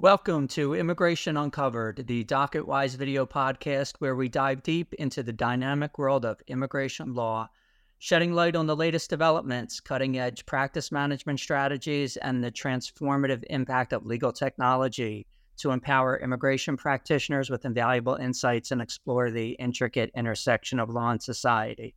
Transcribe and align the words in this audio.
Welcome 0.00 0.46
to 0.50 0.74
Immigration 0.76 1.36
Uncovered, 1.36 2.06
the 2.06 2.22
DocketWise 2.22 2.94
video 2.94 3.26
podcast 3.26 3.94
where 3.98 4.14
we 4.14 4.28
dive 4.28 4.62
deep 4.62 4.94
into 4.94 5.24
the 5.24 5.32
dynamic 5.32 5.98
world 5.98 6.24
of 6.24 6.40
immigration 6.46 7.14
law, 7.14 7.48
shedding 7.98 8.32
light 8.32 8.54
on 8.54 8.68
the 8.68 8.76
latest 8.76 9.10
developments, 9.10 9.80
cutting 9.80 10.16
edge 10.16 10.46
practice 10.46 10.92
management 10.92 11.40
strategies, 11.40 12.16
and 12.16 12.44
the 12.44 12.52
transformative 12.52 13.42
impact 13.50 13.92
of 13.92 14.06
legal 14.06 14.30
technology 14.30 15.26
to 15.56 15.72
empower 15.72 16.16
immigration 16.20 16.76
practitioners 16.76 17.50
with 17.50 17.64
invaluable 17.64 18.14
insights 18.14 18.70
and 18.70 18.80
explore 18.80 19.32
the 19.32 19.50
intricate 19.58 20.12
intersection 20.14 20.78
of 20.78 20.90
law 20.90 21.10
and 21.10 21.20
society. 21.20 21.96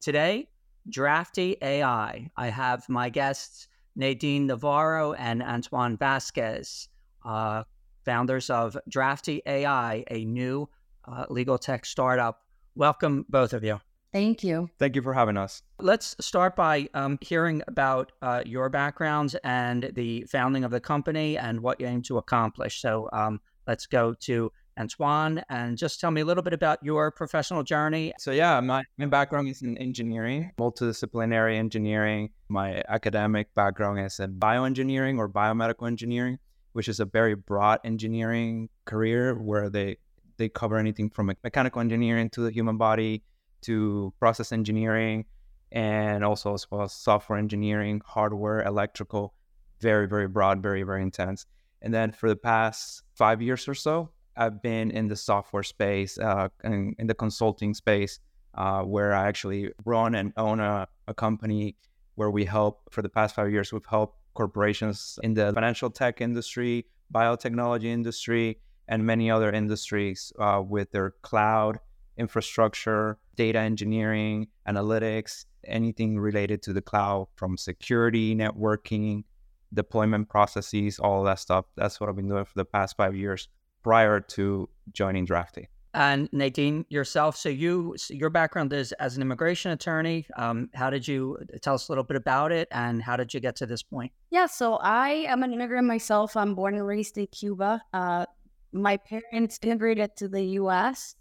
Today, 0.00 0.48
Drafty 0.88 1.58
AI. 1.60 2.30
I 2.34 2.46
have 2.46 2.88
my 2.88 3.10
guests, 3.10 3.68
Nadine 3.94 4.46
Navarro 4.46 5.12
and 5.12 5.42
Antoine 5.42 5.98
Vázquez 5.98 6.88
uh, 7.24 7.64
founders 8.04 8.50
of 8.50 8.76
Drafty 8.88 9.42
AI, 9.46 10.04
a 10.10 10.24
new 10.24 10.68
uh, 11.06 11.26
legal 11.28 11.58
tech 11.58 11.84
startup. 11.84 12.42
Welcome, 12.74 13.26
both 13.28 13.52
of 13.52 13.64
you. 13.64 13.80
Thank 14.12 14.44
you. 14.44 14.68
Thank 14.78 14.94
you 14.94 15.02
for 15.02 15.14
having 15.14 15.38
us. 15.38 15.62
Let's 15.78 16.14
start 16.20 16.54
by 16.54 16.88
um, 16.92 17.18
hearing 17.22 17.62
about 17.66 18.12
uh, 18.20 18.42
your 18.44 18.68
backgrounds 18.68 19.34
and 19.42 19.90
the 19.94 20.24
founding 20.24 20.64
of 20.64 20.70
the 20.70 20.80
company 20.80 21.38
and 21.38 21.60
what 21.60 21.80
you 21.80 21.86
aim 21.86 22.02
to 22.02 22.18
accomplish. 22.18 22.82
So 22.82 23.08
um, 23.12 23.40
let's 23.66 23.86
go 23.86 24.12
to 24.20 24.52
Antoine 24.78 25.42
and 25.48 25.78
just 25.78 25.98
tell 25.98 26.10
me 26.10 26.20
a 26.20 26.24
little 26.24 26.42
bit 26.42 26.52
about 26.52 26.78
your 26.82 27.10
professional 27.10 27.62
journey. 27.62 28.12
So, 28.18 28.32
yeah, 28.32 28.60
my, 28.60 28.82
my 28.98 29.06
background 29.06 29.48
is 29.48 29.62
in 29.62 29.78
engineering, 29.78 30.50
multidisciplinary 30.58 31.56
engineering. 31.56 32.30
My 32.48 32.82
academic 32.88 33.52
background 33.54 34.00
is 34.00 34.18
in 34.20 34.34
bioengineering 34.34 35.18
or 35.18 35.28
biomedical 35.28 35.86
engineering 35.86 36.38
which 36.72 36.88
is 36.88 37.00
a 37.00 37.04
very 37.04 37.34
broad 37.34 37.80
engineering 37.84 38.68
career 38.84 39.34
where 39.34 39.68
they 39.68 39.96
they 40.38 40.48
cover 40.48 40.78
anything 40.78 41.10
from 41.10 41.26
mechanical 41.44 41.80
engineering 41.80 42.30
to 42.30 42.40
the 42.40 42.50
human 42.50 42.76
body 42.76 43.22
to 43.60 44.12
process 44.18 44.50
engineering 44.52 45.24
and 45.70 46.24
also 46.24 46.54
as 46.54 46.70
well 46.70 46.82
as 46.82 46.92
software 46.92 47.38
engineering, 47.38 48.00
hardware, 48.04 48.62
electrical, 48.62 49.34
very, 49.80 50.06
very 50.06 50.28
broad, 50.28 50.62
very, 50.62 50.82
very 50.82 51.02
intense. 51.02 51.46
And 51.80 51.92
then 51.92 52.12
for 52.12 52.28
the 52.28 52.36
past 52.36 53.02
five 53.14 53.42
years 53.42 53.66
or 53.66 53.74
so, 53.74 54.10
I've 54.36 54.62
been 54.62 54.90
in 54.90 55.08
the 55.08 55.16
software 55.16 55.62
space, 55.62 56.18
uh, 56.18 56.48
in, 56.64 56.94
in 56.98 57.06
the 57.06 57.14
consulting 57.14 57.74
space, 57.74 58.20
uh, 58.54 58.82
where 58.82 59.14
I 59.14 59.28
actually 59.28 59.72
run 59.84 60.14
and 60.14 60.32
own 60.36 60.60
a, 60.60 60.88
a 61.08 61.14
company 61.14 61.76
where 62.14 62.30
we 62.30 62.44
help, 62.44 62.82
for 62.90 63.02
the 63.02 63.08
past 63.08 63.34
five 63.34 63.50
years, 63.50 63.72
we've 63.72 63.84
helped 63.86 64.18
corporations 64.34 65.18
in 65.22 65.34
the 65.34 65.52
financial 65.52 65.90
tech 65.90 66.20
industry, 66.20 66.86
biotechnology 67.12 67.84
industry, 67.84 68.58
and 68.88 69.04
many 69.04 69.30
other 69.30 69.50
industries 69.50 70.32
uh, 70.38 70.62
with 70.66 70.90
their 70.90 71.12
cloud 71.22 71.78
infrastructure, 72.16 73.18
data 73.36 73.58
engineering, 73.58 74.46
analytics, 74.68 75.46
anything 75.66 76.18
related 76.18 76.62
to 76.62 76.72
the 76.72 76.82
cloud 76.82 77.26
from 77.36 77.56
security, 77.56 78.34
networking, 78.34 79.24
deployment 79.72 80.28
processes, 80.28 80.98
all 80.98 81.24
that 81.24 81.38
stuff. 81.38 81.64
That's 81.76 82.00
what 82.00 82.08
I've 82.08 82.16
been 82.16 82.28
doing 82.28 82.44
for 82.44 82.54
the 82.56 82.64
past 82.64 82.96
five 82.96 83.16
years 83.16 83.48
prior 83.82 84.20
to 84.20 84.68
joining 84.92 85.24
Drafty. 85.24 85.68
And 85.94 86.28
Nadine, 86.32 86.86
yourself, 86.88 87.36
so 87.36 87.50
you, 87.50 87.94
your 88.08 88.30
background 88.30 88.72
is 88.72 88.92
as 88.92 89.16
an 89.16 89.22
immigration 89.22 89.72
attorney. 89.72 90.26
Um, 90.36 90.70
how 90.72 90.88
did 90.88 91.06
you 91.06 91.38
tell 91.60 91.74
us 91.74 91.88
a 91.88 91.92
little 91.92 92.04
bit 92.04 92.16
about 92.16 92.50
it, 92.50 92.68
and 92.70 93.02
how 93.02 93.16
did 93.16 93.34
you 93.34 93.40
get 93.40 93.56
to 93.56 93.66
this 93.66 93.82
point? 93.82 94.10
Yeah, 94.30 94.46
so 94.46 94.76
I 94.76 95.26
am 95.28 95.42
an 95.42 95.52
immigrant 95.52 95.86
myself. 95.86 96.34
I'm 96.36 96.54
born 96.54 96.74
and 96.76 96.86
raised 96.86 97.18
in 97.18 97.26
Cuba. 97.26 97.82
Uh, 97.92 98.24
my 98.72 98.96
parents 98.96 99.58
immigrated 99.62 100.16
to 100.16 100.28
the 100.28 100.42
U.S. 100.60 101.14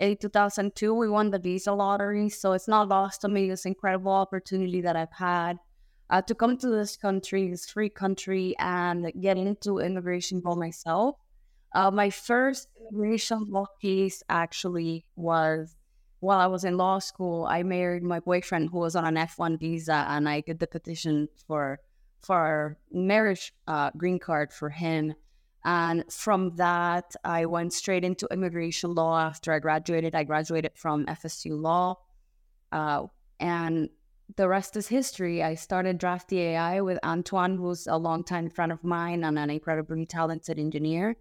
in 0.00 0.16
2002. 0.16 0.94
We 0.94 1.08
won 1.10 1.30
the 1.30 1.38
visa 1.38 1.72
lottery, 1.72 2.30
so 2.30 2.52
it's 2.52 2.68
not 2.68 2.88
lost 2.88 3.20
to 3.22 3.28
me 3.28 3.50
this 3.50 3.66
incredible 3.66 4.12
opportunity 4.12 4.80
that 4.80 4.96
I've 4.96 5.12
had 5.12 5.58
uh, 6.10 6.22
to 6.22 6.34
come 6.34 6.56
to 6.58 6.68
this 6.68 6.96
country, 6.96 7.50
this 7.50 7.68
free 7.68 7.88
country, 7.88 8.54
and 8.58 9.12
get 9.20 9.36
into 9.36 9.78
immigration 9.78 10.40
for 10.40 10.56
myself. 10.56 11.16
Uh, 11.74 11.90
my 11.90 12.08
first 12.08 12.68
immigration 12.90 13.50
law 13.50 13.66
case 13.82 14.22
actually 14.28 15.04
was 15.16 15.76
while 16.20 16.38
I 16.38 16.46
was 16.46 16.64
in 16.64 16.76
law 16.76 17.00
school. 17.00 17.46
I 17.46 17.64
married 17.64 18.04
my 18.04 18.20
boyfriend 18.20 18.70
who 18.70 18.78
was 18.78 18.94
on 18.94 19.04
an 19.04 19.16
F 19.16 19.38
one 19.38 19.58
visa, 19.58 20.06
and 20.08 20.28
I 20.28 20.40
did 20.40 20.60
the 20.60 20.68
petition 20.68 21.28
for 21.46 21.80
for 22.20 22.78
marriage 22.92 23.52
uh, 23.66 23.90
green 23.96 24.18
card 24.18 24.52
for 24.52 24.70
him. 24.70 25.14
And 25.64 26.04
from 26.12 26.56
that, 26.56 27.16
I 27.24 27.46
went 27.46 27.72
straight 27.72 28.04
into 28.04 28.28
immigration 28.30 28.94
law 28.94 29.18
after 29.18 29.52
I 29.52 29.58
graduated. 29.58 30.14
I 30.14 30.24
graduated 30.24 30.72
from 30.74 31.06
FSU 31.06 31.60
Law, 31.60 31.96
uh, 32.70 33.06
and 33.40 33.88
the 34.36 34.48
rest 34.48 34.76
is 34.76 34.88
history. 34.88 35.42
I 35.42 35.54
started 35.54 35.98
Drafty 35.98 36.40
AI 36.40 36.80
with 36.82 36.98
Antoine, 37.02 37.56
who's 37.56 37.86
a 37.86 37.96
longtime 37.96 38.50
friend 38.50 38.70
of 38.70 38.84
mine 38.84 39.24
and 39.24 39.38
an 39.38 39.50
incredibly 39.50 40.06
talented 40.06 40.58
engineer 40.58 41.16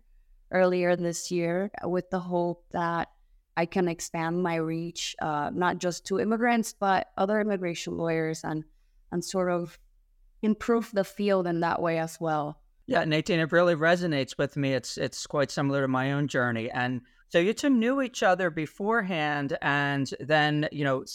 earlier 0.53 0.95
this 0.95 1.31
year 1.31 1.71
with 1.83 2.09
the 2.09 2.19
hope 2.19 2.63
that 2.71 3.09
I 3.57 3.65
can 3.65 3.87
expand 3.87 4.41
my 4.41 4.55
reach, 4.55 5.15
uh, 5.21 5.51
not 5.53 5.79
just 5.79 6.05
to 6.07 6.19
immigrants, 6.19 6.73
but 6.73 7.07
other 7.17 7.41
immigration 7.41 7.97
lawyers 7.97 8.43
and, 8.43 8.63
and 9.11 9.23
sort 9.23 9.51
of 9.51 9.77
improve 10.41 10.91
the 10.93 11.03
field 11.03 11.47
in 11.47 11.59
that 11.61 11.81
way 11.81 11.99
as 11.99 12.19
well. 12.19 12.59
Yeah, 12.85 13.05
Nadine, 13.05 13.39
it 13.39 13.51
really 13.51 13.75
resonates 13.75 14.37
with 14.37 14.57
me. 14.57 14.73
It's 14.73 14.97
it's 14.97 15.25
quite 15.25 15.51
similar 15.51 15.81
to 15.81 15.87
my 15.87 16.11
own 16.11 16.27
journey. 16.27 16.69
And 16.69 17.01
so 17.29 17.39
you 17.39 17.53
two 17.53 17.69
knew 17.69 18.01
each 18.01 18.23
other 18.23 18.49
beforehand, 18.49 19.57
and 19.61 20.13
then 20.19 20.67
you 20.71 20.83
know 20.83 21.05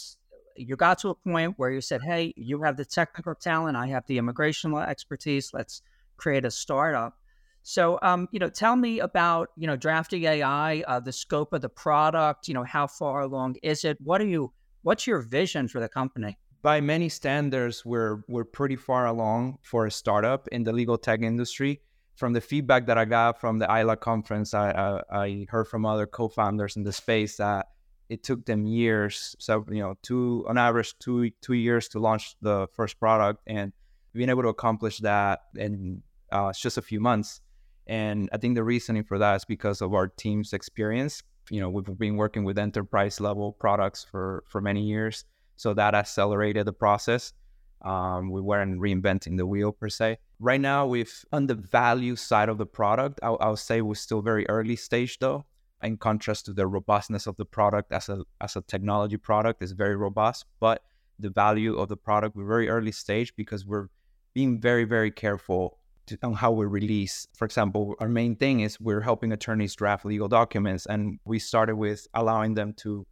you 0.55 0.75
got 0.75 0.97
to 0.99 1.09
a 1.09 1.15
point 1.15 1.53
where 1.57 1.69
you 1.69 1.81
said, 1.81 2.01
"Hey, 2.01 2.33
you 2.35 2.63
have 2.63 2.75
the 2.75 2.85
technical 2.85 3.35
talent, 3.35 3.77
I 3.77 3.87
have 3.87 4.07
the 4.07 4.17
immigration 4.17 4.71
law 4.71 4.81
expertise. 4.81 5.51
Let's 5.53 5.83
create 6.17 6.43
a 6.43 6.51
startup." 6.51 7.18
So, 7.63 7.99
um, 8.01 8.27
you 8.31 8.39
know, 8.39 8.49
tell 8.49 8.75
me 8.75 8.99
about 8.99 9.49
you 9.57 9.67
know 9.67 9.75
Drafty 9.75 10.25
AI, 10.25 10.83
uh, 10.87 10.99
the 10.99 11.11
scope 11.11 11.53
of 11.53 11.61
the 11.61 11.69
product. 11.69 12.47
You 12.47 12.53
know, 12.53 12.63
how 12.63 12.87
far 12.87 13.21
along 13.21 13.57
is 13.63 13.83
it? 13.83 13.97
What 14.01 14.21
are 14.21 14.27
you? 14.27 14.53
What's 14.81 15.05
your 15.05 15.19
vision 15.19 15.67
for 15.67 15.79
the 15.79 15.89
company? 15.89 16.37
By 16.61 16.81
many 16.81 17.09
standards, 17.09 17.85
we're 17.85 18.21
we're 18.27 18.45
pretty 18.45 18.75
far 18.75 19.05
along 19.05 19.59
for 19.61 19.85
a 19.85 19.91
startup 19.91 20.47
in 20.49 20.63
the 20.63 20.73
legal 20.73 20.97
tech 20.97 21.21
industry. 21.21 21.81
From 22.15 22.33
the 22.33 22.41
feedback 22.41 22.85
that 22.87 22.97
I 22.97 23.05
got 23.05 23.39
from 23.39 23.59
the 23.59 23.67
AILA 23.67 23.97
conference, 23.97 24.53
I, 24.53 24.71
I, 24.71 25.01
I 25.23 25.45
heard 25.47 25.69
from 25.69 25.85
other 25.85 26.05
co-founders 26.05 26.75
in 26.75 26.83
the 26.83 26.91
space 26.91 27.37
that 27.37 27.67
it 28.09 28.23
took 28.23 28.45
them 28.45 28.65
years, 28.65 29.37
so 29.39 29.65
you 29.69 29.79
know, 29.79 29.95
two 30.01 30.45
on 30.49 30.57
average 30.57 30.97
two 30.99 31.31
two 31.41 31.53
years 31.53 31.87
to 31.89 31.99
launch 31.99 32.35
the 32.41 32.67
first 32.73 32.99
product, 32.99 33.41
and 33.47 33.71
being 34.13 34.29
able 34.29 34.41
to 34.41 34.49
accomplish 34.49 34.97
that 34.99 35.41
in 35.55 36.01
uh, 36.31 36.51
just 36.51 36.77
a 36.77 36.81
few 36.81 36.99
months 36.99 37.41
and 37.89 38.29
I 38.31 38.37
think 38.37 38.53
the 38.53 38.63
reasoning 38.63 39.03
for 39.03 39.17
that 39.17 39.35
is 39.37 39.45
because 39.45 39.81
of 39.81 39.95
our 39.95 40.07
team's 40.07 40.53
experience. 40.53 41.23
You 41.49 41.59
know, 41.59 41.71
we've 41.71 41.97
been 41.97 42.17
working 42.17 42.43
with 42.43 42.59
enterprise 42.59 43.19
level 43.19 43.53
products 43.53 44.03
for, 44.03 44.43
for 44.47 44.61
many 44.61 44.83
years. 44.83 45.25
So 45.55 45.73
that 45.73 45.95
accelerated 45.95 46.67
the 46.67 46.71
process. 46.71 47.33
Um, 47.81 48.29
we 48.29 48.41
weren't 48.41 48.79
reinventing 48.79 49.37
the 49.37 49.47
wheel 49.47 49.71
per 49.71 49.89
se. 49.89 50.19
Right 50.39 50.61
now, 50.61 50.85
we've 50.85 51.25
on 51.33 51.47
the 51.47 51.55
value 51.55 52.15
side 52.15 52.47
of 52.47 52.59
the 52.59 52.65
product, 52.67 53.19
I'll, 53.23 53.37
I'll 53.41 53.57
say 53.57 53.81
we're 53.81 53.95
still 53.95 54.21
very 54.21 54.47
early 54.47 54.75
stage 54.75 55.17
though. 55.17 55.45
In 55.81 55.97
contrast 55.97 56.45
to 56.45 56.53
the 56.53 56.67
robustness 56.67 57.25
of 57.25 57.37
the 57.37 57.45
product 57.45 57.91
as 57.91 58.07
a 58.09 58.23
as 58.39 58.55
a 58.55 58.61
technology 58.61 59.17
product 59.17 59.63
is 59.63 59.71
very 59.71 59.95
robust, 59.95 60.45
but 60.59 60.83
the 61.17 61.29
value 61.29 61.77
of 61.77 61.89
the 61.89 61.97
product 61.97 62.35
we're 62.35 62.45
very 62.45 62.69
early 62.69 62.91
stage 62.91 63.35
because 63.35 63.65
we're 63.65 63.87
being 64.33 64.59
very 64.61 64.83
very 64.83 65.09
careful 65.09 65.78
on 66.23 66.33
how 66.33 66.51
we 66.51 66.65
release. 66.65 67.27
For 67.35 67.45
example, 67.45 67.95
our 67.99 68.07
main 68.07 68.35
thing 68.35 68.61
is 68.61 68.79
we're 68.79 69.01
helping 69.01 69.31
attorneys 69.31 69.75
draft 69.75 70.05
legal 70.05 70.27
documents, 70.27 70.85
and 70.85 71.19
we 71.25 71.39
started 71.39 71.75
with 71.75 72.07
allowing 72.13 72.53
them 72.53 72.73
to 72.77 73.05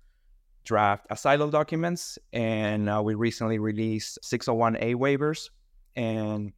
draft 0.64 1.06
asylum 1.10 1.50
documents, 1.50 2.20
and 2.34 2.90
uh, 2.90 3.02
we 3.04 3.16
recently 3.16 3.60
released 3.60 4.20
601A 4.24 4.96
waivers, 4.96 5.50
and 5.96 6.52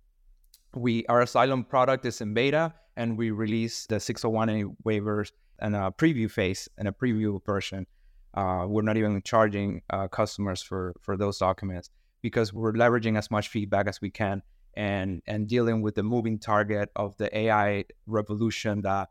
we 0.76 1.06
our 1.08 1.22
asylum 1.22 1.64
product 1.64 2.06
is 2.06 2.22
in 2.22 2.34
beta, 2.34 2.74
and 2.98 3.18
we 3.18 3.32
released 3.32 3.90
the 3.90 3.96
601A 3.96 4.76
waivers 4.86 5.32
and 5.60 5.76
a 5.76 5.92
preview 5.98 6.30
phase 6.30 6.68
and 6.78 6.88
a 6.88 6.92
preview 6.92 7.44
version. 7.46 7.86
Uh, 8.34 8.66
we're 8.68 8.82
not 8.82 8.98
even 8.98 9.22
charging 9.24 9.82
uh, 9.90 10.08
customers 10.08 10.62
for 10.62 10.94
for 11.02 11.18
those 11.18 11.38
documents 11.38 11.90
because 12.22 12.54
we're 12.54 12.74
leveraging 12.74 13.18
as 13.18 13.32
much 13.32 13.48
feedback 13.48 13.88
as 13.88 14.02
we 14.02 14.10
can 14.10 14.42
and 14.80 15.22
and 15.28 15.50
dealing 15.50 15.82
with 15.82 15.96
the 15.96 16.04
moving 16.04 16.40
target 16.40 16.90
of 16.96 17.18
the 17.18 17.28
AI 17.38 17.84
revolution 18.08 18.82
that 18.82 19.10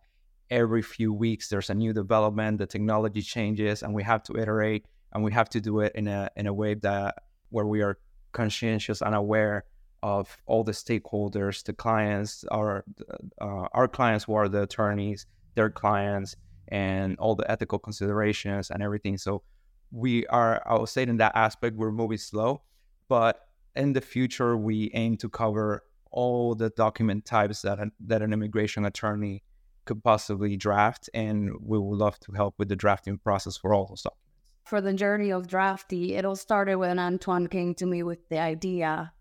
every 0.48 0.80
few 0.80 1.12
weeks 1.12 1.48
there's 1.50 1.68
a 1.68 1.74
new 1.74 1.92
development, 1.92 2.56
the 2.56 2.66
technology 2.66 3.20
changes, 3.20 3.82
and 3.82 3.92
we 3.92 4.02
have 4.02 4.22
to 4.22 4.38
iterate 4.38 4.86
and 5.12 5.22
we 5.22 5.30
have 5.30 5.50
to 5.50 5.60
do 5.60 5.80
it 5.80 5.92
in 5.94 6.08
a 6.08 6.30
in 6.36 6.46
a 6.46 6.54
way 6.54 6.72
that 6.72 7.16
where 7.50 7.66
we 7.66 7.82
are 7.82 7.98
conscientious 8.32 9.02
and 9.02 9.14
aware 9.14 9.64
of 10.02 10.34
all 10.46 10.64
the 10.64 10.72
stakeholders, 10.72 11.62
the 11.64 11.74
clients, 11.74 12.44
our 12.50 12.82
uh, 13.38 13.68
our 13.72 13.88
clients 13.88 14.24
who 14.24 14.32
are 14.32 14.48
the 14.48 14.62
attorneys, 14.62 15.26
their 15.54 15.68
clients, 15.68 16.34
and 16.68 17.18
all 17.18 17.34
the 17.34 17.50
ethical 17.50 17.78
considerations 17.78 18.70
and 18.70 18.82
everything. 18.82 19.18
So 19.18 19.42
we 19.90 20.26
are, 20.28 20.62
I 20.64 20.78
would 20.78 20.88
say, 20.88 21.02
in 21.02 21.18
that 21.18 21.32
aspect, 21.34 21.76
we're 21.76 21.92
moving 21.92 22.16
slow, 22.16 22.62
but 23.06 23.47
in 23.76 23.92
the 23.92 24.00
future, 24.00 24.56
we 24.56 24.90
aim 24.94 25.16
to 25.18 25.28
cover 25.28 25.84
all 26.10 26.54
the 26.54 26.70
document 26.70 27.24
types 27.24 27.62
that 27.62 27.78
that 28.00 28.22
an 28.22 28.32
immigration 28.32 28.84
attorney 28.84 29.42
could 29.84 30.02
possibly 30.02 30.56
draft, 30.56 31.08
and 31.14 31.50
we 31.62 31.78
would 31.78 31.98
love 31.98 32.18
to 32.20 32.32
help 32.32 32.54
with 32.58 32.68
the 32.68 32.76
drafting 32.76 33.18
process 33.18 33.56
for 33.56 33.72
all 33.72 33.86
those 33.86 34.02
documents. 34.02 34.24
For 34.64 34.80
the 34.82 34.92
journey 34.92 35.30
of 35.32 35.48
drafty, 35.48 36.14
it 36.14 36.24
all 36.26 36.36
started 36.36 36.76
when 36.76 36.98
Antoine 36.98 37.46
came 37.46 37.74
to 37.76 37.86
me 37.86 38.02
with 38.02 38.28
the 38.28 38.38
idea. 38.38 39.12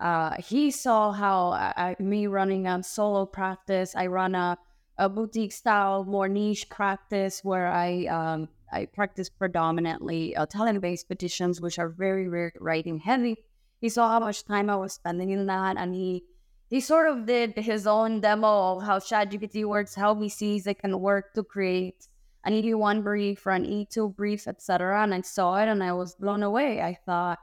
Uh, 0.00 0.34
he 0.40 0.70
saw 0.70 1.12
how 1.12 1.52
I, 1.52 1.94
me 1.98 2.26
running 2.26 2.66
a 2.66 2.82
solo 2.82 3.26
practice. 3.26 3.94
I 3.94 4.06
run 4.06 4.34
a, 4.34 4.56
a 4.96 5.08
boutique 5.08 5.52
style, 5.52 6.04
more 6.04 6.28
niche 6.28 6.68
practice 6.70 7.44
where 7.44 7.66
I 7.66 8.06
um, 8.06 8.48
I 8.72 8.86
practice 8.86 9.28
predominantly 9.28 10.34
uh, 10.34 10.46
talent-based 10.46 11.06
petitions, 11.06 11.60
which 11.60 11.78
are 11.78 11.88
very, 11.88 12.26
very 12.28 12.52
writing 12.58 12.98
heavy. 12.98 13.44
He 13.80 13.88
saw 13.88 14.08
how 14.08 14.20
much 14.20 14.44
time 14.44 14.70
I 14.70 14.76
was 14.76 14.92
spending 14.94 15.30
in 15.30 15.46
that, 15.46 15.76
and 15.76 15.94
he 15.94 16.24
he 16.68 16.80
sort 16.80 17.08
of 17.08 17.26
did 17.26 17.56
his 17.56 17.86
own 17.86 18.20
demo 18.20 18.76
of 18.76 18.82
how 18.82 18.98
ChatGPT 18.98 19.64
works, 19.64 19.94
how 19.94 20.14
he 20.14 20.28
sees 20.28 20.66
it 20.66 20.78
can 20.78 20.98
work 20.98 21.34
to 21.34 21.44
create 21.44 22.08
an 22.44 22.52
E1 22.52 23.02
brief 23.02 23.46
or 23.46 23.50
an 23.50 23.64
E2 23.64 24.16
brief, 24.16 24.48
etc. 24.48 25.02
And 25.02 25.14
I 25.14 25.20
saw 25.20 25.56
it, 25.56 25.68
and 25.68 25.82
I 25.82 25.92
was 25.92 26.14
blown 26.14 26.42
away. 26.42 26.80
I 26.80 26.98
thought 27.06 27.38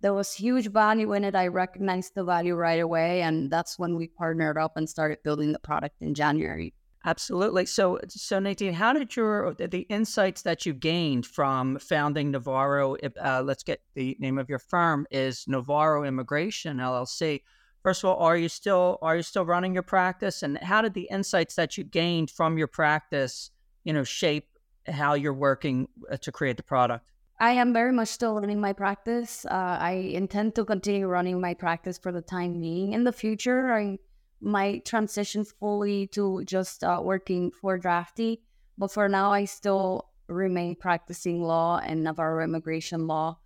there 0.00 0.14
was 0.14 0.34
huge 0.34 0.70
value 0.70 1.12
in 1.12 1.24
it. 1.24 1.34
I 1.34 1.48
recognized 1.48 2.14
the 2.14 2.24
value 2.24 2.54
right 2.54 2.80
away, 2.80 3.22
and 3.22 3.50
that's 3.50 3.78
when 3.78 3.96
we 3.96 4.08
partnered 4.08 4.58
up 4.58 4.76
and 4.76 4.88
started 4.88 5.22
building 5.24 5.52
the 5.52 5.58
product 5.58 6.00
in 6.00 6.14
January. 6.14 6.74
Absolutely. 7.08 7.64
So, 7.64 7.98
so 8.08 8.38
Nadine, 8.38 8.74
how 8.74 8.92
did 8.92 9.16
your 9.16 9.54
the 9.54 9.86
insights 9.88 10.42
that 10.42 10.66
you 10.66 10.74
gained 10.74 11.24
from 11.24 11.78
founding 11.78 12.32
Navarro? 12.32 12.96
Uh, 12.96 13.42
let's 13.42 13.62
get 13.62 13.80
the 13.94 14.14
name 14.20 14.36
of 14.36 14.50
your 14.50 14.58
firm 14.58 15.06
is 15.10 15.46
Navarro 15.48 16.04
Immigration 16.04 16.76
LLC. 16.76 17.40
First 17.82 18.04
of 18.04 18.10
all, 18.10 18.18
are 18.18 18.36
you 18.36 18.50
still 18.50 18.98
are 19.00 19.16
you 19.16 19.22
still 19.22 19.46
running 19.46 19.72
your 19.72 19.84
practice, 19.84 20.42
and 20.42 20.58
how 20.58 20.82
did 20.82 20.92
the 20.92 21.08
insights 21.10 21.54
that 21.54 21.78
you 21.78 21.84
gained 21.84 22.30
from 22.30 22.58
your 22.58 22.66
practice, 22.66 23.50
you 23.84 23.94
know, 23.94 24.04
shape 24.04 24.46
how 24.86 25.14
you're 25.14 25.32
working 25.32 25.88
uh, 26.12 26.18
to 26.18 26.30
create 26.30 26.58
the 26.58 26.62
product? 26.62 27.10
I 27.40 27.52
am 27.52 27.72
very 27.72 27.92
much 27.92 28.08
still 28.08 28.34
running 28.34 28.60
my 28.60 28.74
practice. 28.74 29.46
Uh, 29.46 29.78
I 29.80 29.92
intend 29.92 30.56
to 30.56 30.64
continue 30.66 31.06
running 31.06 31.40
my 31.40 31.54
practice 31.54 31.96
for 31.96 32.12
the 32.12 32.20
time 32.20 32.60
being. 32.60 32.92
In 32.92 33.04
the 33.04 33.12
future, 33.12 33.72
I 33.72 33.98
might 34.40 34.84
transition 34.84 35.44
fully 35.44 36.06
to 36.08 36.44
just 36.44 36.84
uh, 36.84 37.00
working 37.02 37.50
for 37.50 37.78
Drafty. 37.78 38.42
But 38.76 38.92
for 38.92 39.08
now, 39.08 39.32
I 39.32 39.44
still 39.44 40.08
remain 40.28 40.76
practicing 40.76 41.42
law 41.42 41.80
and 41.84 42.04
Navarro 42.04 42.44
immigration 42.44 43.06
law. 43.06 43.38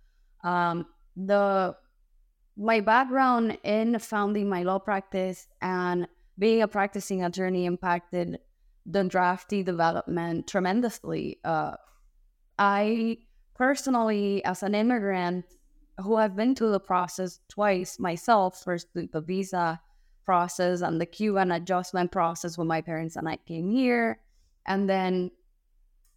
Um, 0.43 0.85
the 1.15 1.75
my 2.55 2.81
background 2.81 3.57
in 3.63 3.97
founding 3.97 4.47
my 4.47 4.61
law 4.61 4.77
practice 4.77 5.47
and 5.61 6.07
being 6.37 6.61
a 6.61 6.67
practicing 6.67 7.23
attorney 7.23 7.65
impacted 7.65 8.39
the 8.85 9.03
drafty 9.03 9.63
development 9.63 10.47
tremendously. 10.47 11.39
Uh, 11.43 11.75
I 12.59 13.17
personally, 13.55 14.43
as 14.45 14.61
an 14.61 14.75
immigrant 14.75 15.45
who 15.99 16.17
have 16.17 16.35
been 16.35 16.53
through 16.55 16.71
the 16.71 16.79
process 16.79 17.39
twice 17.49 17.99
myself, 17.99 18.61
first 18.63 18.87
the 18.93 19.21
visa 19.21 19.79
process 20.25 20.81
and 20.81 20.99
the 20.99 21.05
queue 21.05 21.37
and 21.37 21.51
adjustment 21.51 22.11
process 22.11 22.57
when 22.57 22.67
my 22.67 22.81
parents 22.81 23.15
and 23.15 23.27
I 23.27 23.37
came 23.37 23.69
here, 23.69 24.19
and 24.65 24.89
then 24.89 25.31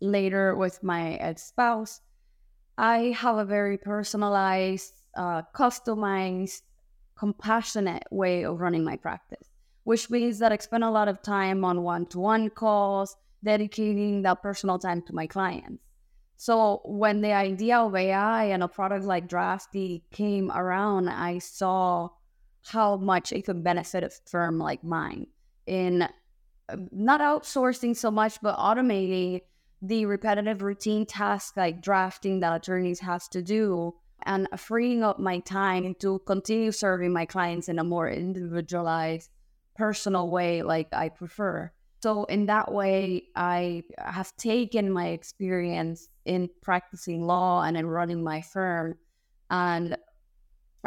later 0.01 0.55
with 0.57 0.83
my 0.83 1.15
ex 1.15 1.45
spouse. 1.45 2.01
I 2.79 3.15
have 3.17 3.39
a 3.39 3.45
very 3.45 3.79
personalized, 3.79 4.93
uh, 5.17 5.43
customized, 5.55 6.61
compassionate 7.17 8.05
way 8.11 8.45
of 8.45 8.61
running 8.61 8.85
my 8.85 8.97
practice, 8.97 9.49
which 9.85 10.11
means 10.11 10.39
that 10.41 10.53
I 10.53 10.59
spend 10.59 10.85
a 10.85 10.91
lot 10.91 11.09
of 11.09 11.23
time 11.23 11.65
on 11.65 11.83
one 11.83 12.05
to 12.07 12.19
one 12.19 12.51
calls, 12.51 13.17
dedicating 13.43 14.23
that 14.23 14.43
personal 14.43 14.79
time 14.79 15.03
to 15.03 15.15
my 15.15 15.27
clients. 15.27 15.83
So 16.37 16.83
when 16.85 17.23
the 17.23 17.33
idea 17.33 17.79
of 17.79 17.95
AI 17.95 18.45
and 18.45 18.63
a 18.63 18.69
product 18.69 19.07
like 19.07 19.27
Drafty 19.27 20.05
came 20.13 20.51
around, 20.51 21.09
I 21.09 21.39
saw 21.39 22.11
how 22.69 22.97
much 22.97 23.33
it 23.33 23.45
could 23.45 23.63
benefit 23.63 24.05
a 24.05 24.11
firm 24.27 24.59
like 24.59 24.83
mine 24.83 25.27
in 25.67 26.03
uh, 26.03 26.77
not 26.91 27.21
outsourcing 27.21 27.97
so 27.97 28.11
much, 28.11 28.41
but 28.43 28.57
automating 28.57 29.41
the 29.83 30.07
repetitive 30.07 30.63
routine 30.63 31.07
tasks 31.07 31.57
like 31.57 31.83
drafting 31.83 32.41
that 32.41 32.57
attorneys 32.57 33.01
have 33.01 33.29
to 33.29 33.43
do 33.43 33.95
and 34.23 34.49
freeing 34.57 35.03
up 35.05 35.19
my 35.19 35.39
time 35.41 35.95
to 36.01 36.19
continue 36.27 36.73
serving 36.73 37.13
my 37.13 37.27
clients 37.27 37.69
in 37.69 37.79
a 37.79 37.85
more 37.85 38.09
individualized, 38.09 39.31
personal 39.77 40.29
way 40.29 40.63
like 40.63 40.89
I 40.93 41.11
prefer. 41.11 41.71
So, 42.03 42.25
in 42.25 42.47
that 42.47 42.73
way, 42.73 43.25
I 43.35 43.85
have 43.99 44.37
taken 44.37 44.91
my 44.91 45.09
experience 45.09 46.09
in 46.25 46.51
practicing 46.63 47.27
law 47.27 47.63
and 47.63 47.77
in 47.77 47.87
running 47.87 48.23
my 48.23 48.43
firm 48.43 48.97
and 49.51 49.97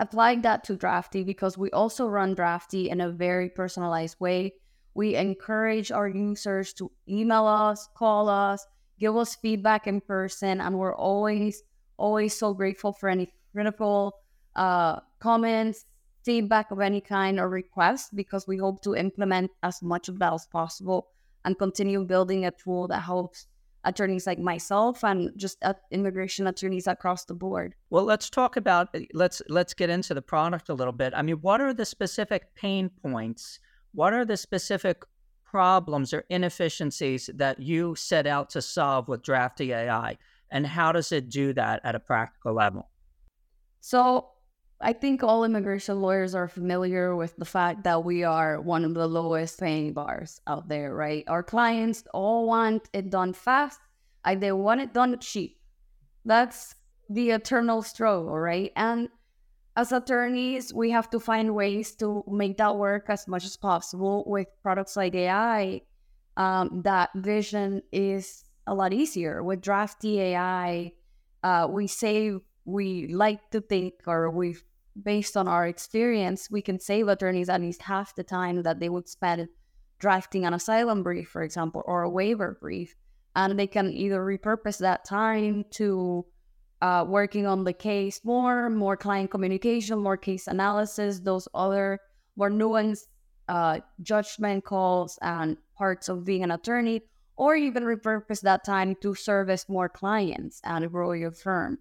applied 0.02 0.44
that 0.44 0.64
to 0.66 0.76
Drafty 0.76 1.24
because 1.24 1.58
we 1.58 1.70
also 1.72 2.08
run 2.08 2.36
Drafty 2.36 2.90
in 2.90 3.02
a 3.02 3.10
very 3.10 3.50
personalized 3.50 4.20
way. 4.20 4.54
We 4.94 5.16
encourage 5.16 5.92
our 5.92 6.08
users 6.08 6.74
to 6.74 6.92
email 7.08 7.46
us, 7.46 7.88
call 7.96 8.30
us, 8.30 8.66
give 9.00 9.16
us 9.16 9.36
feedback 9.36 9.88
in 9.88 10.02
person, 10.02 10.62
and 10.62 10.78
we're 10.78 10.96
always, 10.96 11.64
always 11.98 12.38
so 12.38 12.54
grateful 12.54 12.94
for 12.94 13.10
any 13.10 13.32
critical 13.54 14.16
uh, 14.56 15.00
comments, 15.20 15.86
feedback 16.24 16.72
of 16.72 16.80
any 16.80 17.02
kind, 17.02 17.40
or 17.40 17.48
requests 17.48 18.10
because 18.14 18.48
we 18.48 18.58
hope 18.58 18.82
to 18.84 18.96
implement 18.96 19.52
as 19.64 19.82
much 19.82 20.10
of 20.10 20.20
that 20.20 20.34
as 20.34 20.46
possible 20.48 21.08
and 21.46 21.58
continue 21.58 22.04
building 22.04 22.46
a 22.46 22.52
tool 22.52 22.88
that 22.88 23.02
helps 23.02 23.48
attorneys 23.86 24.28
like 24.28 24.40
myself 24.40 25.04
and 25.04 25.32
just 25.38 25.64
immigration 25.92 26.48
attorneys 26.48 26.88
across 26.88 27.26
the 27.26 27.34
board. 27.34 27.76
Well, 27.90 28.04
let's 28.04 28.30
talk 28.30 28.58
about 28.58 28.90
eh, 28.94 29.06
let's 29.14 29.42
let's 29.48 29.74
get 29.74 29.90
into 29.90 30.14
the 30.14 30.22
product 30.22 30.70
a 30.70 30.74
little 30.74 30.94
bit. 30.94 31.14
I 31.16 31.22
mean, 31.22 31.38
what 31.38 31.62
are 31.62 31.74
the 31.74 31.86
specific 31.86 32.56
pain 32.56 32.90
points? 32.90 33.60
What 33.94 34.14
are 34.14 34.26
the 34.26 34.38
specific 34.38 35.04
problems 35.44 36.14
or 36.14 36.26
inefficiencies 36.30 37.30
that 37.34 37.60
you 37.60 37.96
set 37.96 38.28
out 38.28 38.50
to 38.52 38.62
solve 38.62 39.08
with 39.08 39.24
Drafty 39.24 39.74
AI, 39.74 40.18
and 40.52 40.68
how 40.68 40.92
does 40.92 41.12
it 41.12 41.30
do 41.30 41.54
that 41.54 41.82
at 41.84 41.96
a 41.96 42.00
practical 42.00 42.54
level? 42.54 42.90
So, 43.80 44.30
I 44.82 44.94
think 44.94 45.24
all 45.24 45.44
immigration 45.44 46.02
lawyers 46.02 46.34
are 46.34 46.48
familiar 46.48 47.16
with 47.16 47.36
the 47.36 47.46
fact 47.46 47.84
that 47.84 48.04
we 48.06 48.24
are 48.24 48.62
one 48.62 48.86
of 48.86 48.94
the 48.94 49.08
lowest 49.08 49.60
paying 49.60 49.92
bars 49.94 50.40
out 50.48 50.70
there, 50.70 50.96
right? 50.96 51.24
Our 51.28 51.44
clients 51.44 52.04
all 52.14 52.48
want 52.48 52.90
it 52.94 53.10
done 53.10 53.34
fast, 53.34 53.80
and 54.24 54.42
they 54.42 54.54
want 54.54 54.80
it 54.82 54.94
done 54.94 55.20
cheap. 55.20 55.58
That's 56.24 56.76
the 57.10 57.32
eternal 57.32 57.82
struggle, 57.82 58.38
right? 58.40 58.72
And 58.76 59.10
as 59.76 59.92
attorneys, 59.92 60.74
we 60.74 60.92
have 60.92 61.10
to 61.12 61.20
find 61.20 61.56
ways 61.56 61.96
to 61.96 62.24
make 62.28 62.58
that 62.58 62.76
work 62.76 63.06
as 63.10 63.28
much 63.28 63.46
as 63.46 63.58
possible 63.58 64.24
with 64.28 64.48
products 64.62 64.96
like 64.96 65.16
AI. 65.16 65.82
Um, 66.38 66.82
that 66.84 67.10
vision 67.16 67.82
is 67.92 68.44
a 68.68 68.74
lot 68.74 68.94
easier. 68.94 69.44
With 69.44 69.62
Drafty 69.62 70.20
AI, 70.20 70.94
uh, 71.44 71.68
we 71.70 71.88
save, 71.88 72.42
we 72.70 73.08
like 73.08 73.50
to 73.52 73.62
think, 73.62 73.96
or 74.08 74.30
we've 74.30 74.64
based 75.02 75.38
on 75.38 75.48
our 75.48 75.68
experience, 75.68 76.50
we 76.52 76.62
can 76.62 76.80
save 76.80 77.08
attorneys 77.08 77.50
at 77.50 77.62
least 77.62 77.82
half 77.84 78.16
the 78.16 78.24
time 78.24 78.64
that 78.64 78.80
they 78.80 78.90
would 78.90 79.08
spend 79.08 79.48
drafting 80.00 80.46
an 80.46 80.54
asylum 80.54 81.04
brief, 81.04 81.30
for 81.30 81.44
example, 81.44 81.84
or 81.86 82.04
a 82.04 82.10
waiver 82.10 82.58
brief. 82.62 82.96
And 83.36 83.58
they 83.58 83.68
can 83.68 83.92
either 83.92 84.20
repurpose 84.20 84.80
that 84.80 85.06
time 85.06 85.66
to 85.72 86.26
uh, 86.82 87.06
working 87.08 87.46
on 87.46 87.64
the 87.64 87.74
case 87.74 88.22
more, 88.24 88.70
more 88.70 88.98
client 88.98 89.32
communication, 89.32 90.00
more 90.00 90.18
case 90.18 90.48
analysis, 90.48 91.20
those 91.20 91.48
other 91.54 92.00
more 92.36 92.50
nuanced 92.50 93.08
uh, 93.48 93.80
judgment 94.02 94.64
calls 94.64 95.20
and 95.22 95.58
parts 95.78 96.10
of 96.10 96.26
being 96.26 96.44
an 96.44 96.52
attorney, 96.52 97.02
or 97.36 97.56
even 97.56 97.84
repurpose 97.84 98.42
that 98.42 98.64
time 98.64 98.96
to 99.02 99.16
service 99.16 99.66
more 99.68 99.90
clients 99.90 100.62
and 100.64 100.90
grow 100.92 101.12
your 101.12 101.32
firm. 101.32 101.78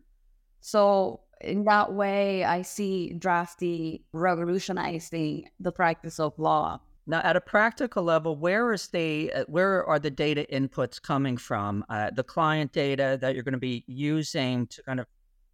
So 0.60 1.20
in 1.40 1.64
that 1.64 1.92
way, 1.92 2.44
I 2.44 2.62
see 2.62 3.14
drafty 3.14 4.04
revolutionizing 4.12 5.48
the 5.60 5.72
practice 5.72 6.18
of 6.18 6.38
law. 6.38 6.80
Now, 7.06 7.20
at 7.24 7.36
a 7.36 7.40
practical 7.40 8.02
level, 8.02 8.36
where 8.36 8.72
is 8.72 8.88
the 8.88 9.32
uh, 9.32 9.44
where 9.48 9.82
are 9.86 9.98
the 9.98 10.10
data 10.10 10.46
inputs 10.52 11.00
coming 11.00 11.38
from? 11.38 11.84
Uh, 11.88 12.10
the 12.10 12.22
client 12.22 12.72
data 12.72 13.16
that 13.22 13.34
you're 13.34 13.44
going 13.44 13.52
to 13.52 13.58
be 13.58 13.82
using 13.86 14.66
to 14.66 14.82
kind 14.82 15.00
of 15.00 15.06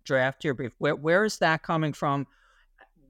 draft 0.05 0.43
your 0.43 0.55
brief. 0.55 0.73
Where 0.79 0.97
where 0.97 1.25
is 1.25 1.39
that 1.39 1.63
coming 1.63 1.93
from? 1.93 2.27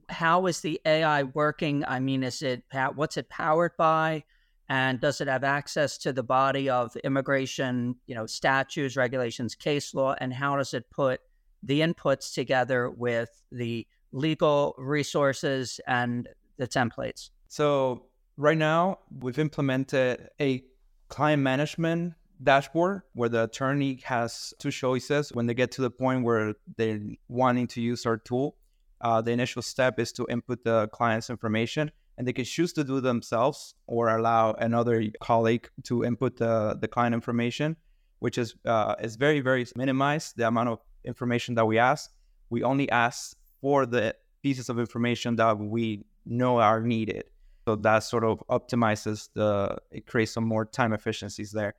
How 0.09 0.45
is 0.45 0.61
the 0.61 0.79
AI 0.85 1.23
working? 1.23 1.83
I 1.85 1.99
mean, 1.99 2.21
is 2.23 2.43
it 2.43 2.63
what's 2.93 3.17
it 3.17 3.29
powered 3.29 3.75
by? 3.77 4.23
And 4.69 4.99
does 4.99 5.21
it 5.21 5.27
have 5.27 5.43
access 5.43 5.97
to 5.99 6.13
the 6.13 6.23
body 6.23 6.69
of 6.69 6.95
immigration, 6.97 7.95
you 8.05 8.15
know, 8.15 8.27
statutes, 8.27 8.95
regulations, 8.95 9.55
case 9.55 9.93
law? 9.93 10.15
And 10.19 10.33
how 10.33 10.55
does 10.57 10.73
it 10.73 10.89
put 10.91 11.19
the 11.65 11.81
inputs 11.81 12.33
together 12.33 12.89
with 12.89 13.29
the 13.51 13.85
legal 14.11 14.75
resources 14.77 15.81
and 15.87 16.29
the 16.57 16.67
templates? 16.67 17.31
So 17.47 18.05
right 18.37 18.57
now 18.57 18.99
we've 19.19 19.39
implemented 19.39 20.29
a 20.39 20.63
client 21.09 21.41
management 21.41 22.13
dashboard 22.41 23.01
where 23.13 23.29
the 23.29 23.43
attorney 23.43 23.99
has 24.03 24.53
two 24.59 24.71
choices 24.71 25.31
when 25.33 25.45
they 25.45 25.53
get 25.53 25.71
to 25.71 25.81
the 25.81 25.89
point 25.89 26.23
where 26.23 26.53
they're 26.77 26.99
wanting 27.27 27.67
to 27.67 27.81
use 27.81 28.05
our 28.05 28.17
tool. 28.17 28.57
Uh, 29.01 29.21
the 29.21 29.31
initial 29.31 29.61
step 29.61 29.99
is 29.99 30.11
to 30.11 30.25
input 30.29 30.63
the 30.63 30.87
client's 30.89 31.29
information 31.29 31.91
and 32.17 32.27
they 32.27 32.33
can 32.33 32.45
choose 32.45 32.73
to 32.73 32.83
do 32.83 33.01
themselves 33.01 33.75
or 33.87 34.09
allow 34.09 34.53
another 34.53 35.03
colleague 35.19 35.69
to 35.83 36.03
input 36.03 36.37
the, 36.37 36.77
the 36.79 36.87
client 36.87 37.13
information, 37.13 37.75
which 38.19 38.37
is 38.37 38.55
uh, 38.65 38.95
is 39.01 39.15
very, 39.15 39.41
very 39.41 39.65
minimized 39.75 40.37
the 40.37 40.47
amount 40.47 40.69
of 40.69 40.79
information 41.05 41.55
that 41.55 41.65
we 41.65 41.77
ask. 41.77 42.11
We 42.49 42.63
only 42.63 42.89
ask 42.89 43.37
for 43.61 43.85
the 43.85 44.15
pieces 44.43 44.69
of 44.69 44.79
information 44.79 45.35
that 45.37 45.57
we 45.57 46.05
know 46.25 46.59
are 46.59 46.81
needed. 46.81 47.23
So 47.67 47.75
that 47.77 47.99
sort 47.99 48.23
of 48.23 48.43
optimizes 48.49 49.29
the, 49.33 49.77
it 49.91 50.05
creates 50.05 50.31
some 50.31 50.45
more 50.45 50.65
time 50.65 50.93
efficiencies 50.93 51.51
there. 51.51 51.73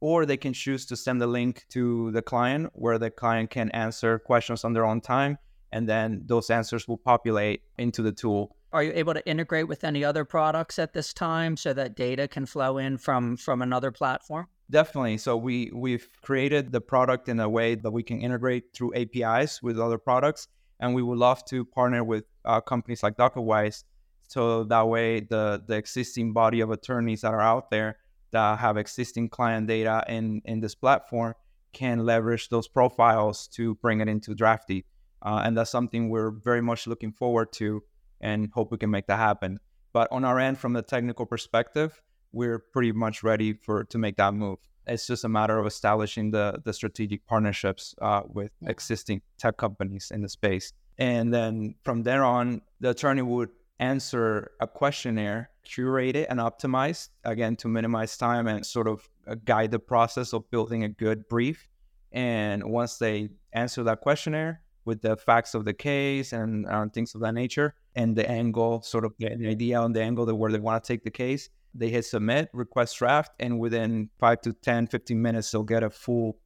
Or 0.00 0.26
they 0.26 0.36
can 0.36 0.52
choose 0.52 0.84
to 0.86 0.96
send 0.96 1.22
the 1.22 1.26
link 1.26 1.64
to 1.70 2.10
the 2.10 2.22
client 2.22 2.70
where 2.74 2.98
the 2.98 3.10
client 3.10 3.50
can 3.50 3.70
answer 3.70 4.18
questions 4.18 4.64
on 4.64 4.72
their 4.72 4.84
own 4.84 5.00
time. 5.00 5.38
And 5.70 5.88
then 5.88 6.24
those 6.26 6.50
answers 6.50 6.86
will 6.86 6.98
populate 6.98 7.62
into 7.78 8.02
the 8.02 8.12
tool. 8.12 8.56
Are 8.72 8.82
you 8.82 8.92
able 8.94 9.14
to 9.14 9.26
integrate 9.26 9.68
with 9.68 9.84
any 9.84 10.04
other 10.04 10.24
products 10.24 10.78
at 10.78 10.92
this 10.92 11.12
time 11.12 11.56
so 11.56 11.72
that 11.72 11.94
data 11.94 12.26
can 12.26 12.46
flow 12.46 12.78
in 12.78 12.98
from 12.98 13.36
from 13.36 13.62
another 13.62 13.90
platform? 13.90 14.48
Definitely. 14.72 15.18
So 15.18 15.36
we 15.36 15.70
we've 15.74 16.08
created 16.22 16.72
the 16.72 16.80
product 16.80 17.28
in 17.28 17.38
a 17.38 17.48
way 17.48 17.76
that 17.76 17.90
we 17.90 18.02
can 18.02 18.20
integrate 18.20 18.74
through 18.74 18.94
APIs 18.94 19.62
with 19.62 19.78
other 19.78 19.98
products, 19.98 20.48
and 20.80 20.94
we 20.94 21.02
would 21.02 21.18
love 21.18 21.44
to 21.46 21.64
partner 21.64 22.02
with 22.02 22.24
uh, 22.44 22.60
companies 22.60 23.02
like 23.02 23.16
DocketWise 23.16 23.84
so 24.32 24.64
that 24.64 24.88
way, 24.88 25.20
the 25.20 25.62
the 25.66 25.76
existing 25.76 26.32
body 26.32 26.60
of 26.60 26.70
attorneys 26.70 27.20
that 27.20 27.34
are 27.34 27.42
out 27.42 27.70
there 27.70 27.98
that 28.30 28.58
have 28.60 28.78
existing 28.78 29.28
client 29.28 29.66
data 29.66 30.02
in 30.08 30.40
in 30.46 30.60
this 30.60 30.74
platform 30.74 31.34
can 31.74 32.06
leverage 32.06 32.48
those 32.48 32.66
profiles 32.66 33.46
to 33.48 33.74
bring 33.76 34.00
it 34.00 34.08
into 34.08 34.34
Drafty, 34.34 34.86
uh, 35.20 35.42
and 35.44 35.54
that's 35.54 35.70
something 35.70 36.08
we're 36.08 36.30
very 36.30 36.62
much 36.62 36.86
looking 36.86 37.12
forward 37.12 37.52
to, 37.52 37.82
and 38.22 38.48
hope 38.54 38.72
we 38.72 38.78
can 38.78 38.90
make 38.90 39.06
that 39.08 39.18
happen. 39.18 39.58
But 39.92 40.08
on 40.10 40.24
our 40.24 40.38
end, 40.38 40.56
from 40.56 40.72
the 40.72 40.82
technical 40.82 41.26
perspective, 41.26 42.00
we're 42.32 42.58
pretty 42.58 42.92
much 42.92 43.22
ready 43.22 43.52
for 43.52 43.84
to 43.84 43.98
make 43.98 44.16
that 44.16 44.34
move. 44.34 44.58
It's 44.86 45.06
just 45.06 45.24
a 45.24 45.28
matter 45.28 45.58
of 45.58 45.66
establishing 45.66 46.30
the 46.30 46.60
the 46.64 46.72
strategic 46.72 47.26
partnerships 47.26 47.94
uh, 48.02 48.22
with 48.26 48.50
existing 48.66 49.22
tech 49.38 49.56
companies 49.56 50.10
in 50.10 50.22
the 50.22 50.28
space, 50.28 50.72
and 50.98 51.32
then 51.32 51.74
from 51.84 52.02
there 52.02 52.24
on, 52.24 52.62
the 52.80 52.90
attorney 52.90 53.22
would 53.22 53.50
answer 53.78 54.52
a 54.60 54.66
questionnaire, 54.66 55.50
curate 55.64 56.16
it 56.16 56.26
and 56.30 56.38
optimize 56.38 57.08
again 57.24 57.56
to 57.56 57.68
minimize 57.68 58.16
time 58.16 58.46
and 58.46 58.64
sort 58.64 58.86
of 58.86 59.08
uh, 59.26 59.34
guide 59.44 59.70
the 59.70 59.78
process 59.78 60.32
of 60.32 60.48
building 60.50 60.84
a 60.84 60.88
good 60.88 61.28
brief. 61.28 61.68
And 62.12 62.62
once 62.64 62.98
they 62.98 63.30
answer 63.52 63.82
that 63.84 64.00
questionnaire 64.00 64.62
with 64.84 65.00
the 65.00 65.16
facts 65.16 65.54
of 65.54 65.64
the 65.64 65.72
case 65.72 66.32
and 66.32 66.66
uh, 66.66 66.86
things 66.92 67.14
of 67.14 67.20
that 67.22 67.34
nature, 67.34 67.74
and 67.94 68.16
the 68.16 68.28
angle, 68.28 68.82
sort 68.82 69.04
of 69.04 69.12
the 69.18 69.48
idea 69.48 69.78
on 69.80 69.92
the 69.92 70.02
angle 70.02 70.26
that 70.26 70.34
where 70.34 70.50
they 70.52 70.58
want 70.58 70.82
to 70.82 70.92
take 70.92 71.04
the 71.04 71.10
case, 71.10 71.48
they 71.74 71.90
hit 71.90 72.04
submit, 72.04 72.48
request 72.52 72.98
draft, 72.98 73.32
and 73.40 73.58
within 73.58 74.10
five 74.18 74.40
to 74.42 74.52
10, 74.52 74.86
15 74.88 75.20
minutes, 75.20 75.50
they'll 75.50 75.62
get 75.62 75.82
a 75.82 75.90
full 75.90 76.38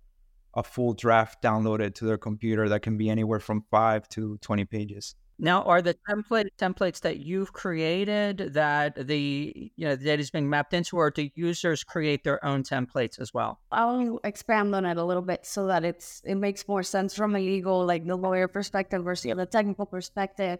a 0.54 0.62
full 0.62 0.94
draft 0.94 1.42
downloaded 1.42 1.94
to 1.94 2.06
their 2.06 2.16
computer 2.16 2.68
that 2.70 2.80
can 2.80 2.96
be 2.96 3.10
anywhere 3.10 3.38
from 3.38 3.62
five 3.70 4.08
to 4.08 4.38
20 4.38 4.64
pages. 4.64 5.14
Now, 5.38 5.62
are 5.64 5.82
the 5.82 5.94
template 6.08 6.48
templates 6.58 7.00
that 7.00 7.18
you've 7.18 7.52
created 7.52 8.54
that 8.54 9.06
the 9.06 9.70
you 9.76 9.86
know 9.86 9.94
the 9.94 10.04
data 10.04 10.20
is 10.20 10.30
being 10.30 10.48
mapped 10.48 10.72
into, 10.72 10.96
or 10.96 11.10
do 11.10 11.28
users 11.34 11.84
create 11.84 12.24
their 12.24 12.42
own 12.42 12.62
templates 12.62 13.20
as 13.20 13.34
well? 13.34 13.60
I'll 13.70 14.18
expand 14.24 14.74
on 14.74 14.86
it 14.86 14.96
a 14.96 15.04
little 15.04 15.22
bit 15.22 15.44
so 15.44 15.66
that 15.66 15.84
it's 15.84 16.22
it 16.24 16.36
makes 16.36 16.66
more 16.66 16.82
sense 16.82 17.14
from 17.14 17.36
a 17.36 17.38
legal, 17.38 17.84
like 17.84 18.06
the 18.06 18.16
lawyer 18.16 18.48
perspective 18.48 19.04
versus 19.04 19.36
the 19.36 19.44
technical 19.44 19.84
perspective. 19.84 20.58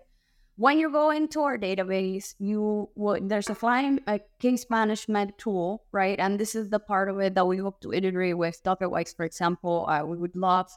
When 0.58 0.78
you 0.78 0.90
go 0.90 1.10
into 1.10 1.42
our 1.42 1.58
database, 1.58 2.34
you 2.38 2.88
would 2.94 3.28
there's 3.28 3.50
a 3.50 3.54
client 3.54 4.02
a 4.06 4.20
case 4.38 4.64
management 4.70 5.36
tool, 5.36 5.84
right? 5.92 6.18
And 6.18 6.40
this 6.40 6.54
is 6.54 6.70
the 6.70 6.78
part 6.78 7.10
of 7.10 7.20
it 7.20 7.34
that 7.34 7.46
we 7.46 7.58
hope 7.58 7.82
to 7.82 7.92
integrate 7.92 8.38
with 8.38 8.62
DocketWise, 8.64 9.14
for 9.14 9.26
example. 9.26 9.86
Uh, 9.86 10.02
we 10.06 10.16
would 10.16 10.34
love 10.34 10.70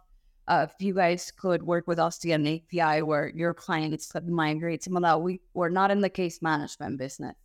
uh, 0.49 0.67
if 0.69 0.85
you 0.85 0.93
guys 0.93 1.31
could 1.31 1.63
work 1.63 1.87
with 1.87 1.97
us 1.97 2.17
to 2.17 2.27
get 2.27 2.41
an 2.41 2.47
API 2.47 3.03
where 3.03 3.29
your 3.29 3.53
clients 3.53 4.11
could 4.11 4.27
migrate 4.27 4.83
some 4.83 4.97
of 4.97 5.03
that. 5.03 5.21
We, 5.21 5.39
we're 5.53 5.69
not 5.69 5.91
in 5.91 6.01
the 6.01 6.09
case 6.09 6.41
management 6.41 6.97
business. 6.97 7.35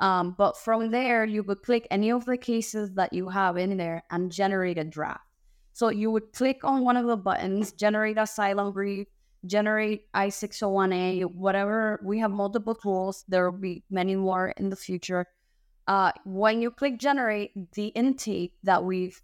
Um, 0.00 0.34
but 0.36 0.56
from 0.56 0.90
there, 0.90 1.24
you 1.24 1.44
would 1.44 1.62
click 1.62 1.86
any 1.92 2.10
of 2.10 2.24
the 2.24 2.36
cases 2.36 2.94
that 2.94 3.12
you 3.12 3.28
have 3.28 3.56
in 3.56 3.76
there 3.76 4.02
and 4.10 4.32
generate 4.32 4.78
a 4.78 4.84
draft. 4.84 5.26
So 5.74 5.90
you 5.90 6.10
would 6.10 6.32
click 6.32 6.64
on 6.64 6.84
one 6.84 6.96
of 6.96 7.06
the 7.06 7.16
buttons, 7.16 7.70
generate 7.70 8.18
asylum 8.18 8.72
brief, 8.72 9.06
generate 9.46 10.06
I-601A, 10.14 11.24
whatever. 11.34 12.00
We 12.04 12.18
have 12.18 12.30
multiple 12.30 12.74
tools. 12.74 13.24
There 13.28 13.50
will 13.50 13.58
be 13.58 13.84
many 13.90 14.16
more 14.16 14.52
in 14.56 14.70
the 14.70 14.76
future. 14.76 15.26
Uh, 15.86 16.12
when 16.24 16.60
you 16.60 16.70
click 16.70 16.98
generate, 16.98 17.72
the 17.72 17.86
intake 17.88 18.54
that 18.62 18.84
we've 18.84 19.20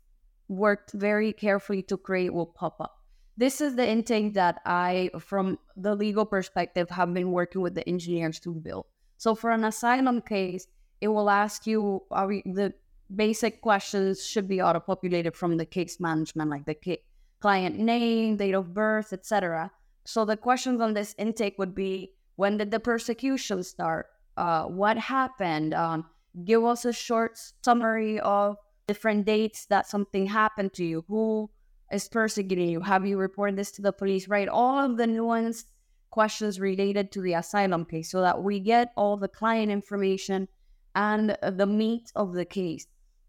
worked 0.49 0.93
very 0.93 1.33
carefully 1.33 1.83
to 1.83 1.97
create 1.97 2.33
will 2.33 2.47
pop 2.47 2.81
up 2.81 3.05
this 3.37 3.61
is 3.61 3.75
the 3.75 3.89
intake 3.89 4.35
that 4.35 4.61
I, 4.65 5.11
from 5.19 5.59
the 5.77 5.95
legal 5.95 6.25
perspective, 6.25 6.89
have 6.91 7.13
been 7.13 7.33
working 7.33 7.61
with 7.61 7.75
the 7.75 7.89
engineers 7.89 8.39
to 8.41 8.55
build. 8.55 8.87
So 9.17 9.35
for 9.35 9.51
an 9.51 9.65
asylum 9.65 10.21
case, 10.23 10.67
it 11.01 11.09
will 11.09 11.29
ask 11.29 11.67
you 11.67 12.03
we, 12.27 12.43
the 12.47 12.75
basic 13.15 13.61
questions 13.61 14.25
should 14.25 14.49
be 14.49 14.63
auto-populated 14.63 15.37
from 15.37 15.57
the 15.57 15.67
case 15.67 15.99
management, 15.99 16.51
like 16.51 16.65
the 16.65 17.01
client 17.41 17.79
name, 17.79 18.37
date 18.37 18.55
of 18.55 18.73
birth, 18.73 19.13
etc. 19.13 19.71
So 20.05 20.25
the 20.25 20.37
questions 20.37 20.81
on 20.81 20.95
this 20.95 21.15
intake 21.19 21.59
would 21.59 21.75
be: 21.75 22.13
When 22.37 22.57
did 22.59 22.71
the 22.71 22.81
persecution 22.81 23.63
start? 23.63 24.07
Uh, 24.37 24.65
what 24.65 24.99
happened? 24.99 25.75
Um, 25.75 26.07
give 26.45 26.65
us 26.65 26.85
a 26.85 26.93
short 26.93 27.39
summary 27.65 28.21
of 28.21 28.57
different 28.87 29.25
dates 29.25 29.67
that 29.67 29.87
something 29.87 30.27
happened 30.27 30.73
to 30.75 30.85
you. 30.85 31.05
Who 31.09 31.51
is 31.93 32.09
persecuting 32.09 32.69
you? 32.69 32.81
Have 32.81 33.07
you 33.07 33.19
reported 33.19 33.57
this 33.57 33.71
to 33.73 33.83
the 33.83 33.93
police? 33.93 34.29
Right? 34.29 34.49
All 34.49 34.79
of 34.79 34.97
the 34.97 35.07
nuanced 35.07 35.67
questions 36.11 36.61
related 36.61 37.11
to 37.11 37.21
the 37.21 37.35
asylum 37.35 37.85
case 37.85 38.11
so 38.11 38.21
that 38.21 38.43
we 38.43 38.61
get 38.61 38.93
all 38.97 39.17
the 39.17 39.29
client 39.29 39.73
information 39.73 40.47
and 40.95 41.37
the 41.43 41.67
meat 41.67 42.13
of 42.15 42.35
the 42.35 42.45
case. 42.45 42.87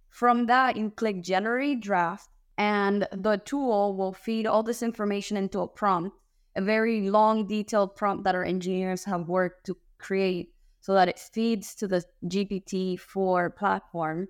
From 0.09 0.45
that, 0.45 0.77
you 0.77 0.91
click 0.91 1.21
generate 1.21 1.81
draft, 1.81 2.29
and 2.57 3.07
the 3.11 3.37
tool 3.37 3.97
will 3.97 4.13
feed 4.13 4.45
all 4.45 4.63
this 4.63 4.83
information 4.83 5.35
into 5.35 5.59
a 5.59 5.67
prompt, 5.67 6.15
a 6.55 6.61
very 6.61 7.09
long, 7.09 7.47
detailed 7.47 7.95
prompt 7.95 8.23
that 8.23 8.35
our 8.35 8.43
engineers 8.43 9.03
have 9.05 9.27
worked 9.27 9.65
to 9.65 9.77
create 9.97 10.53
so 10.81 10.93
that 10.93 11.09
it 11.09 11.19
feeds 11.19 11.75
to 11.75 11.87
the 11.87 12.03
GPT-4 12.25 13.55
platform 13.55 14.27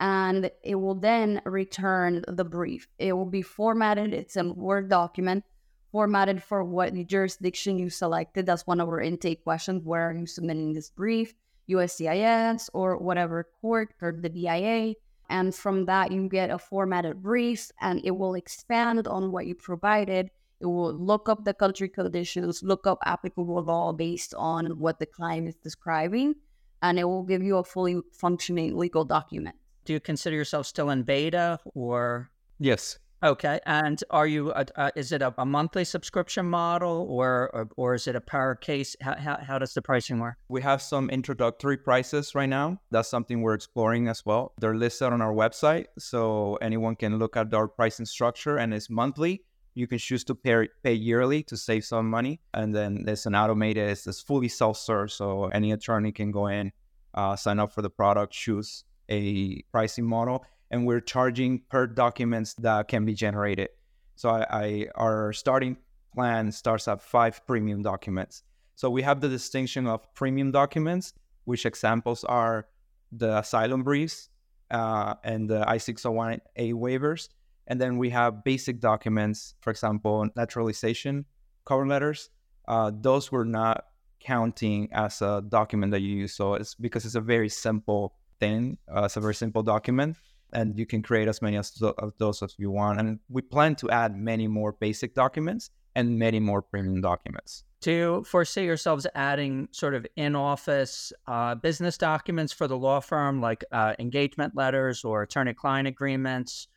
and 0.00 0.50
it 0.64 0.76
will 0.76 0.94
then 0.94 1.42
return 1.44 2.24
the 2.26 2.44
brief. 2.44 2.88
It 2.98 3.12
will 3.12 3.26
be 3.26 3.42
formatted, 3.42 4.14
it's 4.14 4.36
a 4.36 4.44
Word 4.44 4.88
document, 4.88 5.44
formatted 5.92 6.42
for 6.42 6.64
what 6.64 6.94
jurisdiction 7.06 7.78
you 7.78 7.90
selected. 7.90 8.46
That's 8.46 8.66
one 8.66 8.80
of 8.80 8.88
our 8.88 9.00
intake 9.00 9.44
questions. 9.44 9.84
Where 9.84 10.08
are 10.08 10.16
you 10.16 10.26
submitting 10.26 10.72
this 10.72 10.90
brief? 10.90 11.34
USCIS 11.68 12.70
or 12.72 12.96
whatever 12.96 13.46
court 13.60 13.94
or 14.00 14.12
the 14.12 14.30
BIA. 14.30 14.94
And 15.28 15.54
from 15.54 15.84
that, 15.86 16.10
you 16.10 16.28
get 16.28 16.50
a 16.50 16.58
formatted 16.58 17.22
brief 17.22 17.70
and 17.80 18.00
it 18.02 18.10
will 18.10 18.34
expand 18.34 19.06
on 19.06 19.30
what 19.30 19.46
you 19.46 19.54
provided. 19.54 20.30
It 20.60 20.66
will 20.66 20.92
look 20.92 21.28
up 21.28 21.44
the 21.44 21.54
country 21.54 21.88
conditions, 21.88 22.62
look 22.62 22.86
up 22.86 22.98
applicable 23.04 23.62
law 23.62 23.92
based 23.92 24.34
on 24.34 24.78
what 24.78 24.98
the 24.98 25.06
client 25.06 25.48
is 25.48 25.56
describing, 25.56 26.34
and 26.82 26.98
it 26.98 27.04
will 27.04 27.22
give 27.22 27.42
you 27.42 27.56
a 27.58 27.64
fully 27.64 28.00
functioning 28.12 28.76
legal 28.76 29.04
document 29.04 29.56
do 29.84 29.94
you 29.94 30.00
consider 30.00 30.36
yourself 30.36 30.66
still 30.66 30.90
in 30.90 31.02
beta 31.02 31.58
or? 31.74 32.30
Yes. 32.58 32.98
Okay, 33.22 33.60
and 33.66 34.02
are 34.08 34.26
you? 34.26 34.50
A, 34.52 34.64
uh, 34.76 34.90
is 34.96 35.12
it 35.12 35.20
a, 35.20 35.34
a, 35.36 35.44
monthly 35.44 35.84
subscription 35.84 36.46
model, 36.46 37.06
or, 37.10 37.50
or, 37.52 37.68
or 37.76 37.94
is 37.94 38.06
it 38.06 38.16
a 38.16 38.20
per 38.20 38.54
case? 38.54 38.96
How, 39.02 39.14
how 39.14 39.36
how 39.36 39.58
does 39.58 39.74
the 39.74 39.82
pricing 39.82 40.20
work? 40.20 40.36
We 40.48 40.62
have 40.62 40.80
some 40.80 41.10
introductory 41.10 41.76
prices 41.76 42.34
right 42.34 42.48
now. 42.48 42.80
That's 42.90 43.10
something 43.10 43.42
we're 43.42 43.52
exploring 43.52 44.08
as 44.08 44.24
well. 44.24 44.54
They're 44.58 44.74
listed 44.74 45.12
on 45.12 45.20
our 45.20 45.34
website, 45.34 45.86
so 45.98 46.56
anyone 46.62 46.96
can 46.96 47.18
look 47.18 47.36
at 47.36 47.52
our 47.52 47.68
pricing 47.68 48.06
structure, 48.06 48.56
and 48.56 48.72
it's 48.72 48.88
monthly 48.88 49.42
You 49.74 49.86
can 49.86 49.98
choose 49.98 50.24
to 50.24 50.34
pay, 50.34 50.68
pay 50.82 50.94
yearly 50.94 51.42
to 51.44 51.56
save 51.56 51.84
some 51.84 52.10
money. 52.10 52.40
And 52.54 52.74
then 52.74 53.04
there's 53.04 53.26
an 53.26 53.34
automated, 53.34 53.90
it's, 53.90 54.06
it's 54.06 54.20
fully 54.20 54.48
self 54.48 54.76
serve. 54.76 55.12
So 55.12 55.46
any 55.46 55.72
attorney 55.72 56.12
can 56.12 56.30
go 56.30 56.48
in, 56.48 56.72
uh, 57.14 57.36
sign 57.36 57.58
up 57.58 57.72
for 57.72 57.82
the 57.82 57.90
product, 57.90 58.32
choose 58.32 58.84
a 59.08 59.62
pricing 59.72 60.06
model, 60.06 60.44
and 60.70 60.86
we're 60.86 61.00
charging 61.00 61.62
per 61.70 61.86
documents 61.86 62.54
that 62.54 62.88
can 62.88 63.04
be 63.04 63.14
generated. 63.14 63.68
So 64.16 64.28
I, 64.30 64.46
I 64.50 64.86
our 64.94 65.32
starting 65.32 65.76
plan 66.14 66.52
starts 66.52 66.88
at 66.88 67.02
five 67.02 67.44
premium 67.46 67.82
documents. 67.82 68.42
So 68.74 68.90
we 68.90 69.02
have 69.02 69.20
the 69.20 69.28
distinction 69.28 69.86
of 69.86 70.12
premium 70.14 70.50
documents, 70.50 71.12
which 71.44 71.66
examples 71.66 72.24
are 72.24 72.66
the 73.12 73.38
asylum 73.38 73.82
briefs 73.82 74.28
uh, 74.70 75.14
and 75.24 75.48
the 75.48 75.68
I-601A 75.68 76.72
waivers. 76.74 77.28
And 77.66 77.80
then 77.80 77.98
we 77.98 78.10
have 78.10 78.44
basic 78.44 78.80
documents, 78.80 79.54
for 79.60 79.70
example, 79.70 80.28
naturalization 80.36 81.24
cover 81.64 81.86
letters. 81.86 82.30
Uh, 82.66 82.90
those 82.92 83.30
were 83.30 83.44
not 83.44 83.84
counting 84.20 84.88
as 84.92 85.22
a 85.22 85.42
document 85.48 85.92
that 85.92 86.00
you 86.00 86.16
use. 86.16 86.34
So 86.34 86.54
it's 86.54 86.74
because 86.74 87.04
it's 87.04 87.14
a 87.14 87.20
very 87.20 87.48
simple 87.48 88.14
thing. 88.38 88.78
Uh, 88.94 89.04
it's 89.04 89.16
a 89.16 89.20
very 89.20 89.34
simple 89.34 89.62
document, 89.62 90.16
and 90.52 90.78
you 90.78 90.86
can 90.86 91.02
create 91.02 91.28
as 91.28 91.40
many 91.42 91.56
as 91.56 91.80
of 91.82 92.12
those 92.18 92.42
as 92.42 92.54
you 92.58 92.70
want. 92.70 93.00
And 93.00 93.18
we 93.28 93.42
plan 93.42 93.76
to 93.76 93.90
add 93.90 94.16
many 94.16 94.46
more 94.46 94.72
basic 94.72 95.14
documents 95.14 95.70
and 95.94 96.18
many 96.18 96.40
more 96.40 96.62
premium 96.62 97.00
documents. 97.00 97.64
Do 97.80 97.92
you 97.92 98.24
foresee 98.24 98.64
yourselves 98.64 99.06
adding 99.14 99.68
sort 99.72 99.94
of 99.94 100.06
in 100.16 100.36
office 100.36 101.12
uh, 101.26 101.54
business 101.54 101.96
documents 101.96 102.52
for 102.52 102.68
the 102.68 102.76
law 102.76 103.00
firm, 103.00 103.40
like 103.40 103.64
uh, 103.72 103.94
engagement 103.98 104.54
letters 104.54 105.02
or 105.02 105.22
attorney 105.22 105.54
client 105.54 105.88
agreements, 105.88 106.68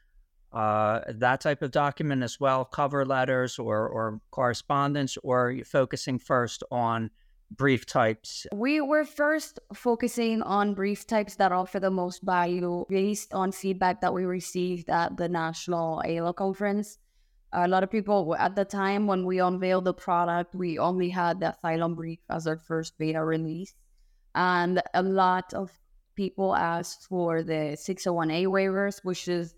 uh, 0.53 1.01
that 1.09 1.41
type 1.41 1.61
of 1.61 1.71
document 1.71 2.23
as 2.23 2.39
well, 2.39 2.65
cover 2.65 3.05
letters 3.05 3.59
or, 3.59 3.87
or 3.87 4.21
correspondence, 4.31 5.17
or 5.23 5.49
are 5.49 5.63
focusing 5.65 6.19
first 6.19 6.63
on 6.71 7.09
brief 7.49 7.85
types? 7.85 8.45
We 8.53 8.81
were 8.81 9.05
first 9.05 9.59
focusing 9.73 10.41
on 10.41 10.73
brief 10.73 11.07
types 11.07 11.35
that 11.35 11.51
offer 11.51 11.79
the 11.79 11.91
most 11.91 12.21
value 12.23 12.85
based 12.89 13.33
on 13.33 13.51
feedback 13.51 14.01
that 14.01 14.13
we 14.13 14.25
received 14.25 14.89
at 14.89 15.17
the 15.17 15.27
National 15.27 16.01
AILA 16.05 16.35
conference 16.35 16.97
a 17.53 17.67
lot 17.67 17.83
of 17.83 17.91
people 17.91 18.35
at 18.37 18.55
the 18.55 18.65
time 18.65 19.07
when 19.07 19.25
we 19.25 19.39
unveiled 19.39 19.85
the 19.85 19.93
product, 19.93 20.55
we 20.55 20.79
only 20.79 21.09
had 21.09 21.39
the 21.39 21.53
Asylum 21.53 21.95
Brief 21.95 22.19
as 22.29 22.47
our 22.47 22.57
first 22.57 22.97
beta 22.97 23.23
release. 23.23 23.73
And 24.35 24.81
a 24.93 25.03
lot 25.03 25.53
of 25.53 25.71
people 26.15 26.55
asked 26.55 27.05
for 27.07 27.43
the 27.43 27.77
601A 27.77 28.47
waivers, 28.47 29.03
which 29.03 29.27
is 29.27 29.53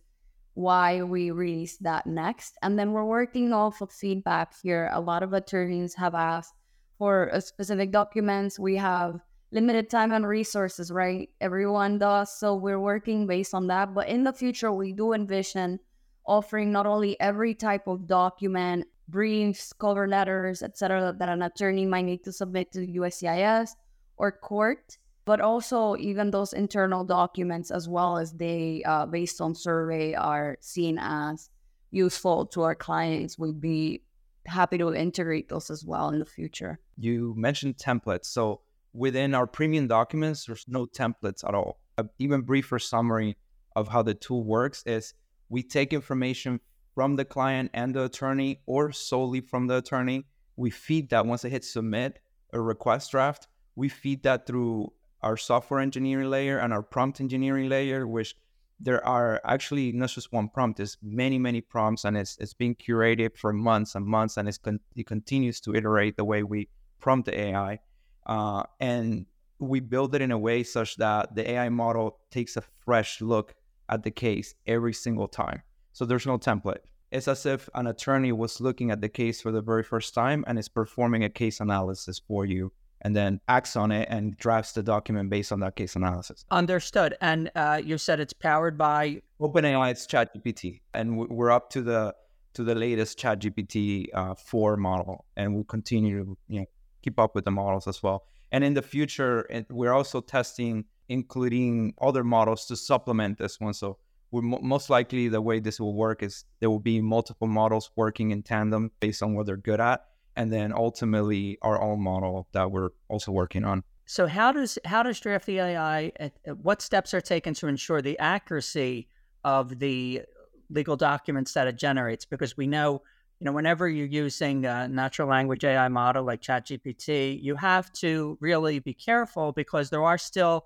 why 0.55 1.03
we 1.03 1.31
release 1.31 1.77
that 1.77 2.07
next. 2.07 2.57
And 2.63 2.79
then 2.79 2.91
we're 2.91 3.05
working 3.05 3.53
off 3.53 3.81
of 3.81 3.91
feedback 3.91 4.53
here. 4.63 4.89
A 4.93 4.99
lot 4.99 5.21
of 5.21 5.33
attorneys 5.33 5.93
have 5.95 6.15
asked 6.15 6.53
for 6.97 7.29
uh, 7.33 7.39
specific 7.39 7.91
documents. 7.91 8.57
We 8.57 8.77
have 8.77 9.19
limited 9.51 9.89
time 9.89 10.11
and 10.11 10.25
resources, 10.25 10.91
right? 10.91 11.29
Everyone 11.41 11.99
does. 11.99 12.37
So 12.39 12.55
we're 12.55 12.79
working 12.79 13.27
based 13.27 13.53
on 13.53 13.67
that. 13.67 13.93
But 13.93 14.07
in 14.07 14.23
the 14.23 14.33
future, 14.33 14.71
we 14.71 14.93
do 14.93 15.13
envision 15.13 15.79
offering 16.25 16.71
not 16.71 16.87
only 16.87 17.19
every 17.19 17.53
type 17.53 17.87
of 17.87 18.07
document, 18.07 18.87
briefs, 19.07 19.73
cover 19.73 20.07
letters, 20.07 20.63
etc., 20.63 21.15
that 21.19 21.29
an 21.29 21.43
attorney 21.43 21.85
might 21.85 22.05
need 22.05 22.23
to 22.23 22.31
submit 22.31 22.71
to 22.71 22.87
USCIS 22.87 23.71
or 24.17 24.31
court, 24.31 24.97
but 25.25 25.41
also 25.41 25.95
even 25.97 26.31
those 26.31 26.53
internal 26.53 27.03
documents 27.03 27.71
as 27.71 27.89
well 27.89 28.17
as 28.17 28.33
they, 28.33 28.83
uh, 28.85 29.05
based 29.05 29.41
on 29.41 29.55
survey, 29.55 30.13
are 30.13 30.57
seen 30.61 30.97
as 30.99 31.49
useful 31.91 32.45
to 32.45 32.61
our 32.61 32.75
clients. 32.75 33.37
We'd 33.37 33.59
be 33.59 34.03
happy 34.45 34.77
to 34.77 34.93
integrate 34.93 35.49
those 35.49 35.71
as 35.71 35.83
well 35.83 36.09
in 36.09 36.19
the 36.19 36.25
future. 36.25 36.79
You 36.97 37.33
mentioned 37.35 37.77
templates. 37.77 38.25
So 38.25 38.61
within 38.93 39.33
our 39.33 39.47
premium 39.47 39.87
documents, 39.87 40.45
there's 40.45 40.65
no 40.67 40.85
templates 40.85 41.47
at 41.47 41.55
all. 41.55 41.79
A 41.97 42.05
even 42.19 42.41
briefer 42.41 42.77
summary 42.77 43.37
of 43.75 43.87
how 43.87 44.03
the 44.03 44.13
tool 44.13 44.43
works 44.43 44.83
is 44.85 45.13
we 45.49 45.63
take 45.63 45.93
information 45.93 46.59
from 46.93 47.15
the 47.15 47.25
client 47.25 47.71
and 47.73 47.93
the 47.93 48.05
attorney 48.05 48.61
or 48.65 48.91
solely 48.91 49.41
from 49.41 49.67
the 49.67 49.77
attorney. 49.77 50.25
We 50.55 50.69
feed 50.69 51.09
that 51.09 51.25
once 51.25 51.43
it 51.43 51.51
hits 51.51 51.71
submit 51.71 52.19
a 52.53 52.61
request 52.61 53.11
draft, 53.11 53.47
we 53.75 53.89
feed 53.89 54.23
that 54.23 54.47
through 54.47 54.93
our 55.25 55.35
software 55.35 55.79
engineering 55.79 56.29
layer 56.29 56.59
and 56.59 56.71
our 56.71 56.83
prompt 56.83 57.19
engineering 57.19 57.67
layer, 57.67 58.07
which 58.07 58.35
there 58.79 59.05
are 59.05 59.41
actually 59.43 59.91
not 59.91 60.09
just 60.09 60.31
one 60.31 60.47
prompt, 60.47 60.77
there's 60.77 60.97
many, 61.01 61.39
many 61.39 61.61
prompts 61.61 62.05
and 62.05 62.15
it's, 62.15 62.37
it's 62.39 62.53
being 62.53 62.75
curated 62.75 63.35
for 63.35 63.51
months 63.51 63.95
and 63.95 64.05
months 64.05 64.37
and 64.37 64.47
it's 64.47 64.59
con- 64.59 64.79
it 64.95 65.07
continues 65.07 65.59
to 65.59 65.73
iterate 65.73 66.15
the 66.15 66.23
way 66.23 66.43
we 66.43 66.69
prompt 66.99 67.25
the 67.25 67.39
AI. 67.39 67.79
Uh, 68.27 68.63
and 68.79 69.25
we 69.57 69.79
build 69.79 70.13
it 70.13 70.21
in 70.21 70.31
a 70.31 70.37
way 70.37 70.61
such 70.61 70.95
that 70.97 71.33
the 71.33 71.49
AI 71.49 71.69
model 71.69 72.19
takes 72.29 72.55
a 72.55 72.63
fresh 72.85 73.19
look 73.19 73.55
at 73.89 74.03
the 74.03 74.11
case 74.11 74.53
every 74.67 74.93
single 74.93 75.27
time. 75.27 75.63
So 75.91 76.05
there's 76.05 76.27
no 76.27 76.37
template. 76.37 76.83
It's 77.11 77.27
as 77.27 77.45
if 77.45 77.67
an 77.73 77.87
attorney 77.87 78.31
was 78.31 78.61
looking 78.61 78.91
at 78.91 79.01
the 79.01 79.09
case 79.09 79.41
for 79.41 79.51
the 79.51 79.61
very 79.61 79.83
first 79.83 80.13
time 80.13 80.43
and 80.47 80.59
is 80.59 80.69
performing 80.69 81.23
a 81.23 81.29
case 81.29 81.61
analysis 81.61 82.19
for 82.27 82.45
you 82.45 82.71
and 83.01 83.15
then 83.15 83.39
acts 83.47 83.75
on 83.75 83.91
it 83.91 84.07
and 84.09 84.37
drafts 84.37 84.73
the 84.73 84.83
document 84.83 85.29
based 85.29 85.51
on 85.51 85.59
that 85.59 85.75
case 85.75 85.95
analysis. 85.95 86.45
Understood. 86.51 87.15
And 87.21 87.51
uh, 87.55 87.81
you 87.83 87.97
said 87.97 88.19
it's 88.19 88.33
powered 88.33 88.77
by 88.77 89.21
OpenAI's 89.39 90.07
ChatGPT, 90.07 90.81
and 90.93 91.17
we're 91.17 91.51
up 91.51 91.69
to 91.71 91.81
the 91.81 92.15
to 92.53 92.63
the 92.63 92.75
latest 92.75 93.19
ChatGPT 93.19 94.07
uh, 94.13 94.33
four 94.33 94.77
model, 94.77 95.25
and 95.35 95.53
we'll 95.53 95.65
continue 95.65 96.23
to 96.23 96.37
you 96.47 96.59
know 96.61 96.65
keep 97.01 97.19
up 97.19 97.35
with 97.35 97.45
the 97.45 97.51
models 97.51 97.87
as 97.87 98.01
well. 98.01 98.25
And 98.51 98.63
in 98.63 98.73
the 98.73 98.81
future, 98.81 99.47
we're 99.69 99.93
also 99.93 100.21
testing 100.21 100.85
including 101.09 101.93
other 102.01 102.23
models 102.23 102.65
to 102.67 102.75
supplement 102.75 103.37
this 103.37 103.59
one. 103.59 103.73
So 103.73 103.97
we're 104.31 104.41
most 104.41 104.89
likely 104.89 105.27
the 105.27 105.41
way 105.41 105.59
this 105.59 105.79
will 105.79 105.93
work 105.93 106.23
is 106.23 106.45
there 106.59 106.69
will 106.69 106.79
be 106.79 107.01
multiple 107.01 107.47
models 107.47 107.91
working 107.95 108.31
in 108.31 108.43
tandem 108.43 108.91
based 108.99 109.21
on 109.21 109.35
what 109.35 109.45
they're 109.45 109.57
good 109.57 109.79
at, 109.79 110.05
and 110.35 110.51
then 110.51 110.73
ultimately 110.73 111.57
our 111.61 111.81
own 111.81 112.01
model 112.01 112.47
that 112.51 112.71
we're 112.71 112.89
also 113.07 113.31
working 113.31 113.63
on. 113.63 113.83
So 114.05 114.27
how 114.27 114.51
does 114.51 114.77
how 114.85 115.03
does 115.03 115.19
Drafty 115.19 115.59
AI? 115.59 116.11
Uh, 116.19 116.29
uh, 116.47 116.51
what 116.51 116.81
steps 116.81 117.13
are 117.13 117.21
taken 117.21 117.53
to 117.55 117.67
ensure 117.67 118.01
the 118.01 118.19
accuracy 118.19 119.07
of 119.43 119.79
the 119.79 120.21
legal 120.69 120.95
documents 120.95 121.53
that 121.53 121.67
it 121.67 121.77
generates? 121.77 122.25
Because 122.25 122.55
we 122.55 122.67
know, 122.67 123.01
you 123.39 123.45
know, 123.45 123.51
whenever 123.51 123.89
you're 123.89 124.05
using 124.05 124.65
a 124.65 124.87
natural 124.87 125.27
language 125.27 125.63
AI 125.63 125.87
model 125.87 126.23
like 126.23 126.41
ChatGPT, 126.41 127.41
you 127.41 127.55
have 127.55 127.91
to 127.93 128.37
really 128.39 128.77
be 128.79 128.93
careful 128.93 129.51
because 129.51 129.89
there 129.89 130.03
are 130.03 130.19
still 130.19 130.65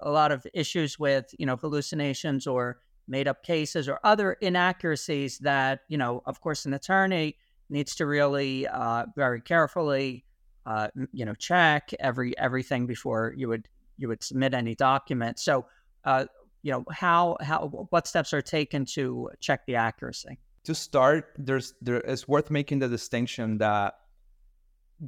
a 0.00 0.10
lot 0.10 0.32
of 0.32 0.44
issues 0.52 0.98
with 0.98 1.32
you 1.38 1.46
know 1.46 1.56
hallucinations 1.56 2.46
or 2.46 2.78
made 3.06 3.28
up 3.28 3.42
cases 3.44 3.88
or 3.88 4.00
other 4.02 4.34
inaccuracies 4.40 5.38
that 5.38 5.80
you 5.88 5.96
know 5.96 6.22
of 6.26 6.40
course 6.40 6.64
an 6.66 6.74
attorney 6.74 7.36
needs 7.68 7.94
to 7.96 8.06
really 8.06 8.66
uh, 8.66 9.06
very 9.16 9.40
carefully 9.40 10.24
uh, 10.66 10.88
you 11.12 11.24
know 11.24 11.34
check 11.34 11.90
every 12.00 12.36
everything 12.38 12.86
before 12.86 13.34
you 13.36 13.48
would 13.48 13.68
you 13.98 14.08
would 14.08 14.22
submit 14.22 14.54
any 14.54 14.74
document 14.74 15.38
so 15.38 15.66
uh, 16.04 16.24
you 16.62 16.72
know 16.72 16.84
how 16.92 17.36
how 17.40 17.66
what 17.90 18.06
steps 18.06 18.32
are 18.32 18.42
taken 18.42 18.84
to 18.84 19.28
check 19.40 19.66
the 19.66 19.76
accuracy 19.76 20.38
to 20.64 20.74
start 20.74 21.32
there's 21.36 21.74
there 21.82 22.00
is 22.00 22.28
worth 22.28 22.50
making 22.50 22.78
the 22.78 22.88
distinction 22.88 23.58
that 23.58 23.94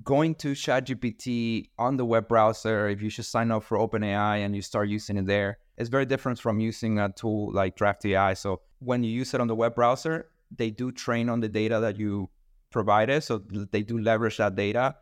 going 0.02 0.34
to 0.34 0.52
ChatGPT 0.52 1.68
on 1.78 1.96
the 1.96 2.04
web 2.04 2.26
browser, 2.26 2.88
if 2.88 3.00
you 3.00 3.10
should 3.10 3.26
sign 3.26 3.50
up 3.50 3.62
for 3.62 3.78
OpenAI 3.78 4.44
and 4.44 4.56
you 4.56 4.62
start 4.62 4.88
using 4.88 5.16
it 5.16 5.26
there, 5.26 5.58
it's 5.76 5.88
very 5.88 6.06
different 6.06 6.40
from 6.40 6.58
using 6.58 6.98
a 6.98 7.10
tool 7.10 7.52
like 7.52 7.76
Draft 7.76 8.04
AI. 8.04 8.34
So 8.34 8.60
when 8.80 9.04
you 9.04 9.10
use 9.10 9.34
it 9.34 9.40
on 9.40 9.46
the 9.46 9.54
web 9.54 9.74
browser, 9.74 10.30
they 10.56 10.70
do 10.70 10.90
train 10.90 11.28
on 11.28 11.40
the 11.40 11.48
data 11.48 11.80
that 11.80 11.98
you 11.98 12.30
provided. 12.74 13.22
So 13.22 13.38
they 13.72 13.82
do 13.82 13.96
leverage 13.98 14.38
that 14.38 14.56
data. 14.56 14.96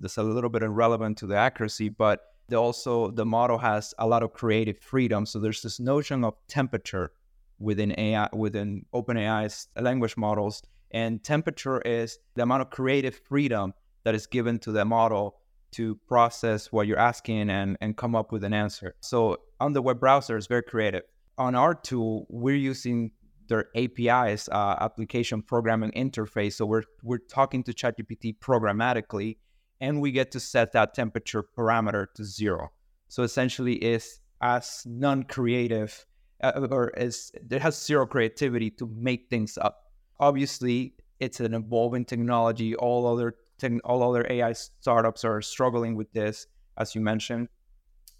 That's 0.00 0.18
a 0.18 0.22
little 0.22 0.50
bit 0.50 0.62
irrelevant 0.64 1.16
to 1.18 1.26
the 1.26 1.36
accuracy, 1.36 1.88
but 1.88 2.16
they 2.48 2.56
also 2.56 3.12
the 3.12 3.24
model 3.24 3.58
has 3.58 3.94
a 3.98 4.06
lot 4.06 4.22
of 4.24 4.32
creative 4.32 4.78
freedom. 4.80 5.24
So 5.24 5.38
there's 5.38 5.62
this 5.62 5.78
notion 5.78 6.24
of 6.24 6.34
temperature 6.48 7.12
within 7.58 7.94
AI 7.96 8.28
within 8.32 8.84
OpenAI's 8.92 9.68
language 9.88 10.16
models. 10.16 10.62
And 10.90 11.22
temperature 11.22 11.80
is 11.80 12.18
the 12.34 12.42
amount 12.42 12.62
of 12.62 12.70
creative 12.70 13.16
freedom 13.30 13.72
that 14.04 14.14
is 14.14 14.26
given 14.26 14.58
to 14.64 14.72
the 14.72 14.84
model 14.84 15.36
to 15.76 15.94
process 16.06 16.72
what 16.72 16.86
you're 16.86 17.06
asking 17.12 17.48
and, 17.50 17.76
and 17.80 17.96
come 17.96 18.14
up 18.14 18.32
with 18.32 18.44
an 18.44 18.52
answer. 18.52 18.94
So 19.00 19.38
on 19.60 19.72
the 19.72 19.82
web 19.82 19.98
browser, 20.00 20.36
it's 20.36 20.48
very 20.48 20.62
creative. 20.62 21.04
On 21.38 21.54
our 21.54 21.74
tool, 21.74 22.26
we're 22.28 22.64
using 22.72 23.12
their 23.48 23.66
APIs, 23.76 24.48
uh, 24.50 24.76
application 24.80 25.42
programming 25.42 25.92
interface. 25.92 26.54
So 26.54 26.66
we're 26.66 26.84
we're 27.02 27.18
talking 27.18 27.62
to 27.64 27.72
ChatGPT 27.72 28.38
programmatically, 28.38 29.38
and 29.80 30.00
we 30.00 30.12
get 30.12 30.30
to 30.32 30.40
set 30.40 30.72
that 30.72 30.94
temperature 30.94 31.44
parameter 31.56 32.06
to 32.14 32.24
zero. 32.24 32.70
So 33.08 33.22
essentially, 33.22 33.74
is 33.74 34.20
as 34.40 34.82
non-creative 34.86 36.06
uh, 36.42 36.66
or 36.70 36.92
as 36.98 37.32
it 37.34 37.60
has 37.60 37.80
zero 37.82 38.06
creativity 38.06 38.70
to 38.70 38.86
make 38.96 39.28
things 39.30 39.56
up. 39.58 39.84
Obviously, 40.20 40.94
it's 41.20 41.40
an 41.40 41.54
evolving 41.54 42.04
technology. 42.04 42.74
All 42.76 43.06
other 43.06 43.36
te- 43.58 43.80
all 43.84 44.02
other 44.02 44.26
AI 44.28 44.52
startups 44.52 45.24
are 45.24 45.40
struggling 45.40 45.94
with 45.94 46.12
this, 46.12 46.46
as 46.76 46.94
you 46.94 47.00
mentioned. 47.00 47.48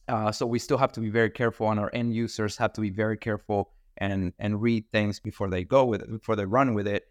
Uh, 0.07 0.31
so 0.31 0.47
we 0.47 0.59
still 0.59 0.79
have 0.79 0.93
to 0.93 1.01
be 1.01 1.11
very 1.11 1.31
careful, 1.31 1.71
and 1.71 1.81
our 1.81 1.91
end 1.95 2.15
users 2.15 2.57
have 2.57 2.73
to 2.75 2.81
be 2.81 2.91
very 2.91 3.17
careful 3.17 3.74
and 3.99 4.33
and 4.39 4.61
read 4.61 4.85
things 4.93 5.21
before 5.21 5.49
they 5.49 5.65
go 5.65 5.85
with 5.85 6.03
it, 6.03 6.11
before 6.11 6.37
they 6.37 6.45
run 6.45 6.75
with 6.75 6.87
it. 6.87 7.05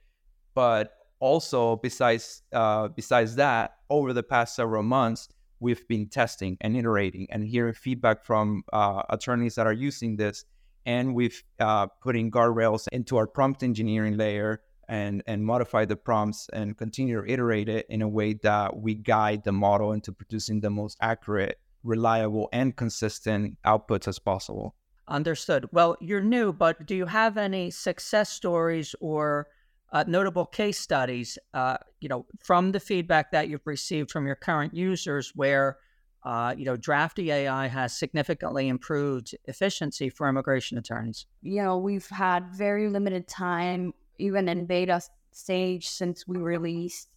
But 0.56 0.94
also, 1.20 1.78
besides 1.78 2.44
uh, 2.52 2.90
besides 2.90 3.36
that, 3.36 3.76
over 3.90 4.14
the 4.14 4.24
past 4.24 4.56
several 4.56 4.84
months, 4.84 5.30
we've 5.60 5.88
been 5.88 6.08
testing 6.08 6.58
and 6.62 6.76
iterating 6.76 7.28
and 7.30 7.44
hearing 7.44 7.74
feedback 7.74 8.26
from 8.26 8.64
uh, 8.74 9.04
attorneys 9.10 9.56
that 9.56 9.66
are 9.66 9.74
using 9.74 10.18
this, 10.18 10.46
and 10.86 11.16
we've 11.16 11.44
uh, 11.60 11.88
putting 12.02 12.30
guardrails 12.30 12.88
into 12.92 13.18
our 13.18 13.28
prompt 13.28 13.64
engineering 13.64 14.18
layer 14.18 14.62
and 14.90 15.24
and 15.28 15.46
modify 15.46 15.86
the 15.86 15.96
prompts 15.96 16.50
and 16.52 16.78
continue 16.78 17.22
to 17.22 17.32
iterate 17.32 17.70
it 17.70 17.86
in 17.90 18.02
a 18.02 18.08
way 18.08 18.34
that 18.34 18.76
we 18.76 18.94
guide 18.94 19.44
the 19.44 19.52
model 19.52 19.94
into 19.94 20.12
producing 20.12 20.60
the 20.60 20.70
most 20.70 20.98
accurate 21.02 21.58
reliable 21.84 22.50
and 22.54 22.76
consistent 22.76 23.58
outputs 23.66 24.08
as 24.08 24.20
possible. 24.20 24.76
Understood. 25.08 25.68
Well, 25.72 25.98
you're 26.00 26.22
new, 26.22 26.54
but 26.54 26.86
do 26.86 26.96
you 26.96 27.06
have 27.06 27.38
any 27.38 27.72
success 27.72 28.30
stories 28.30 28.96
or 29.02 29.48
uh, 29.92 30.04
notable 30.08 30.46
case 30.46 30.80
studies, 30.80 31.38
uh, 31.54 31.78
you 32.00 32.10
know, 32.10 32.26
from 32.40 32.72
the 32.72 32.80
feedback 32.80 33.32
that 33.32 33.50
you've 33.50 33.66
received 33.68 34.12
from 34.12 34.26
your 34.26 34.36
current 34.36 34.74
users, 34.74 35.34
where 35.36 35.78
uh, 36.24 36.56
you 36.58 36.64
know 36.64 36.78
Drafty 36.78 37.32
AI 37.32 37.68
has 37.68 37.98
significantly 37.98 38.70
improved 38.70 39.36
efficiency 39.46 40.10
for 40.10 40.28
immigration 40.30 40.78
attorneys? 40.78 41.26
You 41.42 41.64
know, 41.64 41.78
we've 41.78 42.08
had 42.08 42.56
very 42.56 42.88
limited 42.90 43.28
time, 43.28 43.94
even 44.18 44.48
in 44.48 44.66
beta 44.66 45.02
stage, 45.32 45.88
since 45.88 46.26
we 46.28 46.38
released 46.38 47.10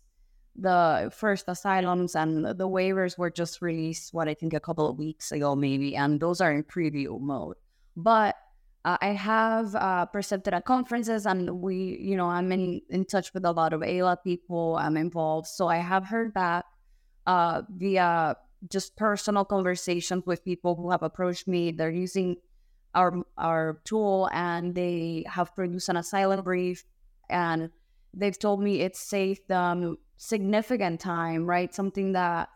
the 0.58 1.10
first 1.14 1.44
asylums 1.48 2.14
and 2.14 2.44
the 2.44 2.68
waivers 2.68 3.18
were 3.18 3.30
just 3.30 3.60
released, 3.62 4.12
what 4.14 4.28
I 4.28 4.34
think 4.34 4.54
a 4.54 4.60
couple 4.60 4.88
of 4.88 4.98
weeks 4.98 5.32
ago, 5.32 5.54
maybe, 5.54 5.94
and 5.96 6.18
those 6.18 6.40
are 6.40 6.52
in 6.52 6.64
preview 6.64 7.20
mode. 7.20 7.56
But 7.96 8.36
uh, 8.84 8.98
I 9.00 9.08
have 9.08 9.74
uh, 9.74 10.06
presented 10.06 10.54
at 10.54 10.64
conferences, 10.64 11.26
and 11.26 11.60
we, 11.60 11.98
you 12.00 12.16
know, 12.16 12.26
I'm 12.26 12.52
in, 12.52 12.80
in 12.90 13.04
touch 13.04 13.34
with 13.34 13.44
a 13.44 13.52
lot 13.52 13.72
of 13.72 13.80
AILA 13.80 14.18
people. 14.22 14.76
I'm 14.76 14.96
involved, 14.96 15.48
so 15.48 15.66
I 15.66 15.78
have 15.78 16.04
heard 16.04 16.32
back 16.32 16.64
uh, 17.26 17.62
via 17.68 18.36
just 18.70 18.96
personal 18.96 19.44
conversations 19.44 20.24
with 20.26 20.44
people 20.44 20.76
who 20.76 20.90
have 20.90 21.02
approached 21.02 21.48
me. 21.48 21.72
They're 21.72 21.90
using 21.90 22.36
our 22.94 23.22
our 23.36 23.80
tool, 23.84 24.28
and 24.32 24.74
they 24.74 25.24
have 25.26 25.54
produced 25.54 25.88
an 25.88 25.96
asylum 25.96 26.44
brief, 26.44 26.84
and 27.28 27.70
they've 28.14 28.38
told 28.38 28.62
me 28.62 28.82
it 28.82 28.94
saved 28.94 29.48
them 29.48 29.98
significant 30.16 31.00
time, 31.00 31.44
right? 31.44 31.74
Something 31.74 32.12
that 32.12 32.50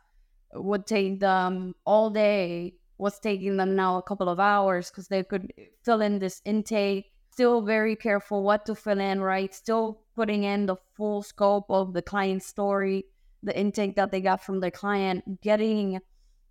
would 0.54 0.86
take 0.86 1.20
them 1.20 1.74
all 1.84 2.10
day 2.10 2.74
was 3.00 3.18
taking 3.18 3.56
them 3.56 3.74
now 3.74 3.96
a 3.96 4.02
couple 4.02 4.28
of 4.28 4.38
hours 4.38 4.90
because 4.90 5.08
they 5.08 5.22
could 5.24 5.52
fill 5.84 6.00
in 6.00 6.18
this 6.18 6.42
intake. 6.44 7.06
Still 7.32 7.62
very 7.62 7.96
careful 7.96 8.42
what 8.42 8.66
to 8.66 8.74
fill 8.74 9.00
in, 9.00 9.20
right? 9.20 9.54
Still 9.54 10.02
putting 10.14 10.44
in 10.44 10.66
the 10.66 10.76
full 10.96 11.22
scope 11.22 11.66
of 11.70 11.94
the 11.94 12.02
client 12.02 12.42
story, 12.42 13.06
the 13.42 13.58
intake 13.58 13.96
that 13.96 14.10
they 14.10 14.20
got 14.20 14.44
from 14.44 14.60
the 14.60 14.70
client, 14.70 15.40
getting 15.40 16.00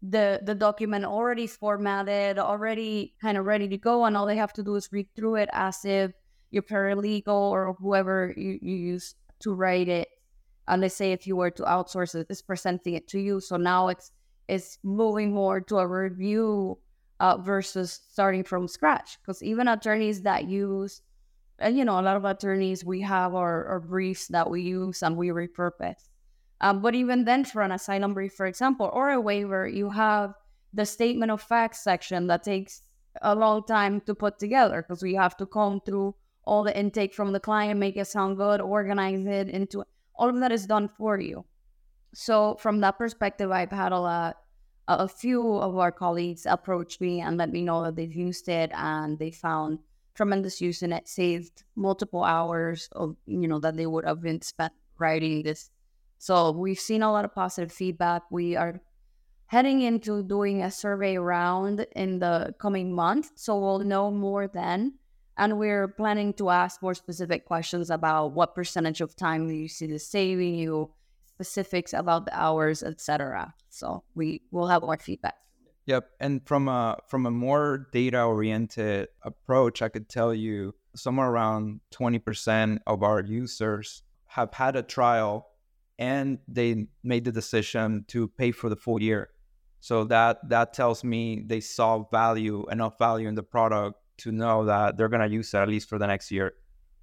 the 0.02 0.40
the 0.44 0.56
document 0.56 1.06
already 1.06 1.46
formatted, 1.46 2.40
already 2.40 3.14
kind 3.22 3.38
of 3.38 3.46
ready 3.46 3.68
to 3.68 3.78
go, 3.78 4.06
and 4.06 4.18
all 4.18 4.26
they 4.26 4.38
have 4.38 4.54
to 4.54 4.64
do 4.64 4.76
is 4.76 4.90
read 4.92 5.08
through 5.16 5.36
it 5.36 5.50
as 5.54 5.84
if 5.84 6.12
your 6.52 6.64
paralegal 6.64 7.28
or 7.28 7.76
whoever 7.80 8.34
you, 8.36 8.58
you 8.62 8.76
use 8.76 9.16
to 9.40 9.54
write 9.54 9.88
it 9.88 10.08
and 10.70 10.82
let's 10.82 10.96
say 10.96 11.12
if 11.12 11.28
you 11.28 11.36
were 11.36 11.52
to 11.52 11.64
outsource 11.64 12.16
it's 12.30 12.42
presenting 12.42 12.94
it 12.94 13.08
to 13.08 13.20
you. 13.20 13.40
So 13.42 13.58
now 13.58 13.88
it's 13.90 14.12
it's 14.50 14.80
moving 14.84 15.32
more 15.34 15.62
to 15.62 15.78
a 15.78 15.88
review 15.88 16.80
uh, 17.20 17.38
versus 17.38 18.02
starting 18.12 18.44
from 18.44 18.68
scratch. 18.68 19.18
Because 19.22 19.44
even 19.44 19.68
attorneys 19.68 20.22
that 20.24 20.48
use, 20.48 21.02
and 21.60 21.78
you 21.78 21.86
know, 21.86 22.00
a 22.00 22.02
lot 22.02 22.18
of 22.18 22.26
attorneys 22.26 22.84
we 22.84 23.02
have 23.02 23.36
our, 23.36 23.66
our 23.66 23.80
briefs 23.80 24.28
that 24.28 24.50
we 24.50 24.62
use 24.62 25.04
and 25.04 25.16
we 25.16 25.28
repurpose. 25.30 26.10
Um, 26.62 26.82
but 26.82 26.96
even 26.96 27.24
then, 27.26 27.46
for 27.46 27.62
an 27.62 27.72
asylum 27.72 28.14
brief, 28.14 28.34
for 28.34 28.46
example, 28.46 28.90
or 28.92 29.12
a 29.12 29.22
waiver, 29.22 29.68
you 29.68 29.90
have 29.90 30.34
the 30.74 30.86
statement 30.86 31.32
of 31.32 31.42
facts 31.42 31.82
section 31.84 32.28
that 32.28 32.44
takes 32.44 32.82
a 33.22 33.36
long 33.36 33.64
time 33.66 34.02
to 34.02 34.14
put 34.14 34.40
together 34.40 34.82
because 34.82 35.02
we 35.02 35.14
have 35.16 35.38
to 35.38 35.46
comb 35.46 35.80
through 35.86 36.16
all 36.44 36.64
the 36.64 36.78
intake 36.78 37.14
from 37.14 37.32
the 37.32 37.40
client, 37.40 37.80
make 37.80 37.96
it 37.98 38.08
sound 38.08 38.38
good, 38.38 38.62
organize 38.62 39.26
it 39.26 39.50
into 39.50 39.84
all 40.16 40.30
of 40.30 40.40
that 40.40 40.52
is 40.52 40.66
done 40.66 40.90
for 40.98 41.20
you. 41.20 41.46
So 42.14 42.56
from 42.60 42.80
that 42.82 42.98
perspective, 42.98 43.52
I've 43.52 43.72
had 43.72 43.92
a 43.92 44.00
lot, 44.00 44.38
a 44.88 45.08
few 45.08 45.58
of 45.58 45.78
our 45.78 45.92
colleagues 45.92 46.46
approach 46.46 47.00
me 47.00 47.22
and 47.22 47.38
let 47.38 47.52
me 47.52 47.62
know 47.62 47.84
that 47.84 47.96
they've 47.96 48.14
used 48.14 48.50
it 48.50 48.72
and 48.74 49.20
they 49.20 49.32
found 49.32 49.80
tremendous 50.16 50.60
use 50.60 50.82
in 50.82 50.92
it, 50.92 51.08
saved 51.08 51.64
multiple 51.76 52.24
hours 52.24 52.90
of, 52.94 53.16
you 53.26 53.48
know, 53.48 53.60
that 53.60 53.78
they 53.78 53.86
would 53.86 54.06
have 54.06 54.22
been 54.22 54.42
spent 54.42 54.74
writing 54.98 55.44
this. 55.44 55.70
So 56.18 56.52
we've 56.52 56.80
seen 56.80 57.04
a 57.04 57.12
lot 57.12 57.26
of 57.26 57.34
positive 57.34 57.72
feedback. 57.72 58.24
We 58.30 58.56
are 58.56 58.82
heading 59.46 59.82
into 59.82 60.22
doing 60.24 60.62
a 60.62 60.70
survey 60.72 61.18
round 61.18 61.86
in 61.96 62.20
the 62.20 62.54
coming 62.60 62.94
month. 62.94 63.32
So 63.36 63.58
we'll 63.58 63.80
know 63.80 64.12
more 64.12 64.48
then. 64.48 64.96
And 65.38 65.58
we're 65.58 65.88
planning 65.88 66.34
to 66.34 66.50
ask 66.50 66.82
more 66.82 66.94
specific 66.94 67.46
questions 67.46 67.90
about 67.90 68.34
what 68.34 68.54
percentage 68.54 69.00
of 69.00 69.16
time 69.16 69.48
do 69.48 69.54
you 69.54 69.70
see 69.70 69.88
this 69.88 70.06
saving 70.06 70.56
you, 70.56 70.92
specifics 71.40 71.94
about 71.94 72.26
the 72.26 72.38
hours, 72.38 72.84
etc. 72.84 73.54
So 73.70 74.04
we 74.14 74.42
will 74.52 74.68
have 74.68 74.82
more 74.82 74.98
feedback. 74.98 75.36
Yep, 75.86 76.10
and 76.20 76.46
from 76.46 76.68
a 76.68 76.98
from 77.08 77.26
a 77.26 77.32
more 77.32 77.88
data 77.94 78.22
oriented 78.24 79.08
approach, 79.24 79.82
I 79.82 79.88
could 79.88 80.10
tell 80.10 80.34
you 80.34 80.76
somewhere 80.96 81.30
around 81.30 81.80
twenty 81.92 82.20
percent 82.20 82.82
of 82.86 83.04
our 83.04 83.22
users 83.22 84.04
have 84.28 84.54
had 84.54 84.76
a 84.76 84.84
trial 84.84 85.48
and 85.98 86.40
they 86.48 86.88
made 87.04 87.24
the 87.24 87.32
decision 87.32 88.06
to 88.10 88.28
pay 88.28 88.52
for 88.52 88.70
the 88.70 88.76
full 88.76 89.02
year. 89.02 89.30
So 89.80 90.04
that 90.06 90.38
that 90.50 90.74
tells 90.74 91.04
me 91.06 91.44
they 91.48 91.62
saw 91.62 92.04
value 92.12 92.66
enough 92.70 93.00
value 93.00 93.30
in 93.30 93.36
the 93.36 93.44
product 93.44 93.98
to 94.18 94.32
know 94.34 94.66
that 94.66 94.98
they're 94.98 95.10
gonna 95.10 95.28
use 95.28 95.54
it 95.54 95.58
at 95.58 95.70
least 95.70 95.88
for 95.88 95.98
the 95.98 96.08
next 96.08 96.32
year. 96.32 96.54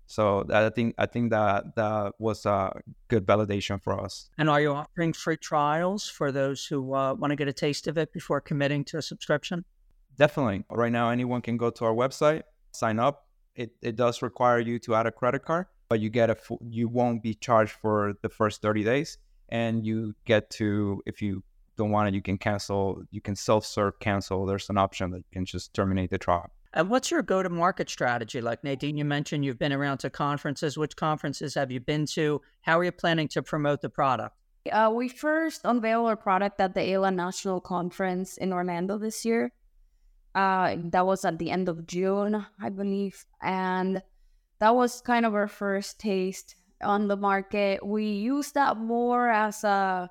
So 0.07 0.47
I 0.53 0.71
think 0.71 0.95
I 0.99 1.07
think 1.07 1.31
that 1.31 1.75
that 1.75 2.15
was 2.19 2.47
a 2.47 2.81
good 3.09 3.27
validation 3.27 3.83
for 3.83 4.01
us. 4.01 4.29
And 4.39 4.49
are 4.49 4.61
you 4.61 4.73
offering 4.73 5.13
free 5.13 5.37
trials 5.37 6.09
for 6.09 6.31
those 6.31 6.65
who 6.65 6.95
uh, 6.95 7.15
want 7.15 7.33
to 7.33 7.37
get 7.37 7.49
a 7.49 7.53
taste 7.53 7.89
of 7.89 7.99
it 7.99 8.13
before 8.13 8.41
committing 8.41 8.85
to 8.87 8.99
a 8.99 9.03
subscription? 9.03 9.65
Definitely. 10.17 10.65
Right 10.71 10.93
now, 10.93 11.11
anyone 11.11 11.43
can 11.43 11.57
go 11.57 11.71
to 11.71 11.85
our 11.85 11.95
website, 11.95 12.43
sign 12.73 12.99
up. 12.99 13.27
It 13.57 13.73
it 13.83 13.97
does 13.97 14.23
require 14.23 14.61
you 14.61 14.79
to 14.81 14.95
add 14.95 15.07
a 15.07 15.13
credit 15.13 15.45
card, 15.45 15.67
but 15.89 16.01
you 16.01 16.09
get 16.09 16.31
a 16.31 16.37
you 16.69 16.89
won't 16.89 17.23
be 17.23 17.35
charged 17.35 17.73
for 17.73 18.15
the 18.23 18.29
first 18.29 18.63
thirty 18.63 18.85
days, 18.85 19.19
and 19.49 19.85
you 19.85 20.15
get 20.25 20.51
to 20.51 21.03
if 21.05 21.21
you 21.21 21.43
don't 21.77 21.91
want 21.91 22.09
it, 22.09 22.15
you 22.15 22.23
can 22.23 22.39
cancel. 22.39 23.03
You 23.11 23.21
can 23.21 23.37
self 23.37 23.67
serve 23.67 23.99
cancel. 23.99 24.47
There's 24.47 24.71
an 24.71 24.79
option 24.79 25.11
that 25.11 25.19
you 25.19 25.33
can 25.33 25.45
just 25.45 25.75
terminate 25.75 26.11
the 26.11 26.19
trial. 26.19 26.51
And 26.77 26.91
what's 26.91 27.11
your 27.11 27.23
go 27.23 27.43
to 27.43 27.49
market 27.49 27.89
strategy? 27.89 28.43
Like 28.43 28.63
Nadine, 28.63 28.99
you 28.99 29.05
mentioned 29.07 29.47
you've 29.47 29.59
been 29.59 29.73
around 29.73 29.97
to 29.99 30.11
conferences. 30.11 30.77
Which 30.77 30.95
conferences 30.95 31.55
have 31.55 31.73
you 31.73 31.81
been 31.81 32.05
to? 32.09 32.43
How 32.61 32.79
are 32.79 32.85
you 32.85 32.93
planning 32.93 33.29
to 33.29 33.43
promote 33.43 33.81
the 33.81 33.89
product? 33.89 34.37
Uh, 34.71 34.93
we 34.95 35.09
first 35.09 35.63
unveiled 35.65 36.07
our 36.07 36.17
product 36.17 36.61
at 36.61 36.75
the 36.75 36.81
AILA 36.81 37.15
National 37.15 37.61
Conference 37.63 38.37
in 38.37 38.53
Orlando 38.53 38.99
this 38.99 39.25
year. 39.25 39.53
Uh, 40.35 40.77
that 40.91 41.07
was 41.07 41.25
at 41.25 41.39
the 41.39 41.51
end 41.51 41.71
of 41.71 41.87
June, 41.87 42.45
I 42.61 42.69
believe. 42.69 43.25
And 43.41 44.03
that 44.59 44.75
was 44.75 45.01
kind 45.01 45.25
of 45.25 45.35
our 45.35 45.49
first 45.49 45.99
taste 45.99 46.57
on 46.83 47.09
the 47.09 47.17
market. 47.17 47.87
We 47.87 48.05
used 48.05 48.53
that 48.53 48.77
more 48.77 49.31
as 49.31 49.65
a 49.65 50.11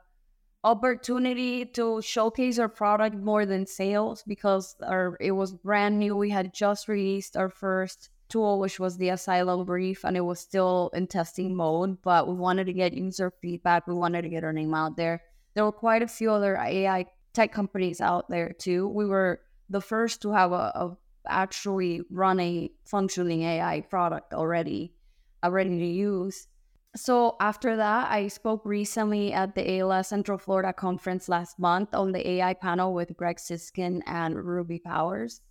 opportunity 0.65 1.63
to 1.63 2.01
showcase 2.01 2.58
our 2.58 2.67
product 2.67 3.15
more 3.15 3.45
than 3.45 3.67
sales 3.67 4.23
because 4.28 4.75
our 4.84 5.15
it 5.21 5.32
was 5.32 5.54
brand 5.54 5.99
new. 5.99 6.15
We 6.15 6.32
had 6.32 6.54
just 6.54 6.88
released 6.88 7.38
our 7.38 7.49
first 7.49 8.10
tool, 8.30 8.60
which 8.60 8.80
was 8.80 8.97
the 8.97 9.10
Asylum 9.10 9.63
Brief, 9.63 10.04
and 10.04 10.17
it 10.17 10.25
was 10.25 10.39
still 10.39 10.89
in 10.95 11.06
testing 11.06 11.56
mode. 11.56 12.01
But 12.01 12.28
we 12.28 12.34
wanted 12.34 12.65
to 12.65 12.73
get 12.73 12.93
user 12.93 13.32
feedback. 13.41 13.86
We 13.86 13.93
wanted 13.93 14.23
to 14.23 14.30
get 14.30 14.43
our 14.43 14.51
name 14.51 14.73
out 14.73 14.97
there. 14.97 15.21
There 15.54 15.63
were 15.63 15.71
quite 15.71 16.01
a 16.01 16.08
few 16.08 16.32
other 16.32 16.58
AI 16.58 17.06
tech 17.34 17.54
companies 17.54 18.01
out 18.01 18.28
there 18.28 18.51
too. 18.51 18.88
We 18.88 19.06
were 19.06 19.41
the 19.69 19.82
first 19.82 20.23
to 20.23 20.32
have 20.32 20.51
a, 20.51 20.71
a 20.75 20.97
actually 21.28 22.01
run 22.10 22.39
a 22.39 22.71
functioning 22.86 23.43
AI 23.43 23.82
product 23.82 24.34
already, 24.34 24.93
uh, 25.43 25.51
ready 25.51 25.78
to 25.78 25.86
use. 25.86 26.47
So 26.95 27.36
after 27.41 27.75
that, 27.75 28.10
I 28.10 28.29
spoke 28.29 28.65
recently 28.65 29.34
at 29.34 29.53
the 29.53 29.62
AILA 29.69 30.05
Central 30.05 30.38
Florida 30.38 30.71
conference 30.71 31.27
last 31.27 31.60
month 31.60 31.93
on 31.93 32.13
the 32.13 32.25
AI 32.25 32.53
panel 32.53 32.93
with 32.93 33.17
Greg 33.17 33.36
Siskind 33.36 34.01
and 34.05 34.36
Ruby 34.36 34.79
Powers. 34.79 35.41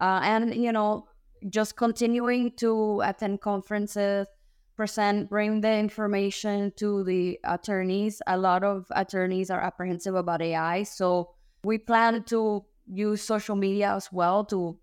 Uh, 0.00 0.20
and, 0.22 0.54
you 0.54 0.72
know, 0.72 1.06
just 1.50 1.76
continuing 1.76 2.52
to 2.52 3.02
attend 3.04 3.42
conferences, 3.42 4.26
present, 4.74 5.28
bring 5.28 5.60
the 5.60 5.70
information 5.70 6.72
to 6.76 7.04
the 7.04 7.38
attorneys. 7.44 8.22
A 8.26 8.38
lot 8.38 8.64
of 8.64 8.86
attorneys 8.90 9.50
are 9.50 9.60
apprehensive 9.60 10.14
about 10.14 10.40
AI. 10.40 10.82
So 10.84 11.34
we 11.62 11.76
plan 11.76 12.24
to 12.24 12.64
use 12.90 13.20
social 13.20 13.56
media 13.56 13.94
as 13.94 14.10
well 14.10 14.46
to 14.46 14.78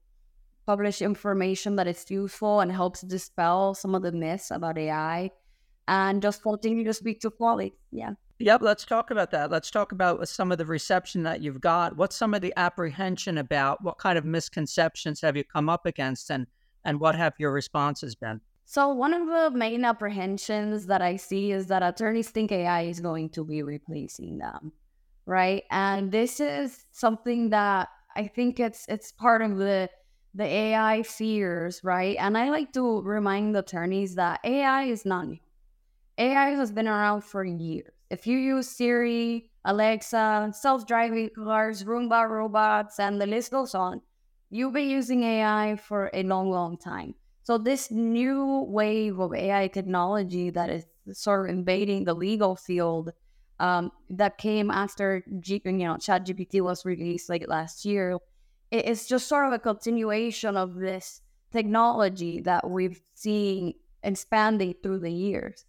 publish 0.67 1.01
information 1.01 1.75
that 1.77 1.87
is 1.87 2.05
useful 2.09 2.59
and 2.59 2.71
helps 2.71 3.01
dispel 3.01 3.73
some 3.73 3.95
of 3.95 4.03
the 4.03 4.11
myths 4.11 4.51
about 4.51 4.77
AI 4.77 5.31
and 5.87 6.21
just 6.21 6.41
continue 6.41 6.83
to 6.83 6.93
speak 6.93 7.19
to 7.21 7.29
quality. 7.29 7.73
Yeah. 7.91 8.11
Yep, 8.39 8.61
let's 8.61 8.83
talk 8.83 9.11
about 9.11 9.31
that. 9.31 9.51
Let's 9.51 9.71
talk 9.71 9.91
about 9.91 10.27
some 10.27 10.51
of 10.51 10.57
the 10.57 10.65
reception 10.65 11.23
that 11.23 11.41
you've 11.41 11.61
got. 11.61 11.95
What's 11.95 12.15
some 12.15 12.33
of 12.33 12.41
the 12.41 12.53
apprehension 12.57 13.37
about? 13.37 13.83
What 13.83 13.97
kind 13.99 14.17
of 14.17 14.25
misconceptions 14.25 15.21
have 15.21 15.37
you 15.37 15.43
come 15.43 15.69
up 15.69 15.85
against 15.85 16.29
and 16.29 16.47
and 16.85 16.99
what 16.99 17.15
have 17.15 17.33
your 17.37 17.53
responses 17.53 18.15
been? 18.15 18.41
So 18.65 18.89
one 18.89 19.13
of 19.13 19.27
the 19.27 19.57
main 19.57 19.85
apprehensions 19.85 20.87
that 20.87 21.01
I 21.01 21.15
see 21.15 21.51
is 21.51 21.67
that 21.67 21.83
attorneys 21.83 22.29
think 22.29 22.51
AI 22.51 22.83
is 22.83 22.99
going 22.99 23.29
to 23.29 23.45
be 23.45 23.63
replacing 23.63 24.39
them. 24.39 24.73
Right? 25.25 25.63
And 25.71 26.11
this 26.11 26.41
is 26.41 26.85
something 26.91 27.51
that 27.51 27.87
I 28.15 28.27
think 28.27 28.59
it's 28.59 28.85
it's 28.89 29.11
part 29.11 29.41
of 29.41 29.57
the 29.57 29.89
the 30.33 30.43
AI 30.43 31.03
fears, 31.03 31.81
right? 31.83 32.17
And 32.19 32.37
I 32.37 32.49
like 32.49 32.73
to 32.73 33.01
remind 33.03 33.55
attorneys 33.55 34.15
that 34.15 34.39
AI 34.43 34.83
is 34.85 35.05
not 35.05 35.27
new. 35.27 35.37
AI 36.17 36.49
has 36.51 36.71
been 36.71 36.87
around 36.87 37.21
for 37.23 37.43
years. 37.43 37.89
If 38.09 38.27
you 38.27 38.37
use 38.37 38.67
Siri, 38.69 39.49
Alexa, 39.65 40.51
self 40.53 40.85
driving 40.85 41.29
cars, 41.35 41.83
Roomba 41.83 42.29
robots, 42.29 42.99
and 42.99 43.19
the 43.19 43.25
list 43.25 43.51
goes 43.51 43.73
on, 43.73 44.01
you've 44.49 44.73
been 44.73 44.89
using 44.89 45.23
AI 45.23 45.75
for 45.77 46.11
a 46.13 46.23
long, 46.23 46.49
long 46.51 46.77
time. 46.77 47.15
So, 47.43 47.57
this 47.57 47.91
new 47.91 48.65
wave 48.69 49.19
of 49.19 49.33
AI 49.33 49.67
technology 49.67 50.49
that 50.51 50.69
is 50.69 50.85
sort 51.11 51.49
of 51.49 51.55
invading 51.55 52.05
the 52.05 52.13
legal 52.13 52.55
field 52.55 53.11
um, 53.59 53.91
that 54.09 54.37
came 54.37 54.69
after 54.71 55.23
G- 55.39 55.61
you 55.65 55.71
know 55.71 55.95
ChatGPT 55.95 56.61
was 56.61 56.85
released 56.85 57.29
like 57.29 57.45
last 57.47 57.85
year, 57.85 58.17
it's 58.71 59.07
just 59.07 59.27
sort 59.27 59.47
of 59.47 59.53
a 59.53 59.59
continuation 59.59 60.57
of 60.57 60.75
this 60.75 61.21
technology 61.51 62.41
that 62.41 62.69
we've 62.69 63.01
seen 63.13 63.73
expanding 64.03 64.75
through 64.81 64.99
the 64.99 65.11
years. 65.11 65.65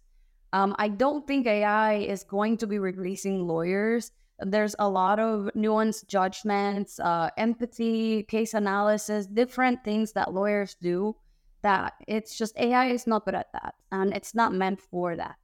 Um, 0.55 0.73
I 0.79 0.87
don't 0.87 1.27
think 1.27 1.47
AI 1.47 1.95
is 1.95 2.23
going 2.23 2.55
to 2.59 2.67
be 2.67 2.79
replacing 2.79 3.45
lawyers. 3.45 4.13
There's 4.39 4.73
a 4.79 4.87
lot 4.87 5.19
of 5.19 5.49
nuanced 5.53 6.07
judgments, 6.07 6.97
uh, 6.97 7.29
empathy, 7.37 8.23
case 8.23 8.53
analysis, 8.53 9.27
different 9.27 9.83
things 9.83 10.13
that 10.13 10.33
lawyers 10.33 10.77
do 10.81 11.17
that 11.61 11.93
it's 12.07 12.37
just 12.37 12.57
AI 12.57 12.85
is 12.85 13.05
not 13.05 13.25
good 13.25 13.35
at 13.35 13.51
that. 13.51 13.73
And 13.91 14.13
it's 14.13 14.33
not 14.33 14.53
meant 14.53 14.79
for 14.79 15.17
that. 15.17 15.35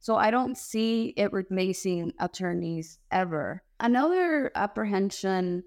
So 0.00 0.16
I 0.16 0.30
don't 0.30 0.58
see 0.58 1.14
it 1.16 1.32
replacing 1.32 2.12
attorneys 2.20 2.98
ever. 3.10 3.62
Another 3.80 4.50
apprehension 4.54 5.64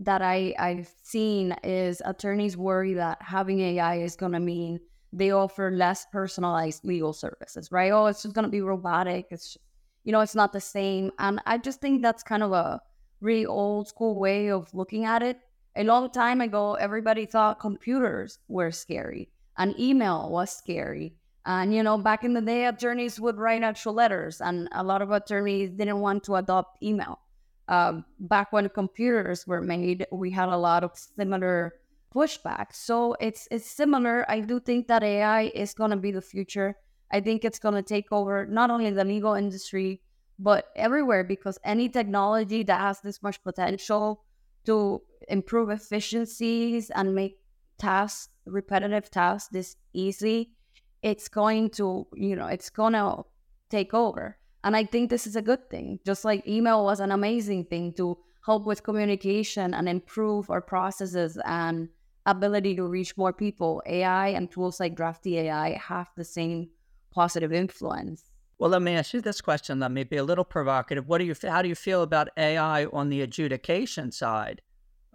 that 0.00 0.20
I, 0.20 0.52
I've 0.58 0.90
seen 1.04 1.54
is 1.62 2.02
attorneys 2.04 2.56
worry 2.56 2.94
that 2.94 3.18
having 3.20 3.60
AI 3.60 4.00
is 4.00 4.16
going 4.16 4.32
to 4.32 4.40
mean 4.40 4.80
they 5.12 5.30
offer 5.30 5.70
less 5.70 6.06
personalized 6.10 6.84
legal 6.84 7.12
services, 7.12 7.70
right? 7.70 7.92
Oh, 7.92 8.06
it's 8.06 8.22
just 8.22 8.34
going 8.34 8.44
to 8.44 8.50
be 8.50 8.62
robotic. 8.62 9.26
It's, 9.30 9.56
you 10.04 10.12
know, 10.12 10.20
it's 10.20 10.34
not 10.34 10.52
the 10.52 10.60
same. 10.60 11.12
And 11.18 11.40
I 11.46 11.58
just 11.58 11.80
think 11.80 12.02
that's 12.02 12.22
kind 12.22 12.42
of 12.42 12.52
a 12.52 12.80
really 13.20 13.46
old 13.46 13.88
school 13.88 14.18
way 14.18 14.50
of 14.50 14.72
looking 14.74 15.04
at 15.04 15.22
it. 15.22 15.38
A 15.76 15.84
long 15.84 16.10
time 16.10 16.40
ago, 16.40 16.74
everybody 16.74 17.26
thought 17.26 17.60
computers 17.60 18.38
were 18.48 18.70
scary 18.70 19.30
and 19.58 19.78
email 19.78 20.30
was 20.30 20.50
scary. 20.50 21.14
And, 21.44 21.74
you 21.74 21.82
know, 21.82 21.98
back 21.98 22.24
in 22.24 22.34
the 22.34 22.40
day, 22.40 22.66
attorneys 22.66 23.18
would 23.18 23.36
write 23.36 23.62
actual 23.62 23.94
letters, 23.94 24.40
and 24.40 24.68
a 24.72 24.84
lot 24.84 25.02
of 25.02 25.10
attorneys 25.10 25.70
didn't 25.70 25.98
want 25.98 26.22
to 26.24 26.36
adopt 26.36 26.80
email. 26.82 27.18
Um, 27.66 28.04
back 28.20 28.52
when 28.52 28.68
computers 28.68 29.44
were 29.46 29.60
made, 29.60 30.06
we 30.12 30.30
had 30.30 30.48
a 30.48 30.56
lot 30.56 30.84
of 30.84 30.92
similar 30.94 31.74
pushback. 32.12 32.66
So 32.72 33.16
it's 33.20 33.48
it's 33.50 33.66
similar. 33.66 34.24
I 34.28 34.40
do 34.40 34.60
think 34.60 34.88
that 34.88 35.02
AI 35.02 35.52
is 35.54 35.74
going 35.74 35.90
to 35.90 35.96
be 35.96 36.12
the 36.12 36.20
future. 36.20 36.76
I 37.10 37.20
think 37.20 37.44
it's 37.44 37.58
going 37.58 37.74
to 37.74 37.82
take 37.82 38.10
over 38.10 38.46
not 38.46 38.70
only 38.70 38.90
the 38.90 39.04
legal 39.04 39.34
industry 39.34 40.00
but 40.38 40.66
everywhere 40.74 41.22
because 41.22 41.58
any 41.64 41.88
technology 41.88 42.62
that 42.64 42.80
has 42.80 43.00
this 43.00 43.22
much 43.22 43.42
potential 43.42 44.24
to 44.64 45.00
improve 45.28 45.70
efficiencies 45.70 46.90
and 46.90 47.14
make 47.14 47.38
tasks 47.78 48.28
repetitive 48.46 49.10
tasks 49.10 49.48
this 49.52 49.76
easy 49.92 50.50
it's 51.02 51.28
going 51.28 51.70
to 51.70 52.06
you 52.14 52.34
know 52.34 52.46
it's 52.46 52.70
going 52.70 52.92
to 52.92 53.22
take 53.70 53.94
over 53.94 54.36
and 54.64 54.76
i 54.76 54.84
think 54.84 55.10
this 55.10 55.26
is 55.26 55.36
a 55.36 55.42
good 55.42 55.68
thing 55.70 55.98
just 56.04 56.24
like 56.24 56.46
email 56.46 56.84
was 56.84 57.00
an 57.00 57.12
amazing 57.12 57.64
thing 57.64 57.92
to 57.92 58.16
help 58.44 58.66
with 58.66 58.82
communication 58.82 59.74
and 59.74 59.88
improve 59.88 60.50
our 60.50 60.60
processes 60.60 61.38
and 61.44 61.88
ability 62.26 62.76
to 62.76 62.84
reach 62.84 63.16
more 63.16 63.32
people. 63.32 63.82
AI 63.86 64.28
and 64.28 64.50
tools 64.50 64.80
like 64.80 64.94
Drafty 64.94 65.38
AI 65.38 65.78
have 65.78 66.08
the 66.16 66.24
same 66.24 66.68
positive 67.10 67.52
influence. 67.52 68.30
Well, 68.58 68.70
let 68.70 68.82
me 68.82 68.94
ask 68.94 69.12
you 69.12 69.20
this 69.20 69.40
question. 69.40 69.80
Let 69.80 69.90
me 69.90 70.04
be 70.04 70.18
a 70.18 70.24
little 70.24 70.44
provocative. 70.44 71.08
What 71.08 71.18
do 71.18 71.24
you? 71.24 71.34
How 71.42 71.62
do 71.62 71.68
you 71.68 71.74
feel 71.74 72.02
about 72.02 72.28
AI 72.36 72.84
on 72.86 73.08
the 73.08 73.22
adjudication 73.22 74.12
side? 74.12 74.62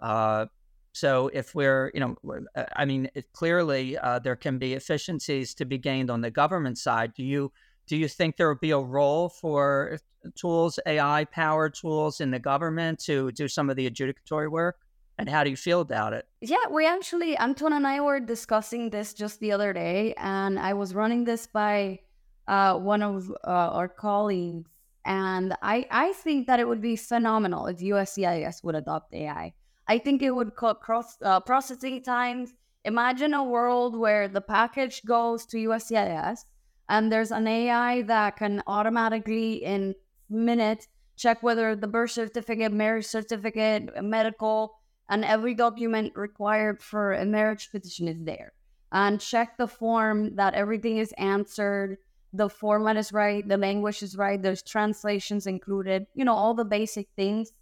Uh, 0.00 0.46
so, 0.92 1.28
if 1.28 1.54
we're, 1.54 1.90
you 1.94 2.00
know, 2.00 2.16
uh, 2.54 2.64
I 2.76 2.84
mean, 2.84 3.08
it, 3.14 3.32
clearly 3.32 3.96
uh, 3.96 4.18
there 4.18 4.36
can 4.36 4.58
be 4.58 4.74
efficiencies 4.74 5.54
to 5.54 5.64
be 5.64 5.78
gained 5.78 6.10
on 6.10 6.20
the 6.20 6.30
government 6.30 6.76
side. 6.76 7.14
Do 7.14 7.24
you 7.24 7.52
do 7.86 7.96
you 7.96 8.06
think 8.06 8.36
there 8.36 8.48
would 8.48 8.60
be 8.60 8.72
a 8.72 8.78
role 8.78 9.30
for 9.30 9.98
tools, 10.34 10.78
AI 10.86 11.24
powered 11.24 11.74
tools 11.74 12.20
in 12.20 12.30
the 12.30 12.38
government 12.38 12.98
to 13.00 13.32
do 13.32 13.48
some 13.48 13.70
of 13.70 13.76
the 13.76 13.90
adjudicatory 13.90 14.50
work? 14.50 14.76
And 15.18 15.28
how 15.28 15.42
do 15.42 15.50
you 15.50 15.56
feel 15.56 15.80
about 15.80 16.12
it? 16.12 16.26
Yeah, 16.40 16.68
we 16.70 16.86
actually, 16.86 17.36
Anton 17.36 17.72
and 17.72 17.86
I 17.86 18.00
were 18.00 18.20
discussing 18.20 18.90
this 18.90 19.12
just 19.12 19.40
the 19.40 19.50
other 19.50 19.72
day, 19.72 20.14
and 20.16 20.58
I 20.58 20.74
was 20.74 20.94
running 20.94 21.24
this 21.24 21.46
by 21.46 22.00
uh, 22.46 22.78
one 22.78 23.02
of 23.02 23.30
uh, 23.44 23.50
our 23.50 23.88
colleagues. 23.88 24.70
And 25.04 25.56
I, 25.60 25.86
I 25.90 26.12
think 26.12 26.46
that 26.46 26.60
it 26.60 26.68
would 26.68 26.80
be 26.80 26.94
phenomenal 26.94 27.66
if 27.66 27.78
USCIS 27.78 28.62
would 28.62 28.76
adopt 28.76 29.12
AI. 29.14 29.54
I 29.88 29.98
think 29.98 30.22
it 30.22 30.30
would 30.30 30.54
cut 30.54 30.80
cross 30.80 31.16
uh, 31.22 31.40
processing 31.40 32.02
times. 32.02 32.52
Imagine 32.84 33.34
a 33.34 33.42
world 33.42 33.98
where 33.98 34.28
the 34.28 34.40
package 34.40 35.02
goes 35.04 35.46
to 35.46 35.56
USCIS 35.56 36.44
and 36.88 37.12
there's 37.12 37.30
an 37.30 37.46
AI 37.46 38.02
that 38.02 38.36
can 38.36 38.62
automatically, 38.66 39.64
in 39.64 39.94
minutes, 40.30 40.88
check 41.16 41.42
whether 41.42 41.74
the 41.74 41.86
birth 41.86 42.12
certificate, 42.12 42.72
marriage 42.72 43.06
certificate, 43.06 43.90
medical, 44.02 44.78
and 45.08 45.24
every 45.24 45.54
document 45.54 46.12
required 46.14 46.82
for 46.82 47.12
a 47.12 47.24
marriage 47.24 47.70
petition 47.70 48.08
is 48.08 48.18
there. 48.20 48.52
And 48.92 49.20
check 49.20 49.56
the 49.56 49.66
form 49.66 50.36
that 50.36 50.54
everything 50.54 50.98
is 50.98 51.12
answered, 51.18 51.98
the 52.32 52.48
format 52.48 52.96
is 52.96 53.12
right, 53.12 53.46
the 53.46 53.56
language 53.56 54.02
is 54.02 54.16
right, 54.16 54.40
there's 54.40 54.62
translations 54.62 55.46
included, 55.46 56.06
you 56.14 56.24
know, 56.24 56.34
all 56.34 56.54
the 56.54 56.64
basic 56.64 57.08
things. 57.16 57.52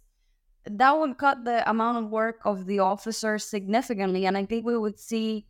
That 0.65 0.97
would 0.97 1.17
cut 1.17 1.45
the 1.45 1.69
amount 1.69 1.97
of 1.97 2.11
work 2.11 2.39
of 2.43 2.65
the 2.65 2.79
officers 2.79 3.45
significantly. 3.45 4.25
And 4.25 4.37
I 4.37 4.45
think 4.45 4.65
we 4.65 4.77
would 4.77 4.99
see 4.99 5.47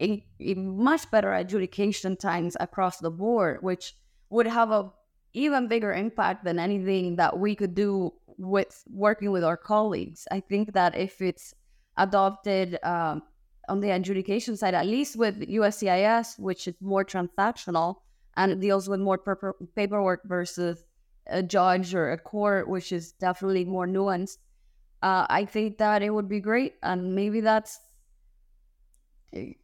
a, 0.00 0.24
a 0.40 0.54
much 0.54 1.10
better 1.10 1.32
adjudication 1.32 2.16
times 2.16 2.56
across 2.58 2.98
the 2.98 3.10
board, 3.10 3.62
which 3.62 3.94
would 4.30 4.46
have 4.46 4.70
a 4.70 4.90
even 5.32 5.68
bigger 5.68 5.92
impact 5.92 6.44
than 6.44 6.58
anything 6.58 7.16
that 7.16 7.38
we 7.38 7.54
could 7.54 7.74
do 7.74 8.12
with 8.38 8.82
working 8.88 9.30
with 9.30 9.44
our 9.44 9.56
colleagues. 9.56 10.26
I 10.30 10.40
think 10.40 10.72
that 10.72 10.96
if 10.96 11.20
it's 11.20 11.54
adopted 11.96 12.78
um, 12.82 13.22
on 13.68 13.80
the 13.80 13.90
adjudication 13.90 14.56
side, 14.56 14.74
at 14.74 14.86
least 14.86 15.16
with 15.16 15.40
USCIS, 15.40 16.38
which 16.38 16.66
is 16.66 16.74
more 16.80 17.04
transactional 17.04 17.96
and 18.36 18.60
deals 18.60 18.88
with 18.88 19.00
more 19.00 19.18
per- 19.18 19.54
paperwork 19.76 20.22
versus 20.24 20.84
a 21.26 21.42
judge 21.42 21.94
or 21.94 22.12
a 22.12 22.18
court, 22.18 22.68
which 22.68 22.92
is 22.92 23.12
definitely 23.12 23.64
more 23.64 23.86
nuanced. 23.86 24.38
Uh, 25.02 25.26
I 25.28 25.44
think 25.44 25.78
that 25.78 26.02
it 26.02 26.10
would 26.10 26.28
be 26.28 26.40
great, 26.40 26.74
and 26.82 27.14
maybe 27.14 27.40
that's 27.40 27.80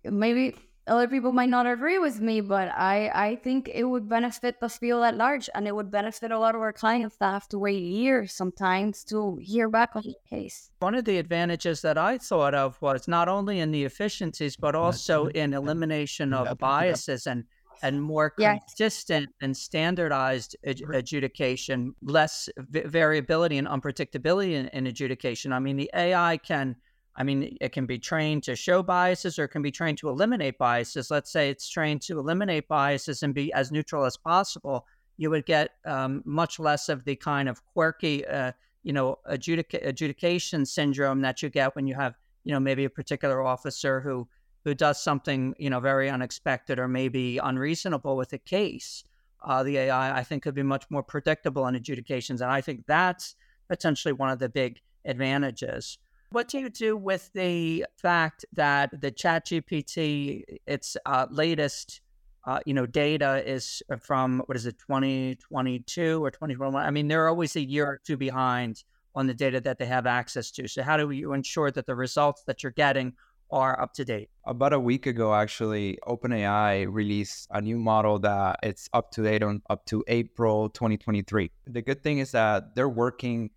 maybe 0.04 0.54
other 0.86 1.08
people 1.08 1.32
might 1.32 1.48
not 1.48 1.66
agree 1.66 1.98
with 1.98 2.20
me, 2.20 2.40
but 2.40 2.68
I, 2.68 3.10
I 3.14 3.36
think 3.36 3.68
it 3.72 3.84
would 3.84 4.08
benefit 4.08 4.60
the 4.60 4.68
field 4.68 5.04
at 5.04 5.16
large 5.16 5.50
and 5.54 5.66
it 5.66 5.74
would 5.74 5.90
benefit 5.90 6.30
a 6.30 6.38
lot 6.38 6.54
of 6.54 6.60
our 6.60 6.72
clients 6.72 7.16
that 7.16 7.32
have 7.32 7.48
to 7.48 7.58
wait 7.58 7.82
years 7.82 8.32
sometimes 8.32 9.02
to 9.04 9.38
hear 9.42 9.68
back 9.68 9.96
on 9.96 10.02
the 10.02 10.14
case. 10.28 10.70
One 10.78 10.94
of 10.94 11.04
the 11.04 11.18
advantages 11.18 11.82
that 11.82 11.98
I 11.98 12.18
thought 12.18 12.54
of 12.54 12.80
was 12.80 13.08
not 13.08 13.28
only 13.28 13.58
in 13.58 13.72
the 13.72 13.84
efficiencies, 13.84 14.56
but 14.56 14.74
also 14.74 15.26
in 15.26 15.54
elimination 15.54 16.32
of 16.32 16.58
biases 16.58 17.26
and 17.26 17.44
and 17.82 18.02
more 18.02 18.30
consistent 18.30 19.28
and 19.42 19.54
standardized 19.54 20.56
adjudication, 20.64 21.94
less 22.00 22.48
v- 22.56 22.80
variability 22.80 23.58
and 23.58 23.68
unpredictability 23.68 24.52
in, 24.52 24.68
in 24.68 24.86
adjudication. 24.86 25.52
I 25.52 25.58
mean, 25.58 25.76
the 25.76 25.90
AI 25.94 26.38
can 26.38 26.76
I 27.16 27.22
mean, 27.22 27.56
it 27.60 27.72
can 27.72 27.86
be 27.86 27.98
trained 27.98 28.42
to 28.44 28.54
show 28.54 28.82
biases 28.82 29.38
or 29.38 29.44
it 29.44 29.48
can 29.48 29.62
be 29.62 29.70
trained 29.70 29.98
to 29.98 30.08
eliminate 30.08 30.58
biases. 30.58 31.10
Let's 31.10 31.32
say 31.32 31.48
it's 31.48 31.68
trained 31.68 32.02
to 32.02 32.18
eliminate 32.18 32.68
biases 32.68 33.22
and 33.22 33.34
be 33.34 33.52
as 33.54 33.72
neutral 33.72 34.04
as 34.04 34.16
possible. 34.18 34.86
You 35.16 35.30
would 35.30 35.46
get 35.46 35.70
um, 35.86 36.22
much 36.26 36.58
less 36.58 36.90
of 36.90 37.04
the 37.04 37.16
kind 37.16 37.48
of 37.48 37.64
quirky, 37.64 38.26
uh, 38.26 38.52
you 38.82 38.92
know, 38.92 39.18
adjudic- 39.30 39.86
adjudication 39.86 40.66
syndrome 40.66 41.22
that 41.22 41.42
you 41.42 41.48
get 41.48 41.74
when 41.74 41.86
you 41.86 41.94
have, 41.94 42.14
you 42.44 42.52
know, 42.52 42.60
maybe 42.60 42.84
a 42.84 42.90
particular 42.90 43.42
officer 43.42 44.00
who 44.00 44.28
who 44.64 44.74
does 44.74 45.00
something, 45.00 45.54
you 45.58 45.70
know, 45.70 45.78
very 45.78 46.10
unexpected 46.10 46.80
or 46.80 46.88
maybe 46.88 47.38
unreasonable 47.38 48.16
with 48.16 48.32
a 48.32 48.38
case. 48.38 49.04
Uh, 49.44 49.62
the 49.62 49.78
AI, 49.78 50.18
I 50.18 50.24
think, 50.24 50.42
could 50.42 50.56
be 50.56 50.64
much 50.64 50.84
more 50.90 51.04
predictable 51.04 51.68
in 51.68 51.76
adjudications, 51.76 52.40
and 52.40 52.50
I 52.50 52.60
think 52.60 52.84
that's 52.86 53.36
potentially 53.68 54.12
one 54.12 54.28
of 54.28 54.40
the 54.40 54.48
big 54.48 54.80
advantages. 55.04 55.98
What 56.30 56.48
do 56.48 56.58
you 56.58 56.68
do 56.68 56.96
with 56.96 57.30
the 57.34 57.86
fact 57.96 58.44
that 58.52 59.00
the 59.00 59.12
ChatGPT, 59.12 60.42
its 60.66 60.96
uh, 61.06 61.26
latest, 61.30 62.00
uh, 62.44 62.58
you 62.66 62.74
know, 62.74 62.84
data 62.84 63.48
is 63.48 63.82
from 64.00 64.42
what 64.46 64.56
is 64.56 64.66
it, 64.66 64.76
2022 64.78 66.24
or 66.24 66.30
2021? 66.30 66.84
I 66.84 66.90
mean, 66.90 67.06
they're 67.06 67.28
always 67.28 67.54
a 67.54 67.60
year 67.60 67.86
or 67.86 68.00
two 68.04 68.16
behind 68.16 68.82
on 69.14 69.26
the 69.26 69.34
data 69.34 69.60
that 69.60 69.78
they 69.78 69.86
have 69.86 70.06
access 70.06 70.50
to. 70.52 70.66
So, 70.68 70.82
how 70.82 70.96
do 70.96 71.10
you 71.10 71.32
ensure 71.32 71.70
that 71.70 71.86
the 71.86 71.94
results 71.94 72.42
that 72.46 72.62
you're 72.62 72.72
getting 72.72 73.14
are 73.50 73.80
up 73.80 73.94
to 73.94 74.04
date? 74.04 74.28
About 74.44 74.72
a 74.72 74.80
week 74.80 75.06
ago, 75.06 75.34
actually, 75.34 75.98
OpenAI 76.06 76.86
released 76.92 77.46
a 77.50 77.60
new 77.60 77.78
model 77.78 78.18
that 78.20 78.58
it's 78.62 78.88
up 78.92 79.12
to 79.12 79.22
date 79.22 79.42
on 79.42 79.62
up 79.70 79.86
to 79.86 80.04
April 80.08 80.68
2023. 80.70 81.50
The 81.68 81.82
good 81.82 82.02
thing 82.02 82.18
is 82.18 82.32
that 82.32 82.74
they're 82.74 82.88
working 82.88 83.50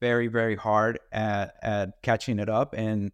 very 0.00 0.28
very 0.28 0.56
hard 0.56 0.98
at 1.12 1.54
at 1.62 2.02
catching 2.02 2.38
it 2.38 2.48
up. 2.48 2.74
And 2.76 3.12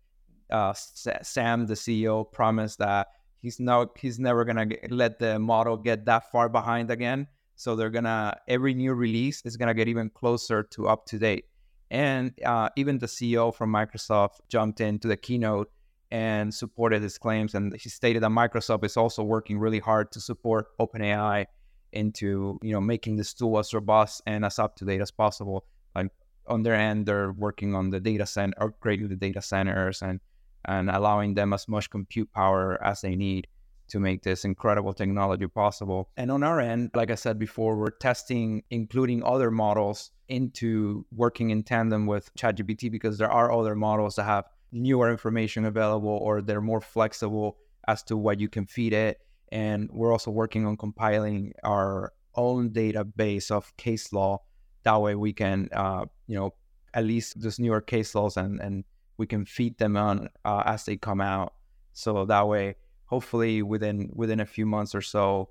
uh, 0.50 0.74
Sam 0.74 1.66
the 1.66 1.74
CEO 1.74 2.30
promised 2.30 2.78
that 2.78 3.08
he's 3.40 3.60
no 3.60 3.90
he's 3.96 4.18
never 4.18 4.44
gonna 4.44 4.66
get, 4.66 4.90
let 4.90 5.18
the 5.18 5.38
model 5.38 5.76
get 5.76 6.04
that 6.06 6.30
far 6.30 6.48
behind 6.48 6.90
again. 6.90 7.26
So 7.56 7.76
they're 7.76 7.90
gonna 7.90 8.36
every 8.48 8.74
new 8.74 8.94
release 8.94 9.42
is 9.44 9.56
gonna 9.56 9.74
get 9.74 9.88
even 9.88 10.10
closer 10.10 10.62
to 10.62 10.88
up 10.88 11.06
to 11.06 11.18
date. 11.18 11.46
And 11.90 12.32
uh, 12.44 12.70
even 12.76 12.98
the 12.98 13.06
CEO 13.06 13.54
from 13.54 13.70
Microsoft 13.70 14.40
jumped 14.48 14.80
into 14.80 15.08
the 15.08 15.16
keynote 15.16 15.70
and 16.10 16.52
supported 16.54 17.02
his 17.02 17.18
claims. 17.18 17.54
And 17.54 17.74
he 17.74 17.88
stated 17.90 18.22
that 18.22 18.30
Microsoft 18.30 18.84
is 18.84 18.96
also 18.96 19.22
working 19.22 19.58
really 19.58 19.78
hard 19.78 20.10
to 20.12 20.20
support 20.20 20.66
OpenAI 20.78 21.46
into 21.92 22.58
you 22.62 22.72
know 22.72 22.80
making 22.80 23.16
this 23.16 23.34
tool 23.34 23.58
as 23.58 23.74
robust 23.74 24.22
and 24.26 24.44
as 24.44 24.58
up 24.58 24.76
to 24.76 24.84
date 24.84 25.00
as 25.00 25.10
possible. 25.10 25.66
Like 25.94 26.10
on 26.46 26.62
their 26.62 26.74
end, 26.74 27.06
they're 27.06 27.32
working 27.32 27.74
on 27.74 27.90
the 27.90 28.00
data 28.00 28.26
center, 28.26 28.56
upgrading 28.60 29.08
the 29.08 29.16
data 29.16 29.42
centers 29.42 30.02
and 30.02 30.20
and 30.64 30.90
allowing 30.90 31.34
them 31.34 31.52
as 31.52 31.66
much 31.66 31.90
compute 31.90 32.32
power 32.32 32.82
as 32.84 33.00
they 33.00 33.16
need 33.16 33.48
to 33.88 33.98
make 33.98 34.22
this 34.22 34.44
incredible 34.44 34.92
technology 34.92 35.46
possible. 35.48 36.08
And 36.16 36.30
on 36.30 36.44
our 36.44 36.60
end, 36.60 36.92
like 36.94 37.10
I 37.10 37.16
said 37.16 37.38
before, 37.38 37.76
we're 37.76 37.90
testing 37.90 38.62
including 38.70 39.24
other 39.24 39.50
models 39.50 40.12
into 40.28 41.04
working 41.12 41.50
in 41.50 41.62
tandem 41.62 42.06
with 42.06 42.32
ChatGPT 42.36 42.90
because 42.90 43.18
there 43.18 43.30
are 43.30 43.52
other 43.52 43.74
models 43.74 44.16
that 44.16 44.24
have 44.24 44.44
newer 44.70 45.10
information 45.10 45.64
available 45.64 46.16
or 46.22 46.40
they're 46.40 46.60
more 46.62 46.80
flexible 46.80 47.58
as 47.88 48.02
to 48.04 48.16
what 48.16 48.40
you 48.40 48.48
can 48.48 48.64
feed 48.64 48.92
it. 48.92 49.18
And 49.50 49.90
we're 49.92 50.12
also 50.12 50.30
working 50.30 50.64
on 50.64 50.76
compiling 50.76 51.52
our 51.64 52.12
own 52.34 52.70
database 52.70 53.50
of 53.50 53.76
case 53.76 54.12
law 54.12 54.42
that 54.84 55.00
way 55.00 55.14
we 55.14 55.32
can 55.32 55.68
uh, 55.72 56.06
you 56.26 56.36
know 56.36 56.54
at 56.94 57.04
least 57.04 57.40
those 57.40 57.58
newer 57.58 57.80
case 57.80 58.14
laws 58.14 58.36
and 58.36 58.60
and 58.60 58.84
we 59.18 59.26
can 59.26 59.44
feed 59.44 59.78
them 59.78 59.96
on 59.96 60.28
uh, 60.44 60.62
as 60.66 60.84
they 60.84 60.96
come 60.96 61.20
out. 61.20 61.54
So 61.92 62.24
that 62.24 62.48
way 62.48 62.76
hopefully 63.06 63.62
within 63.62 64.10
within 64.14 64.40
a 64.40 64.46
few 64.46 64.66
months 64.66 64.94
or 64.94 65.02
so 65.02 65.50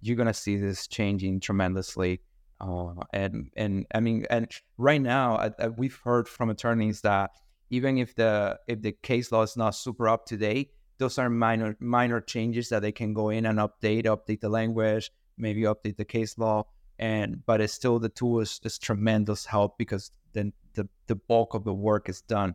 you're 0.00 0.16
gonna 0.16 0.34
see 0.34 0.56
this 0.56 0.86
changing 0.86 1.40
tremendously. 1.40 2.20
Uh, 2.60 2.94
and 3.12 3.50
and 3.56 3.86
I 3.94 4.00
mean 4.00 4.26
and 4.30 4.50
right 4.78 5.00
now 5.00 5.36
I, 5.36 5.50
I, 5.58 5.68
we've 5.68 5.98
heard 6.02 6.28
from 6.28 6.50
attorneys 6.50 7.00
that 7.02 7.30
even 7.70 7.98
if 7.98 8.14
the 8.14 8.58
if 8.66 8.82
the 8.82 8.92
case 8.92 9.30
law 9.30 9.42
is 9.42 9.56
not 9.56 9.74
super 9.74 10.08
up 10.08 10.26
to 10.26 10.36
date 10.36 10.72
those 10.98 11.18
are 11.18 11.30
minor 11.30 11.76
minor 11.78 12.20
changes 12.20 12.68
that 12.70 12.82
they 12.82 12.90
can 12.90 13.14
go 13.14 13.28
in 13.28 13.46
and 13.46 13.60
update 13.60 14.06
update 14.06 14.40
the 14.40 14.48
language 14.48 15.12
maybe 15.36 15.62
update 15.62 15.96
the 15.96 16.04
case 16.04 16.36
law 16.36 16.64
and 16.98 17.44
but 17.46 17.60
it's 17.60 17.72
still 17.72 17.98
the 17.98 18.08
tool 18.08 18.40
is, 18.40 18.60
is 18.64 18.78
tremendous 18.78 19.46
help 19.46 19.78
because 19.78 20.10
then 20.32 20.52
the, 20.74 20.88
the 21.06 21.14
bulk 21.14 21.54
of 21.54 21.64
the 21.64 21.74
work 21.74 22.08
is 22.08 22.22
done. 22.22 22.54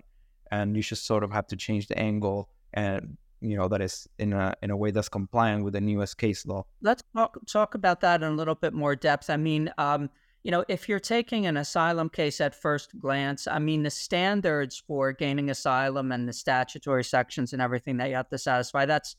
And 0.52 0.76
you 0.76 0.84
just 0.84 1.06
sort 1.06 1.24
of 1.24 1.32
have 1.32 1.48
to 1.48 1.56
change 1.56 1.88
the 1.88 1.98
angle 1.98 2.50
and 2.74 3.18
you 3.42 3.58
know 3.58 3.68
that 3.68 3.82
is 3.82 4.08
in 4.20 4.32
a 4.34 4.54
in 4.62 4.72
a 4.72 4.78
way 4.78 4.92
that's 4.92 5.10
compliant 5.10 5.64
with 5.64 5.74
the 5.74 5.82
newest 5.82 6.18
case 6.18 6.46
law. 6.46 6.66
Let's 6.82 7.04
talk, 7.16 7.38
talk 7.48 7.76
about 7.76 8.02
that 8.02 8.24
in 8.24 8.32
a 8.32 8.36
little 8.36 8.56
bit 8.56 8.74
more 8.74 8.96
depth. 8.96 9.30
I 9.30 9.38
mean 9.38 9.72
um, 9.78 10.10
you 10.44 10.52
know 10.52 10.64
if 10.68 10.88
you're 10.88 11.00
taking 11.00 11.46
an 11.46 11.58
asylum 11.58 12.10
case 12.10 12.40
at 12.42 12.54
first 12.54 13.00
glance 13.00 13.48
i 13.48 13.58
mean 13.60 13.84
the 13.84 13.90
standards 13.90 14.84
for 14.86 15.14
gaining 15.14 15.50
asylum 15.50 16.12
and 16.12 16.28
the 16.28 16.34
statutory 16.34 17.04
sections 17.04 17.54
and 17.54 17.62
everything 17.62 17.98
that 17.98 18.10
you 18.10 18.16
have 18.16 18.30
to 18.30 18.38
satisfy 18.38 18.86
that's 18.86 19.16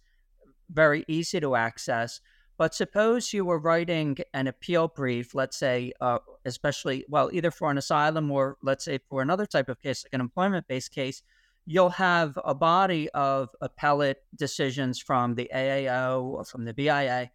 very 0.70 1.04
easy 1.08 1.40
to 1.40 1.56
access 1.56 2.20
but 2.56 2.74
suppose 2.74 3.32
you 3.32 3.44
were 3.44 3.58
writing 3.58 4.16
an 4.32 4.46
appeal 4.46 4.88
brief, 4.88 5.34
let's 5.34 5.56
say, 5.56 5.92
uh, 6.00 6.18
especially, 6.44 7.04
well, 7.08 7.30
either 7.32 7.50
for 7.50 7.70
an 7.70 7.78
asylum 7.78 8.30
or 8.30 8.56
let's 8.62 8.84
say 8.84 8.98
for 9.08 9.22
another 9.22 9.46
type 9.46 9.68
of 9.68 9.80
case, 9.82 10.04
like 10.04 10.14
an 10.14 10.20
employment 10.20 10.66
based 10.68 10.92
case, 10.92 11.22
you'll 11.66 11.90
have 11.90 12.38
a 12.44 12.54
body 12.54 13.08
of 13.10 13.48
appellate 13.60 14.18
decisions 14.36 15.00
from 15.00 15.34
the 15.34 15.50
AAO 15.52 16.22
or 16.22 16.44
from 16.44 16.64
the 16.64 16.74
BIA. 16.74 17.30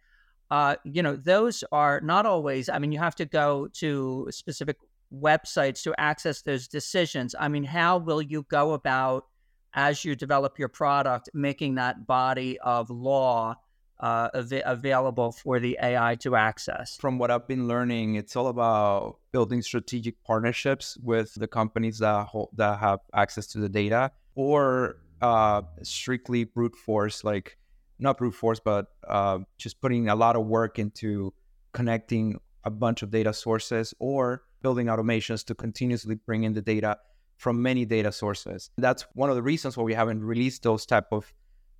Uh, 0.50 0.76
you 0.84 1.02
know, 1.02 1.16
those 1.16 1.64
are 1.70 2.00
not 2.00 2.26
always, 2.26 2.68
I 2.68 2.78
mean, 2.78 2.92
you 2.92 2.98
have 2.98 3.14
to 3.16 3.26
go 3.26 3.68
to 3.74 4.28
specific 4.30 4.76
websites 5.14 5.82
to 5.82 5.94
access 5.98 6.42
those 6.42 6.66
decisions. 6.66 7.34
I 7.38 7.48
mean, 7.48 7.64
how 7.64 7.98
will 7.98 8.22
you 8.22 8.46
go 8.48 8.72
about, 8.72 9.26
as 9.74 10.04
you 10.04 10.16
develop 10.16 10.58
your 10.58 10.68
product, 10.68 11.28
making 11.34 11.74
that 11.74 12.06
body 12.06 12.58
of 12.60 12.90
law? 12.90 13.56
Uh, 14.00 14.28
av- 14.34 14.62
available 14.64 15.32
for 15.32 15.60
the 15.60 15.78
AI 15.82 16.16
to 16.16 16.36
access? 16.36 16.96
From 16.96 17.18
what 17.18 17.30
I've 17.30 17.46
been 17.46 17.68
learning, 17.68 18.16
it's 18.16 18.34
all 18.36 18.48
about 18.48 19.18
building 19.32 19.62
strategic 19.62 20.22
partnerships 20.24 20.98
with 21.02 21.34
the 21.34 21.46
companies 21.46 21.98
that 21.98 22.26
hold, 22.26 22.50
that 22.56 22.78
have 22.78 23.00
access 23.14 23.46
to 23.48 23.58
the 23.58 23.68
data, 23.68 24.10
or 24.34 24.96
uh, 25.20 25.62
strictly 25.82 26.44
brute 26.44 26.76
force, 26.76 27.24
like 27.24 27.56
not 27.98 28.18
brute 28.18 28.34
force, 28.34 28.60
but 28.60 28.86
uh, 29.06 29.38
just 29.58 29.80
putting 29.80 30.08
a 30.08 30.14
lot 30.14 30.36
of 30.36 30.46
work 30.46 30.78
into 30.78 31.32
connecting 31.72 32.40
a 32.64 32.70
bunch 32.70 33.02
of 33.02 33.10
data 33.10 33.32
sources 33.32 33.94
or 33.98 34.42
building 34.62 34.86
automations 34.86 35.44
to 35.46 35.54
continuously 35.54 36.14
bring 36.14 36.44
in 36.44 36.52
the 36.52 36.62
data 36.62 36.96
from 37.36 37.62
many 37.62 37.86
data 37.86 38.12
sources. 38.12 38.70
That's 38.76 39.06
one 39.14 39.30
of 39.30 39.36
the 39.36 39.42
reasons 39.42 39.76
why 39.76 39.84
we 39.84 39.94
haven't 39.94 40.22
released 40.22 40.62
those 40.62 40.84
type 40.84 41.06
of 41.10 41.32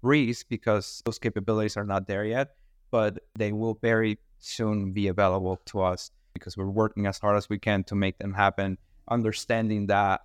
Because 0.03 1.03
those 1.05 1.19
capabilities 1.19 1.77
are 1.77 1.85
not 1.85 2.07
there 2.07 2.25
yet, 2.25 2.57
but 2.91 3.19
they 3.37 3.53
will 3.53 3.79
very 3.81 4.19
soon 4.39 4.93
be 4.93 5.09
available 5.09 5.61
to 5.67 5.81
us 5.81 6.11
because 6.35 6.57
we're 6.57 6.71
working 6.71 7.07
as 7.07 7.19
hard 7.19 7.37
as 7.37 7.49
we 7.49 7.59
can 7.59 7.85
to 7.85 7.95
make 7.95 8.19
them 8.19 8.33
happen, 8.33 8.79
understanding 9.09 9.87
that 9.89 10.23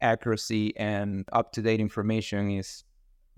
accuracy 0.00 0.76
and 0.76 1.24
up 1.32 1.52
to 1.52 1.62
date 1.62 1.80
information 1.80 2.50
is 2.50 2.84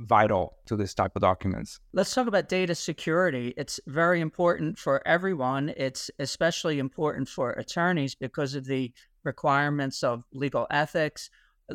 vital 0.01 0.59
to 0.66 0.77
this 0.77 0.94
type 0.94 1.12
of 1.16 1.22
documents. 1.22 1.81
Let's 1.92 2.14
talk 2.14 2.27
about 2.27 2.48
data 2.48 2.74
security. 2.74 3.55
It's 3.57 3.81
very 3.87 4.20
important 4.20 4.79
for 4.79 5.07
everyone. 5.07 5.72
It's 5.77 6.11
especially 6.18 6.79
important 6.79 7.29
for 7.29 7.53
attorneys 7.53 8.14
because 8.14 8.55
of 8.55 8.64
the 8.66 8.92
requirements 9.24 10.05
of 10.05 10.24
legal 10.33 10.66
ethics, 10.70 11.31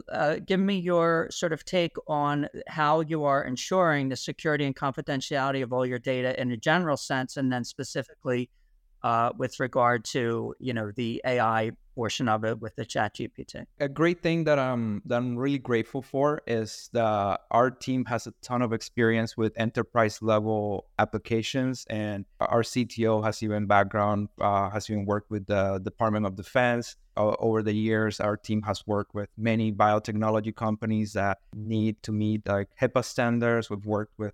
uh, 0.10 0.38
give 0.46 0.60
me 0.60 0.80
your 0.80 1.28
sort 1.32 1.54
of 1.54 1.64
take 1.66 1.96
on 2.08 2.48
how 2.68 3.02
you 3.02 3.24
are 3.26 3.44
ensuring 3.44 4.10
the 4.10 4.16
security 4.16 4.66
and 4.66 4.76
confidentiality 4.76 5.62
of 5.62 5.72
all 5.72 5.86
your 5.86 6.00
data 6.00 6.40
in 6.42 6.52
a 6.52 6.58
general 6.58 6.98
sense, 6.98 7.38
and 7.38 7.52
then 7.52 7.64
specifically 7.64 8.50
uh, 9.04 9.32
with 9.38 9.60
regard 9.60 10.04
to 10.06 10.56
you 10.60 10.74
know 10.74 10.92
the 10.92 11.22
AI 11.26 11.72
portion 11.96 12.28
of 12.28 12.44
it 12.44 12.60
with 12.60 12.76
the 12.76 12.86
Chat 12.86 13.16
GPT. 13.16 13.66
A 13.80 13.90
great 13.90 14.22
thing 14.22 14.44
that 14.46 14.60
I'm 14.60 15.02
that 15.06 15.18
I'm 15.18 15.36
really 15.38 15.60
grateful 15.60 16.02
for 16.02 16.42
is 16.48 16.90
that 16.94 17.42
our 17.52 17.72
team 17.72 18.06
has 18.06 18.28
a 18.28 18.34
ton 18.42 18.62
of 18.62 18.74
experience 18.74 19.38
with 19.38 19.54
enterprise 19.58 20.22
level 20.22 20.88
applications, 21.00 21.86
and 21.90 22.26
our 22.40 22.64
CTO 22.64 23.24
has 23.24 23.42
even 23.44 23.66
background 23.66 24.30
uh, 24.40 24.70
has 24.70 24.90
even 24.90 25.06
worked 25.06 25.30
with 25.30 25.46
the 25.48 25.80
Department 25.84 26.26
of 26.26 26.36
Defense. 26.36 26.96
Over 27.16 27.62
the 27.62 27.74
years, 27.74 28.20
our 28.20 28.36
team 28.36 28.64
has 28.64 28.88
worked 28.88 29.14
with 29.14 29.30
many 29.38 29.72
biotechnology 29.72 30.56
companies 30.56 31.14
that 31.14 31.38
need 31.56 32.02
to 32.02 32.12
meet 32.12 32.48
like 32.48 32.70
HIPAA 32.82 33.06
standards. 33.06 33.70
We've 33.70 33.86
worked 33.86 34.18
with 34.18 34.34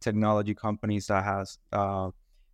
technology 0.00 0.54
companies 0.54 1.08
that 1.08 1.24
has 1.24 1.58
uh, 1.72 2.10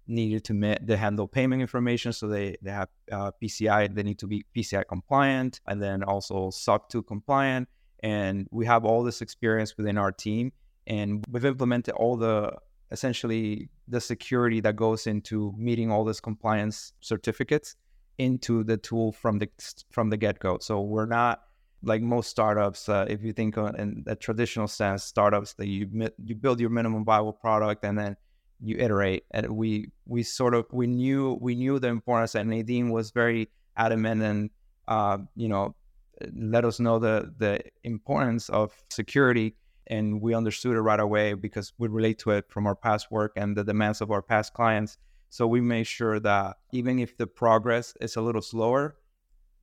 needed 0.07 0.44
to 0.44 0.54
ma- 0.54 0.76
they 0.80 0.96
handle 0.96 1.26
payment 1.28 1.62
information, 1.62 2.12
so 2.12 2.28
they 2.28 2.57
they 2.62 2.70
have 2.70 2.88
uh, 3.11 3.30
PCI. 3.42 3.94
They 3.94 4.02
need 4.02 4.18
to 4.18 4.26
be 4.26 4.44
PCI 4.57 4.84
compliant, 4.88 5.61
and 5.66 5.82
then 5.82 6.02
also 6.02 6.50
SOC 6.50 6.88
2 6.90 7.02
compliant. 7.02 7.68
And 8.00 8.46
we 8.50 8.66
have 8.66 8.84
all 8.84 9.02
this 9.02 9.22
experience 9.22 9.76
within 9.76 9.98
our 9.98 10.12
team, 10.12 10.52
and 10.86 11.24
we've 11.30 11.44
implemented 11.44 11.94
all 11.94 12.16
the 12.16 12.52
essentially 12.90 13.68
the 13.88 14.00
security 14.00 14.61
that 14.61 14.76
goes 14.76 15.07
into 15.07 15.52
meeting 15.57 15.90
all 15.90 16.04
these 16.04 16.20
compliance 16.20 16.92
certificates 17.00 17.74
into 18.18 18.64
the 18.64 18.76
tool 18.76 19.12
from 19.12 19.38
the 19.38 19.48
from 19.90 20.11
the 20.11 20.16
get 20.16 20.38
go. 20.38 20.59
So 20.61 20.80
we're 20.80 21.07
not 21.07 21.42
like 21.82 22.02
most 22.02 22.30
startups. 22.30 22.88
Uh, 22.88 23.07
if 23.09 23.22
you 23.22 23.32
think 23.32 23.57
in 23.57 24.04
a 24.07 24.16
traditional 24.16 24.68
sense, 24.68 25.04
startups 25.04 25.54
that 25.54 25.66
you 25.66 26.11
you 26.24 26.34
build 26.34 26.61
your 26.61 26.70
minimum 26.70 27.04
viable 27.04 27.32
product 27.32 27.84
and 27.84 27.98
then 27.98 28.16
you 28.61 28.76
iterate. 28.78 29.24
And 29.30 29.57
we 29.57 29.90
we 30.07 30.22
sort 30.22 30.54
of 30.54 30.66
we 30.72 30.86
knew 30.86 31.38
we 31.40 31.54
knew 31.54 31.78
the 31.78 31.88
importance, 31.88 32.34
and 32.34 32.50
Nadine 32.50 32.90
was 32.90 33.11
very 33.11 33.48
adamant 33.76 34.22
and 34.22 34.50
uh, 34.88 35.18
you 35.34 35.48
know 35.48 35.74
let 36.34 36.64
us 36.64 36.80
know 36.80 36.98
the 36.98 37.32
the 37.38 37.61
importance 37.84 38.48
of 38.48 38.72
security 38.90 39.54
and 39.88 40.20
we 40.20 40.34
understood 40.34 40.76
it 40.76 40.80
right 40.80 41.00
away 41.00 41.34
because 41.34 41.72
we 41.78 41.88
relate 41.88 42.18
to 42.18 42.30
it 42.30 42.46
from 42.48 42.66
our 42.66 42.74
past 42.74 43.11
work 43.11 43.32
and 43.36 43.57
the 43.57 43.64
demands 43.64 44.00
of 44.00 44.11
our 44.11 44.22
past 44.22 44.52
clients. 44.52 44.98
So 45.28 45.46
we 45.46 45.61
made 45.61 45.86
sure 45.86 46.18
that 46.20 46.57
even 46.72 46.98
if 46.98 47.16
the 47.16 47.26
progress 47.26 47.94
is 48.00 48.16
a 48.16 48.20
little 48.20 48.42
slower, 48.42 48.96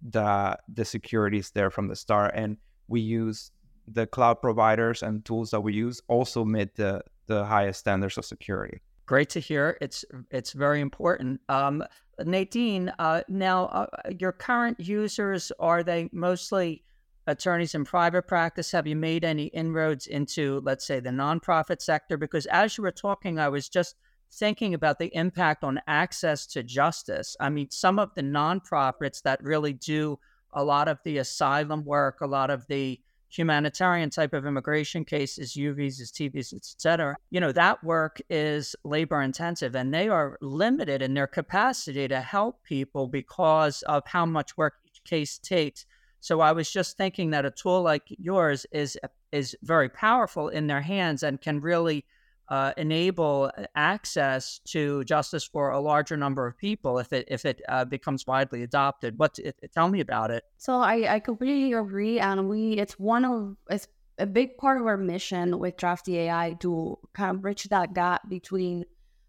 that 0.10 0.62
the 0.72 0.86
security 0.86 1.40
is 1.40 1.52
there 1.52 1.70
from 1.70 1.88
the 1.88 1.96
start. 1.96 2.34
And 2.36 2.58
we 2.88 3.02
use 3.02 3.52
the 3.88 4.08
cloud 4.08 4.42
providers 4.42 5.04
and 5.04 5.26
tools 5.26 5.52
that 5.52 5.62
we 5.62 5.74
use 5.74 6.02
also 6.08 6.46
meet 6.46 6.76
the 6.76 7.02
the 7.28 7.46
highest 7.46 7.80
standards 7.80 8.18
of 8.18 8.26
security. 8.26 8.82
Great 9.06 9.30
to 9.32 9.40
hear. 9.40 9.78
It's 9.82 10.06
it's 10.32 10.54
very 10.54 10.82
important. 10.82 11.42
Um, 11.50 11.84
Nadine, 12.20 12.94
uh, 13.00 13.22
now 13.28 13.66
uh, 13.66 13.88
your 14.18 14.32
current 14.32 14.80
users 14.80 15.52
are 15.60 15.84
they 15.84 16.10
mostly 16.14 16.84
attorneys 17.28 17.76
in 17.76 17.86
private 17.86 18.28
practice? 18.28 18.72
Have 18.72 18.88
you 18.88 18.96
made 18.96 19.24
any 19.26 19.46
inroads 19.48 20.08
into, 20.08 20.62
let's 20.64 20.86
say, 20.86 21.00
the 21.00 21.10
nonprofit 21.10 21.82
sector? 21.82 22.18
Because 22.18 22.46
as 22.48 22.78
you 22.78 22.84
were 22.84 22.92
talking, 22.92 23.40
I 23.40 23.50
was 23.50 23.68
just 23.70 23.96
thinking 24.32 24.74
about 24.74 25.00
the 25.00 25.16
impact 25.16 25.64
on 25.64 25.80
access 25.88 26.46
to 26.48 26.64
justice. 26.64 27.36
I 27.40 27.50
mean, 27.50 27.70
some 27.72 28.00
of 28.00 28.14
the 28.16 28.24
nonprofits 28.24 29.22
that 29.24 29.44
really 29.44 29.74
do 29.74 30.20
a 30.54 30.64
lot 30.64 30.88
of 30.88 31.00
the 31.04 31.18
asylum 31.18 31.84
work, 31.84 32.22
a 32.22 32.28
lot 32.28 32.50
of 32.50 32.66
the 32.68 33.00
humanitarian 33.36 34.10
type 34.10 34.34
of 34.34 34.46
immigration 34.46 35.04
cases, 35.04 35.56
U 35.56 35.74
visas, 35.74 36.12
T 36.12 36.28
visas, 36.28 36.76
et 36.76 36.82
cetera, 36.82 37.16
you 37.32 37.40
know, 37.40 37.52
that 37.52 37.84
work 37.84 38.22
is 38.30 38.76
labor 38.84 39.22
intensive 39.22 39.76
and 39.76 39.94
they 39.94 40.08
are 40.08 40.38
limited 40.42 41.02
in 41.02 41.14
their 41.14 41.28
capacity 41.28 42.08
to 42.08 42.22
help 42.22 42.64
people 42.64 43.08
because 43.08 43.82
of 43.84 44.04
how 44.06 44.26
much 44.26 44.56
work 44.58 44.76
each 44.88 45.04
case 45.04 45.38
takes. 45.40 45.86
So 46.20 46.40
I 46.40 46.52
was 46.52 46.72
just 46.72 46.96
thinking 46.96 47.32
that 47.32 47.46
a 47.46 47.52
tool 47.52 47.82
like 47.82 48.04
yours 48.08 48.66
is 48.72 48.98
is 49.32 49.56
very 49.64 49.90
powerful 49.90 50.48
in 50.48 50.68
their 50.68 50.82
hands 50.82 51.24
and 51.24 51.42
can 51.42 51.60
really 51.60 52.06
uh, 52.50 52.74
enable 52.78 53.52
access 53.76 54.60
to 54.66 55.04
justice 55.06 55.44
for 55.44 55.72
a 55.72 55.80
larger 55.80 56.18
number 56.18 56.46
of 56.46 56.58
people 56.58 57.00
if 57.00 57.14
it 57.14 57.28
if 57.30 57.46
it 57.46 57.62
uh, 57.70 57.86
becomes 57.86 58.28
widely 58.28 58.64
adopted. 58.64 59.18
What 59.18 59.40
it, 59.40 59.56
tell 59.74 59.90
me 59.90 60.00
about 60.00 60.32
it? 60.32 60.44
So 60.58 60.80
I, 60.80 61.16
I 61.16 61.20
completely 61.20 61.74
agree, 61.74 62.20
and 62.20 62.50
we 62.50 62.74
it's 62.74 63.00
one 63.00 63.26
of 63.26 63.56
it's 63.70 63.88
a 64.18 64.26
big 64.26 64.58
part 64.58 64.80
of 64.80 64.86
our 64.88 64.98
mission 64.98 65.58
with 65.60 65.78
Drafty 65.78 66.20
AI 66.20 66.56
to 66.60 67.00
kind 67.14 67.36
of 67.36 67.42
bridge 67.42 67.64
that 67.66 67.94
gap 67.94 68.30
between 68.30 68.86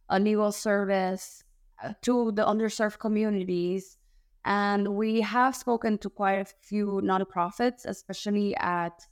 a 0.08 0.20
legal 0.20 0.52
service 0.52 1.42
uh, 1.82 1.94
to 2.02 2.32
the 2.32 2.44
underserved 2.44 2.98
communities 2.98 3.96
and 4.44 4.88
we 4.88 5.22
have 5.22 5.56
spoken 5.56 5.98
to 5.98 6.10
quite 6.10 6.34
a 6.34 6.44
few 6.44 7.00
nonprofits, 7.02 7.86
especially 7.86 8.54
at 8.56 9.06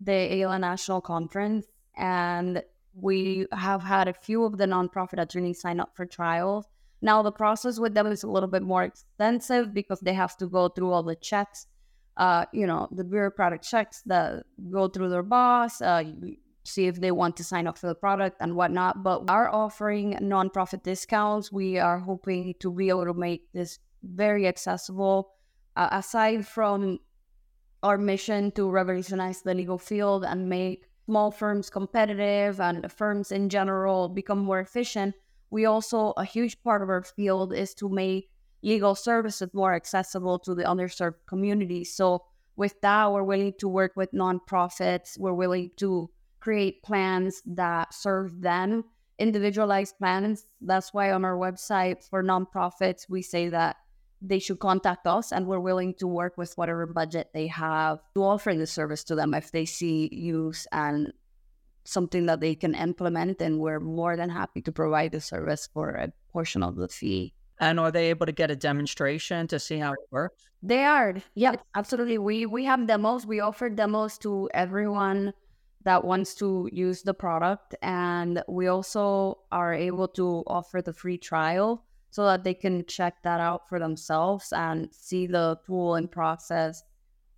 the 0.00 0.12
AILA 0.12 0.60
National 0.60 1.00
Conference. 1.00 1.66
And 1.96 2.62
we 3.00 3.46
have 3.52 3.82
had 3.82 4.08
a 4.08 4.12
few 4.12 4.44
of 4.44 4.56
the 4.56 4.66
nonprofit 4.66 5.20
attorneys 5.20 5.60
sign 5.60 5.80
up 5.80 5.94
for 5.94 6.06
trials. 6.06 6.66
Now, 7.02 7.22
the 7.22 7.32
process 7.32 7.78
with 7.78 7.94
them 7.94 8.06
is 8.06 8.22
a 8.22 8.28
little 8.28 8.48
bit 8.48 8.62
more 8.62 8.82
extensive 8.82 9.74
because 9.74 10.00
they 10.00 10.14
have 10.14 10.36
to 10.38 10.46
go 10.46 10.68
through 10.68 10.92
all 10.92 11.02
the 11.02 11.14
checks, 11.14 11.66
uh, 12.16 12.46
you 12.52 12.66
know, 12.66 12.88
the 12.90 13.04
bureaucratic 13.04 13.62
checks 13.62 14.02
that 14.06 14.44
go 14.70 14.88
through 14.88 15.10
their 15.10 15.22
boss, 15.22 15.82
uh, 15.82 16.04
see 16.64 16.86
if 16.86 17.00
they 17.00 17.10
want 17.10 17.36
to 17.36 17.44
sign 17.44 17.66
up 17.66 17.76
for 17.76 17.86
the 17.86 17.94
product 17.94 18.38
and 18.40 18.56
whatnot. 18.56 19.02
But 19.02 19.22
we 19.22 19.28
are 19.28 19.50
offering 19.50 20.14
nonprofit 20.22 20.82
discounts. 20.82 21.52
We 21.52 21.78
are 21.78 21.98
hoping 21.98 22.54
to 22.60 22.72
be 22.72 22.88
able 22.88 23.04
to 23.04 23.14
make 23.14 23.52
this 23.52 23.78
very 24.02 24.46
accessible. 24.46 25.32
Uh, 25.76 25.88
aside 25.92 26.46
from 26.46 26.98
our 27.82 27.98
mission 27.98 28.50
to 28.52 28.70
revolutionize 28.70 29.42
the 29.42 29.52
legal 29.52 29.76
field 29.76 30.24
and 30.24 30.48
make 30.48 30.86
small 31.06 31.30
firms 31.30 31.70
competitive 31.70 32.60
and 32.60 32.90
firms 32.92 33.32
in 33.32 33.48
general 33.48 34.08
become 34.08 34.38
more 34.38 34.60
efficient, 34.60 35.14
we 35.50 35.64
also, 35.64 36.12
a 36.16 36.24
huge 36.24 36.62
part 36.62 36.82
of 36.82 36.88
our 36.88 37.02
field 37.02 37.54
is 37.54 37.72
to 37.74 37.88
make 37.88 38.30
legal 38.62 38.94
services 38.94 39.48
more 39.54 39.74
accessible 39.74 40.38
to 40.40 40.54
the 40.54 40.64
underserved 40.64 41.24
community. 41.26 41.84
So, 41.84 42.24
with 42.56 42.80
that, 42.80 43.12
we're 43.12 43.22
willing 43.22 43.52
to 43.58 43.68
work 43.68 43.92
with 43.96 44.12
nonprofits, 44.12 45.18
we're 45.18 45.34
willing 45.34 45.70
to 45.76 46.10
create 46.40 46.82
plans 46.82 47.42
that 47.46 47.94
serve 47.94 48.40
them, 48.40 48.84
individualized 49.18 49.98
plans. 49.98 50.46
That's 50.60 50.92
why 50.92 51.12
on 51.12 51.24
our 51.24 51.36
website 51.36 52.08
for 52.08 52.24
nonprofits, 52.24 53.08
we 53.08 53.22
say 53.22 53.48
that 53.50 53.76
they 54.22 54.38
should 54.38 54.58
contact 54.58 55.06
us 55.06 55.32
and 55.32 55.46
we're 55.46 55.60
willing 55.60 55.94
to 55.94 56.06
work 56.06 56.36
with 56.36 56.56
whatever 56.56 56.86
budget 56.86 57.30
they 57.34 57.46
have 57.46 57.98
to 58.14 58.22
offer 58.22 58.54
the 58.54 58.66
service 58.66 59.04
to 59.04 59.14
them. 59.14 59.34
If 59.34 59.52
they 59.52 59.64
see 59.64 60.08
use 60.12 60.66
and 60.72 61.12
something 61.84 62.26
that 62.26 62.40
they 62.40 62.54
can 62.54 62.74
implement 62.74 63.40
and 63.40 63.60
we're 63.60 63.80
more 63.80 64.16
than 64.16 64.28
happy 64.30 64.60
to 64.62 64.72
provide 64.72 65.12
the 65.12 65.20
service 65.20 65.68
for 65.72 65.90
a 65.90 66.12
portion 66.32 66.62
of 66.62 66.76
the 66.76 66.88
fee. 66.88 67.32
And 67.60 67.80
are 67.80 67.90
they 67.90 68.10
able 68.10 68.26
to 68.26 68.32
get 68.32 68.50
a 68.50 68.56
demonstration 68.56 69.46
to 69.48 69.58
see 69.58 69.78
how 69.78 69.92
it 69.92 69.98
works? 70.10 70.42
They 70.62 70.84
are. 70.84 71.14
Yeah 71.34 71.54
absolutely. 71.74 72.18
We 72.18 72.46
we 72.46 72.64
have 72.64 72.86
demos. 72.86 73.26
We 73.26 73.40
offer 73.40 73.70
demos 73.70 74.18
to 74.18 74.50
everyone 74.52 75.32
that 75.84 76.04
wants 76.04 76.34
to 76.34 76.68
use 76.72 77.02
the 77.02 77.14
product 77.14 77.76
and 77.80 78.42
we 78.48 78.66
also 78.66 79.38
are 79.52 79.72
able 79.72 80.08
to 80.08 80.42
offer 80.48 80.82
the 80.82 80.92
free 80.92 81.16
trial 81.16 81.84
so 82.16 82.24
that 82.24 82.44
they 82.44 82.54
can 82.54 82.82
check 82.86 83.22
that 83.22 83.40
out 83.40 83.68
for 83.68 83.78
themselves 83.78 84.50
and 84.50 84.88
see 84.90 85.26
the 85.26 85.58
tool 85.66 85.96
and 85.96 86.10
process 86.10 86.82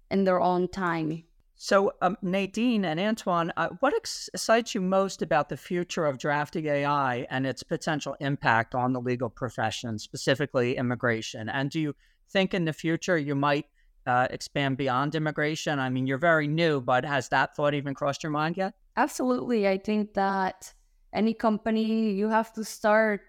in 0.08 0.22
their 0.22 0.40
own 0.40 0.68
time. 0.68 1.24
So, 1.56 1.90
um, 2.00 2.16
Nadine 2.22 2.84
and 2.84 3.00
Antoine, 3.00 3.52
uh, 3.56 3.70
what 3.80 3.92
excites 3.92 4.76
you 4.76 4.80
most 4.80 5.20
about 5.20 5.48
the 5.48 5.56
future 5.56 6.06
of 6.06 6.16
Drafty 6.16 6.68
AI 6.68 7.26
and 7.28 7.44
its 7.44 7.64
potential 7.64 8.14
impact 8.20 8.76
on 8.76 8.92
the 8.92 9.00
legal 9.00 9.28
profession, 9.28 9.98
specifically 9.98 10.76
immigration? 10.76 11.48
And 11.48 11.68
do 11.72 11.80
you 11.80 11.96
think 12.30 12.54
in 12.54 12.64
the 12.64 12.72
future 12.72 13.18
you 13.18 13.34
might 13.34 13.66
uh, 14.06 14.28
expand 14.30 14.76
beyond 14.76 15.16
immigration? 15.16 15.80
I 15.80 15.90
mean, 15.90 16.06
you're 16.06 16.18
very 16.18 16.46
new, 16.46 16.80
but 16.80 17.04
has 17.04 17.28
that 17.30 17.56
thought 17.56 17.74
even 17.74 17.94
crossed 17.94 18.22
your 18.22 18.30
mind 18.30 18.56
yet? 18.56 18.74
Absolutely. 18.96 19.66
I 19.66 19.78
think 19.78 20.14
that 20.14 20.72
any 21.12 21.34
company, 21.34 22.12
you 22.12 22.28
have 22.28 22.52
to 22.52 22.62
start 22.62 23.22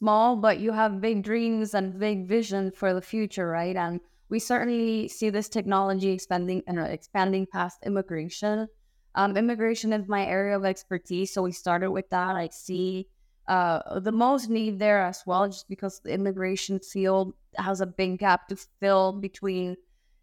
small, 0.00 0.36
but 0.36 0.58
you 0.58 0.72
have 0.72 1.00
big 1.00 1.22
dreams 1.22 1.74
and 1.74 1.98
big 1.98 2.26
vision 2.26 2.72
for 2.72 2.94
the 2.94 3.02
future, 3.02 3.48
right? 3.48 3.76
And 3.76 4.00
we 4.30 4.38
certainly 4.38 5.08
see 5.08 5.30
this 5.30 5.48
technology 5.48 6.10
expanding 6.10 6.62
and 6.66 6.78
expanding 6.78 7.46
past 7.46 7.78
immigration. 7.84 8.68
Um, 9.14 9.36
immigration 9.36 9.92
is 9.92 10.08
my 10.08 10.24
area 10.24 10.56
of 10.56 10.64
expertise, 10.64 11.34
so 11.34 11.42
we 11.42 11.52
started 11.52 11.90
with 11.90 12.08
that. 12.10 12.36
I 12.36 12.48
see 12.48 13.08
uh, 13.48 13.98
the 14.00 14.12
most 14.12 14.48
need 14.48 14.78
there 14.78 15.02
as 15.02 15.22
well, 15.26 15.48
just 15.48 15.68
because 15.68 16.00
the 16.00 16.12
immigration 16.12 16.78
field 16.78 17.34
has 17.56 17.80
a 17.80 17.86
big 17.86 18.18
gap 18.18 18.48
to 18.48 18.56
fill 18.78 19.12
between. 19.12 19.76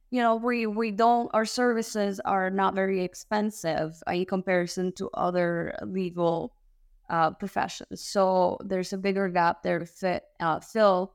You 0.09 0.21
know, 0.21 0.37
we 0.37 0.65
we 0.65 0.91
don't 0.91 1.29
our 1.33 1.43
services 1.43 2.21
are 2.21 2.49
not 2.49 2.73
very 2.73 3.03
expensive 3.03 4.01
in 4.07 4.25
comparison 4.25 4.93
to 4.93 5.09
other 5.13 5.77
legal 5.85 6.53
uh, 7.09 7.31
professions. 7.31 8.01
So 8.01 8.57
there's 8.63 8.93
a 8.93 8.97
bigger 8.97 9.29
gap 9.29 9.63
there 9.63 9.79
to 9.79 9.85
fit, 9.85 10.23
uh, 10.39 10.59
fill 10.59 11.13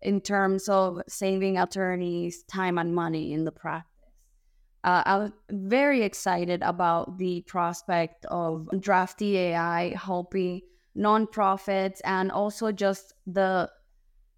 in 0.00 0.20
terms 0.20 0.68
of 0.68 1.00
saving 1.08 1.58
attorneys 1.58 2.42
time 2.44 2.78
and 2.78 2.94
money 2.94 3.32
in 3.32 3.44
the 3.44 3.52
practice. 3.52 3.90
Uh, 4.84 5.02
I'm 5.06 5.32
very 5.50 6.02
excited 6.02 6.62
about 6.62 7.16
the 7.16 7.40
prospect 7.46 8.26
of 8.26 8.68
Drafty 8.78 9.38
AI 9.38 9.94
helping 9.96 10.60
nonprofits 10.96 12.00
and 12.04 12.30
also 12.30 12.70
just 12.70 13.14
the 13.26 13.70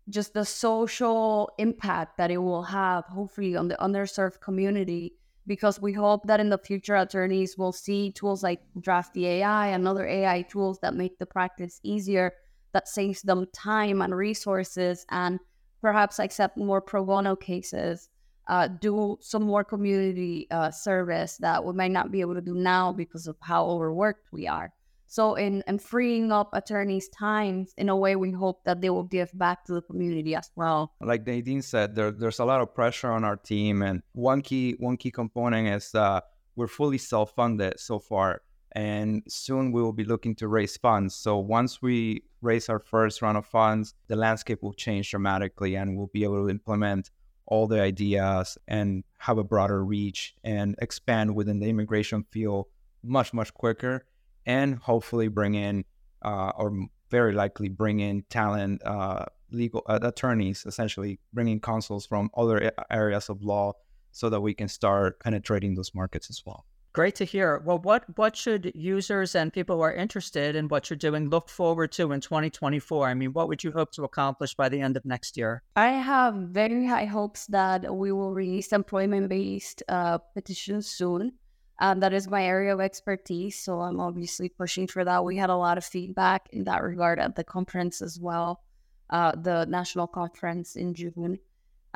just 0.09 0.35
the 0.35 0.45
social 0.45 1.51
impact 1.59 2.17
that 2.17 2.31
it 2.31 2.39
will 2.39 2.63
have 2.63 3.05
hopefully 3.07 3.57
on 3.57 3.67
the 3.67 3.75
underserved 3.77 4.41
community 4.41 5.15
because 5.47 5.81
we 5.81 5.93
hope 5.93 6.27
that 6.27 6.41
in 6.41 6.51
the 6.51 6.59
future 6.59 6.97
attorneys 6.97 7.57
will 7.57 7.73
see 7.73 8.13
tools 8.13 8.43
like 8.43 8.61
Drafty 8.81 9.27
AI 9.27 9.69
and 9.69 9.87
other 9.87 10.07
AI 10.07 10.43
tools 10.43 10.79
that 10.83 10.95
make 10.95 11.19
the 11.19 11.27
practice 11.27 11.81
easier, 11.83 12.33
that 12.73 12.89
saves 12.89 13.23
them 13.23 13.47
time 13.53 14.03
and 14.03 14.15
resources, 14.15 15.07
and 15.11 15.39
perhaps 15.81 16.19
accept 16.19 16.57
more 16.57 16.81
pro 16.81 17.05
bono 17.05 17.37
cases 17.37 18.09
uh, 18.49 18.69
do 18.69 19.19
some 19.21 19.43
more 19.43 19.65
community 19.65 20.47
uh, 20.51 20.71
service 20.71 21.37
that 21.39 21.65
we 21.65 21.73
might 21.73 21.91
not 21.91 22.13
be 22.13 22.21
able 22.21 22.35
to 22.35 22.41
do 22.41 22.55
now 22.55 22.93
because 22.93 23.27
of 23.27 23.37
how 23.41 23.67
overworked 23.67 24.29
we 24.33 24.47
are. 24.47 24.73
So, 25.09 25.35
in, 25.35 25.63
in 25.69 25.79
freeing 25.79 26.33
up 26.33 26.51
attorneys' 26.53 27.09
time, 27.09 27.67
in 27.77 27.89
a 27.89 27.97
way, 27.97 28.17
we 28.17 28.33
hope 28.33 28.65
that 28.65 28.81
they 28.81 28.91
will 28.91 29.05
give 29.05 29.31
back 29.39 29.65
to 29.67 29.75
the 29.75 29.83
community 29.83 30.35
as 30.35 30.51
well. 30.57 30.95
Like 31.01 31.27
Nadine 31.27 31.63
said, 31.63 31.95
there, 31.95 32.11
there's 32.11 32.41
a 32.41 32.45
lot 32.45 32.61
of 32.61 32.75
pressure 32.75 33.11
on 33.13 33.25
our 33.25 33.37
team, 33.37 33.83
and 33.83 34.03
one 34.13 34.43
key 34.43 34.75
one 34.79 34.97
key 34.97 35.11
component 35.11 35.69
is 35.69 35.95
uh, 35.95 36.21
we're 36.57 36.67
fully 36.67 36.99
self-funded 36.99 37.79
so 37.79 37.99
far, 37.99 38.43
and 38.73 39.23
soon 39.29 39.71
we 39.71 39.81
will 39.81 39.93
be 39.93 40.05
looking 40.05 40.35
to 40.37 40.49
raise 40.49 40.77
funds. 40.77 41.15
So 41.15 41.39
once 41.39 41.81
we 41.81 42.25
raise 42.41 42.69
our 42.69 42.81
first 42.81 43.23
round 43.23 43.39
of 43.39 43.47
funds, 43.47 43.95
the 44.09 44.17
landscape 44.17 44.63
will 44.63 44.75
change 44.75 45.11
dramatically, 45.11 45.77
and 45.77 45.97
we'll 45.97 46.11
be 46.13 46.25
able 46.25 46.45
to 46.45 46.51
implement 46.51 47.11
all 47.47 47.69
the 47.69 47.81
ideas 47.81 48.59
and 48.67 49.05
have 49.19 49.39
a 49.39 49.45
broader 49.45 49.85
reach 49.85 50.35
and 50.43 50.75
expand 50.83 51.35
within 51.35 51.61
the 51.61 51.69
immigration 51.69 52.25
field 52.33 52.67
much 53.05 53.33
much 53.33 53.55
quicker 53.55 54.05
and 54.47 54.77
hopefully 54.77 55.29
bring 55.29 55.55
in 55.55 55.85
uh, 56.23 56.53
or 56.57 56.87
very 57.11 57.33
likely 57.33 57.69
bring 57.69 58.01
in 58.01 58.25
talent 58.31 58.83
uh, 58.85 59.25
legal 59.51 59.83
uh, 59.87 59.99
attorneys 60.03 60.65
essentially 60.67 61.19
bringing 61.33 61.61
consuls 61.61 62.07
from 62.07 62.31
other 62.37 62.73
areas 62.91 63.29
of 63.29 63.43
law 63.43 63.73
so 64.13 64.31
that 64.31 64.41
we 64.41 64.55
can 64.55 64.69
start 64.69 65.21
penetrating 65.21 65.75
those 65.75 65.95
markets 65.95 66.31
as 66.31 66.43
well 66.47 66.65
Great 66.97 67.17
to 67.17 67.27
hear. 67.27 67.61
Well, 67.63 67.79
what 67.79 68.05
what 68.17 68.35
should 68.35 68.73
users 68.75 69.35
and 69.35 69.53
people 69.53 69.77
who 69.77 69.83
are 69.83 69.93
interested 69.93 70.57
in 70.57 70.67
what 70.69 70.89
you're 70.89 70.97
doing 70.97 71.29
look 71.29 71.51
forward 71.51 71.93
to 71.93 72.11
in 72.13 72.23
2024? 72.23 73.07
I 73.07 73.13
mean, 73.13 73.35
what 73.35 73.49
would 73.49 73.63
you 73.63 73.71
hope 73.71 73.93
to 73.93 74.05
accomplish 74.05 74.55
by 74.55 74.71
the 74.71 74.81
end 74.81 74.97
of 74.97 75.05
next 75.05 75.37
year? 75.37 75.63
I 75.77 75.89
have 75.89 76.35
very 76.35 76.87
high 76.87 77.05
hopes 77.05 77.49
that 77.49 77.95
we 77.95 78.13
will 78.13 78.33
release 78.33 78.73
employment-based 78.73 79.83
uh, 79.91 80.17
petitions 80.33 80.87
soon. 80.87 81.33
Um, 81.79 82.01
that 82.01 82.15
is 82.15 82.29
my 82.29 82.45
area 82.45 82.73
of 82.73 82.81
expertise, 82.81 83.59
so 83.59 83.81
I'm 83.81 84.01
obviously 84.01 84.49
pushing 84.49 84.87
for 84.87 85.05
that. 85.05 85.25
We 85.25 85.37
had 85.37 85.51
a 85.51 85.57
lot 85.57 85.77
of 85.77 85.85
feedback 85.85 86.49
in 86.51 86.65
that 86.65 86.83
regard 86.83 87.19
at 87.19 87.37
the 87.37 87.45
conference 87.45 88.01
as 88.01 88.19
well, 88.19 88.63
uh, 89.11 89.33
the 89.37 89.67
national 89.67 90.07
conference 90.07 90.77
in 90.77 90.95
June 90.95 91.39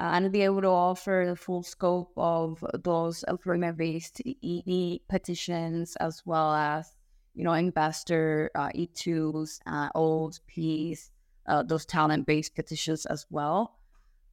uh, 0.01 0.12
and 0.14 0.33
be 0.33 0.41
able 0.41 0.62
to 0.62 0.68
offer 0.68 1.26
the 1.28 1.37
full 1.37 1.62
scope 1.62 2.11
of 2.16 2.64
those 2.85 3.22
employment-based 3.28 4.22
EB 4.43 5.01
petitions 5.09 5.95
as 5.97 6.22
well 6.24 6.55
as 6.55 6.97
you 7.35 7.45
know 7.45 7.53
investor 7.53 8.51
uh, 8.55 8.70
E2s, 8.70 9.61
uh, 9.66 9.91
OPs, 9.95 11.11
uh, 11.47 11.62
those 11.62 11.85
talent-based 11.85 12.55
petitions 12.55 13.05
as 13.07 13.26
well. 13.31 13.76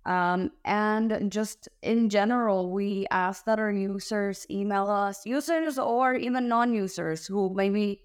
Um, 0.07 0.51
and 0.63 1.29
just 1.29 1.67
in 1.81 2.09
general, 2.09 2.71
we 2.71 3.05
ask 3.11 3.43
that 3.43 3.59
our 3.59 3.71
users 3.71 4.47
email 4.49 4.89
us, 4.89 5.25
users 5.25 5.77
or 5.77 6.15
even 6.15 6.47
non-users 6.47 7.27
who 7.27 7.53
maybe 7.53 8.01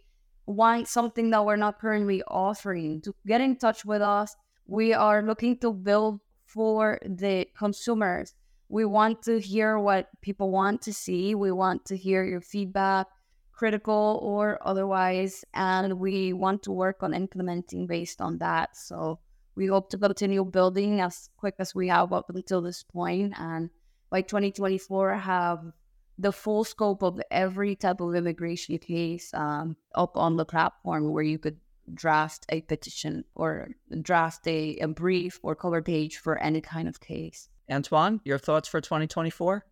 want 0.46 0.88
something 0.88 1.30
that 1.30 1.44
we're 1.46 1.54
not 1.54 1.78
currently 1.78 2.20
offering 2.26 3.00
to 3.02 3.14
get 3.24 3.40
in 3.40 3.54
touch 3.54 3.84
with 3.84 4.02
us. 4.02 4.34
We 4.66 4.92
are 4.92 5.22
looking 5.22 5.58
to 5.58 5.72
build 5.72 6.18
for 6.44 6.98
the 7.06 7.46
consumers. 7.56 8.34
We 8.68 8.84
want 8.84 9.22
to 9.22 9.38
hear 9.38 9.78
what 9.78 10.08
people 10.22 10.50
want 10.50 10.82
to 10.82 10.92
see. 10.92 11.36
We 11.36 11.52
want 11.52 11.84
to 11.84 11.96
hear 11.96 12.24
your 12.24 12.40
feedback, 12.40 13.06
critical 13.52 14.18
or 14.22 14.58
otherwise, 14.66 15.44
and 15.54 16.00
we 16.00 16.32
want 16.32 16.64
to 16.64 16.72
work 16.72 17.04
on 17.04 17.14
implementing 17.14 17.86
based 17.86 18.20
on 18.20 18.38
that. 18.38 18.76
So 18.76 19.20
we 19.54 19.66
hope 19.66 19.90
to 19.90 19.98
continue 19.98 20.44
building 20.44 21.00
as 21.00 21.28
quick 21.36 21.54
as 21.58 21.74
we 21.74 21.88
have 21.88 22.12
up 22.12 22.30
until 22.30 22.62
this 22.62 22.82
point, 22.82 23.34
and 23.38 23.70
by 24.10 24.22
2024 24.22 25.14
have 25.14 25.72
the 26.18 26.32
full 26.32 26.64
scope 26.64 27.02
of 27.02 27.20
every 27.30 27.74
type 27.74 28.00
of 28.00 28.14
immigration 28.14 28.78
case 28.78 29.32
um, 29.34 29.76
up 29.94 30.16
on 30.16 30.36
the 30.36 30.44
platform 30.44 31.10
where 31.10 31.24
you 31.24 31.38
could 31.38 31.56
draft 31.94 32.46
a 32.48 32.60
petition 32.62 33.24
or 33.34 33.68
draft 34.02 34.46
a, 34.46 34.76
a 34.78 34.88
brief 34.88 35.40
or 35.42 35.54
cover 35.54 35.82
page 35.82 36.18
for 36.18 36.38
any 36.38 36.60
kind 36.60 36.88
of 36.88 37.00
case. 37.00 37.48
Antoine, 37.70 38.20
your 38.24 38.38
thoughts 38.38 38.68
for 38.68 38.80
2024? 38.80 39.64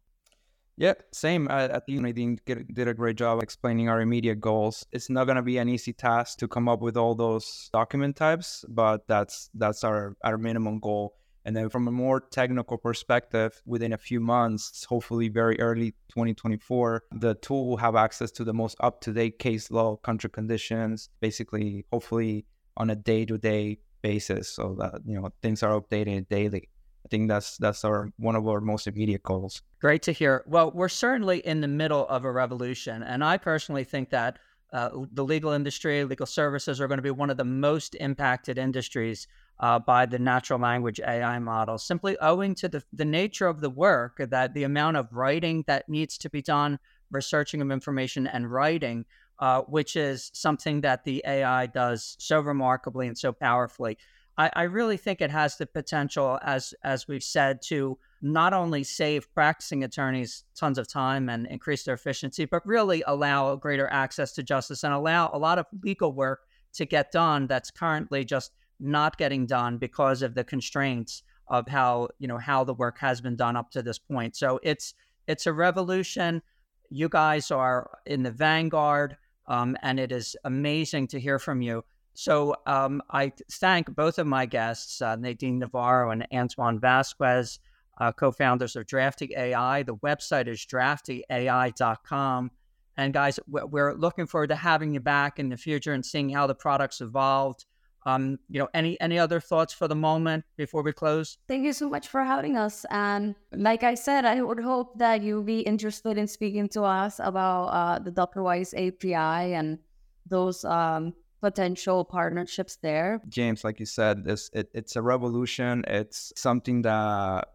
Yeah, 0.80 0.94
same. 1.12 1.46
Uh, 1.46 1.52
I, 1.52 1.76
I 1.76 1.80
think 1.80 2.00
Nadine 2.00 2.38
did 2.46 2.88
a 2.88 2.94
great 2.94 3.16
job 3.16 3.42
explaining 3.42 3.90
our 3.90 4.00
immediate 4.00 4.40
goals. 4.40 4.86
It's 4.92 5.10
not 5.10 5.24
going 5.24 5.36
to 5.36 5.42
be 5.42 5.58
an 5.58 5.68
easy 5.68 5.92
task 5.92 6.38
to 6.38 6.48
come 6.48 6.70
up 6.70 6.80
with 6.80 6.96
all 6.96 7.14
those 7.14 7.68
document 7.70 8.16
types, 8.16 8.64
but 8.66 9.06
that's 9.06 9.50
that's 9.52 9.84
our 9.84 10.16
our 10.24 10.38
minimum 10.38 10.80
goal. 10.80 11.16
And 11.44 11.54
then 11.54 11.68
from 11.68 11.86
a 11.86 11.90
more 11.90 12.18
technical 12.18 12.78
perspective, 12.78 13.60
within 13.66 13.92
a 13.92 13.98
few 13.98 14.20
months, 14.20 14.86
hopefully 14.88 15.28
very 15.28 15.60
early 15.60 15.90
2024, 16.08 17.02
the 17.12 17.34
tool 17.34 17.68
will 17.68 17.76
have 17.76 17.94
access 17.94 18.30
to 18.32 18.44
the 18.44 18.54
most 18.54 18.78
up 18.80 19.02
to 19.02 19.12
date 19.12 19.38
case 19.38 19.70
law, 19.70 19.96
country 19.96 20.30
conditions, 20.30 21.10
basically, 21.20 21.84
hopefully 21.92 22.46
on 22.78 22.88
a 22.88 22.96
day 22.96 23.26
to 23.26 23.36
day 23.36 23.80
basis 24.00 24.48
so 24.48 24.76
that, 24.78 25.02
you 25.04 25.20
know, 25.20 25.28
things 25.42 25.62
are 25.62 25.78
updated 25.78 26.26
daily. 26.30 26.70
Think 27.11 27.28
that's 27.28 27.56
that's 27.58 27.84
our 27.84 28.11
one 28.18 28.36
of 28.36 28.46
our 28.46 28.61
most 28.61 28.86
immediate 28.86 29.22
goals. 29.22 29.62
Great 29.80 30.02
to 30.02 30.12
hear. 30.12 30.44
Well, 30.46 30.70
we're 30.70 30.88
certainly 30.88 31.38
in 31.38 31.61
the 31.61 31.68
middle 31.68 32.06
of 32.06 32.24
a 32.24 32.30
revolution, 32.30 33.02
and 33.02 33.24
I 33.24 33.36
personally 33.36 33.84
think 33.84 34.11
that 34.11 34.38
uh, 34.72 34.90
the 35.12 35.24
legal 35.24 35.50
industry, 35.50 36.04
legal 36.04 36.26
services 36.26 36.80
are 36.80 36.86
going 36.86 36.98
to 36.98 37.02
be 37.02 37.11
one 37.11 37.30
of 37.30 37.36
the 37.36 37.44
most 37.44 37.96
impacted 37.96 38.58
industries 38.58 39.26
uh, 39.58 39.78
by 39.78 40.06
the 40.06 40.18
natural 40.18 40.61
language 40.61 41.00
AI 41.00 41.38
model, 41.38 41.76
simply 41.78 42.16
owing 42.20 42.54
to 42.54 42.68
the, 42.68 42.82
the 42.92 43.04
nature 43.04 43.46
of 43.46 43.61
the 43.61 43.70
work, 43.70 44.22
that 44.30 44.54
the 44.54 44.62
amount 44.62 44.96
of 44.96 45.12
writing 45.12 45.64
that 45.66 45.88
needs 45.88 46.16
to 46.18 46.30
be 46.30 46.40
done, 46.40 46.78
researching 47.11 47.61
of 47.61 47.70
information 47.70 48.26
and 48.26 48.50
writing, 48.50 49.04
uh, 49.40 49.62
which 49.62 49.96
is 49.96 50.30
something 50.34 50.82
that 50.82 51.04
the 51.04 51.22
AI 51.26 51.66
does 51.66 52.16
so 52.18 52.40
remarkably 52.40 53.06
and 53.06 53.18
so 53.18 53.32
powerfully. 53.32 53.98
I, 54.41 54.51
I 54.57 54.62
really 54.62 54.97
think 54.97 55.20
it 55.20 55.30
has 55.30 55.59
the 55.59 55.66
potential, 55.66 56.38
as 56.43 56.72
as 56.82 57.07
we've 57.07 57.22
said, 57.22 57.61
to 57.68 57.99
not 58.22 58.55
only 58.55 58.82
save 58.84 59.32
practicing 59.34 59.84
attorneys 59.84 60.45
tons 60.57 60.78
of 60.78 60.88
time 60.88 61.28
and 61.28 61.47
increase 61.47 61.82
their 61.84 61.95
efficiency, 61.95 62.47
but 62.47 62.64
really 62.64 63.03
allow 63.07 63.55
greater 63.57 63.88
access 63.93 64.32
to 64.32 64.43
justice 64.43 64.82
and 64.82 64.95
allow 64.95 65.30
a 65.32 65.38
lot 65.38 65.59
of 65.59 65.66
legal 65.82 66.14
work 66.14 66.41
to 66.72 66.86
get 66.86 67.12
done 67.12 67.47
that's 67.49 67.70
currently 67.70 68.24
just 68.24 68.53
not 68.78 69.18
getting 69.18 69.45
done 69.45 69.76
because 69.76 70.22
of 70.22 70.34
the 70.34 70.45
constraints 70.45 71.22
of 71.49 71.68
how 71.68 72.09
you 72.18 72.26
know 72.26 72.38
how 72.38 72.64
the 72.64 72.74
work 72.74 72.99
has 72.99 73.20
been 73.20 73.36
done 73.36 73.57
up 73.57 73.70
to 73.72 73.82
this 73.82 73.99
point. 73.99 74.36
So 74.36 74.59
it's 74.62 74.95
it's 75.26 75.47
a 75.47 75.53
revolution. 75.53 76.41
You 76.88 77.11
guys 77.11 77.51
are 77.51 77.91
in 78.07 78.22
the 78.22 78.30
vanguard, 78.30 79.18
um, 79.49 79.76
and 79.82 80.01
it 80.01 80.12
is 80.12 80.34
amazing 80.45 81.09
to 81.09 81.20
hear 81.20 81.38
from 81.38 81.61
you. 81.61 81.84
So 82.14 82.54
um, 82.66 83.02
I 83.11 83.32
thank 83.52 83.94
both 83.94 84.18
of 84.18 84.26
my 84.26 84.46
guests, 84.46 85.00
uh, 85.00 85.16
Nadine 85.16 85.58
Navarro 85.58 86.11
and 86.11 86.26
Antoine 86.32 86.80
Vázquez, 86.80 87.58
uh, 88.00 88.12
co-founders 88.12 88.76
of 88.76 88.86
Drafty 88.86 89.32
AI. 89.36 89.82
The 89.82 89.96
website 89.96 90.48
is 90.48 90.66
draftyai.com. 90.66 92.50
And 92.96 93.14
guys, 93.14 93.40
we're 93.46 93.94
looking 93.94 94.26
forward 94.26 94.48
to 94.48 94.56
having 94.56 94.92
you 94.92 95.00
back 95.00 95.38
in 95.38 95.48
the 95.48 95.56
future 95.56 95.92
and 95.92 96.04
seeing 96.04 96.28
how 96.28 96.46
the 96.46 96.54
product's 96.54 97.00
evolved 97.00 97.64
um, 98.06 98.38
you 98.48 98.58
know, 98.58 98.68
any 98.72 98.98
any 99.00 99.18
other 99.18 99.40
thoughts 99.40 99.74
for 99.74 99.86
the 99.86 99.94
moment 99.94 100.44
before 100.56 100.82
we 100.82 100.92
close? 100.92 101.38
Thank 101.48 101.64
you 101.64 101.72
so 101.72 101.88
much 101.88 102.08
for 102.08 102.24
having 102.24 102.56
us. 102.56 102.86
And 102.90 103.34
like 103.52 103.82
I 103.82 103.94
said, 103.94 104.24
I 104.24 104.40
would 104.40 104.61
hope 104.61 104.98
that 104.98 105.22
you'll 105.22 105.42
be 105.42 105.61
interested 105.61 106.16
in 106.16 106.26
speaking 106.26 106.68
to 106.70 106.82
us 106.82 107.20
about 107.22 107.66
uh, 107.66 107.98
the 107.98 108.11
Docketwise 108.11 108.72
API 108.74 109.54
and 109.54 109.78
those 110.26 110.64
um, 110.64 111.14
potential 111.41 112.05
partnerships 112.05 112.76
there. 112.76 113.20
James, 113.28 113.64
like 113.64 113.80
you 113.80 113.86
said, 113.86 114.24
this 114.24 114.51
it, 114.53 114.68
it's 114.74 114.97
a 114.97 115.03
revolution. 115.03 115.84
It's 115.86 116.32
something 116.36 116.82
that 116.82 117.49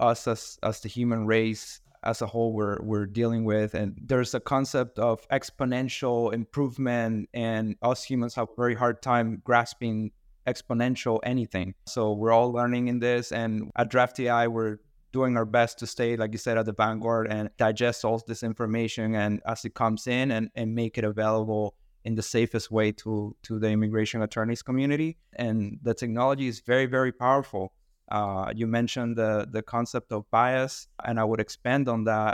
us 0.00 0.26
as 0.26 0.58
as 0.62 0.80
the 0.80 0.88
human 0.88 1.26
race 1.26 1.80
as 2.04 2.22
a 2.22 2.26
whole 2.26 2.52
we're 2.52 2.78
we're 2.80 3.06
dealing 3.06 3.44
with 3.44 3.74
and 3.74 3.98
there's 4.04 4.34
a 4.34 4.40
concept 4.40 4.98
of 4.98 5.26
exponential 5.28 6.32
improvement 6.32 7.28
and 7.34 7.74
us 7.82 8.04
humans 8.04 8.34
have 8.34 8.48
a 8.48 8.54
very 8.56 8.74
hard 8.74 9.02
time 9.02 9.42
grasping 9.44 10.10
exponential 10.46 11.18
anything 11.24 11.74
so 11.86 12.12
we're 12.12 12.30
all 12.30 12.52
learning 12.52 12.88
in 12.88 13.00
this 13.00 13.32
and 13.32 13.70
at 13.76 13.90
Drafty 13.90 14.28
AI 14.28 14.46
we're 14.46 14.78
doing 15.12 15.36
our 15.36 15.44
best 15.44 15.78
to 15.80 15.86
stay 15.86 16.16
like 16.16 16.32
you 16.32 16.38
said 16.38 16.56
at 16.56 16.66
the 16.66 16.72
vanguard 16.72 17.26
and 17.30 17.50
digest 17.58 18.04
all 18.04 18.22
this 18.26 18.42
information 18.42 19.14
and 19.14 19.42
as 19.46 19.64
it 19.64 19.74
comes 19.74 20.06
in 20.06 20.30
and, 20.30 20.50
and 20.54 20.74
make 20.74 20.96
it 20.98 21.04
available 21.04 21.74
in 22.08 22.14
the 22.14 22.22
safest 22.22 22.70
way 22.70 22.88
to 23.02 23.36
to 23.46 23.58
the 23.62 23.68
immigration 23.76 24.22
attorneys 24.22 24.62
community. 24.62 25.10
And 25.44 25.78
the 25.82 25.94
technology 26.02 26.46
is 26.52 26.58
very 26.72 26.86
very 26.86 27.12
powerful. 27.12 27.64
Uh, 28.10 28.50
you 28.60 28.66
mentioned 28.66 29.12
the 29.22 29.32
the 29.56 29.62
concept 29.74 30.08
of 30.16 30.20
bias, 30.30 30.74
and 31.08 31.14
I 31.22 31.24
would 31.28 31.40
expand 31.46 31.84
on 31.94 32.00
that. 32.04 32.32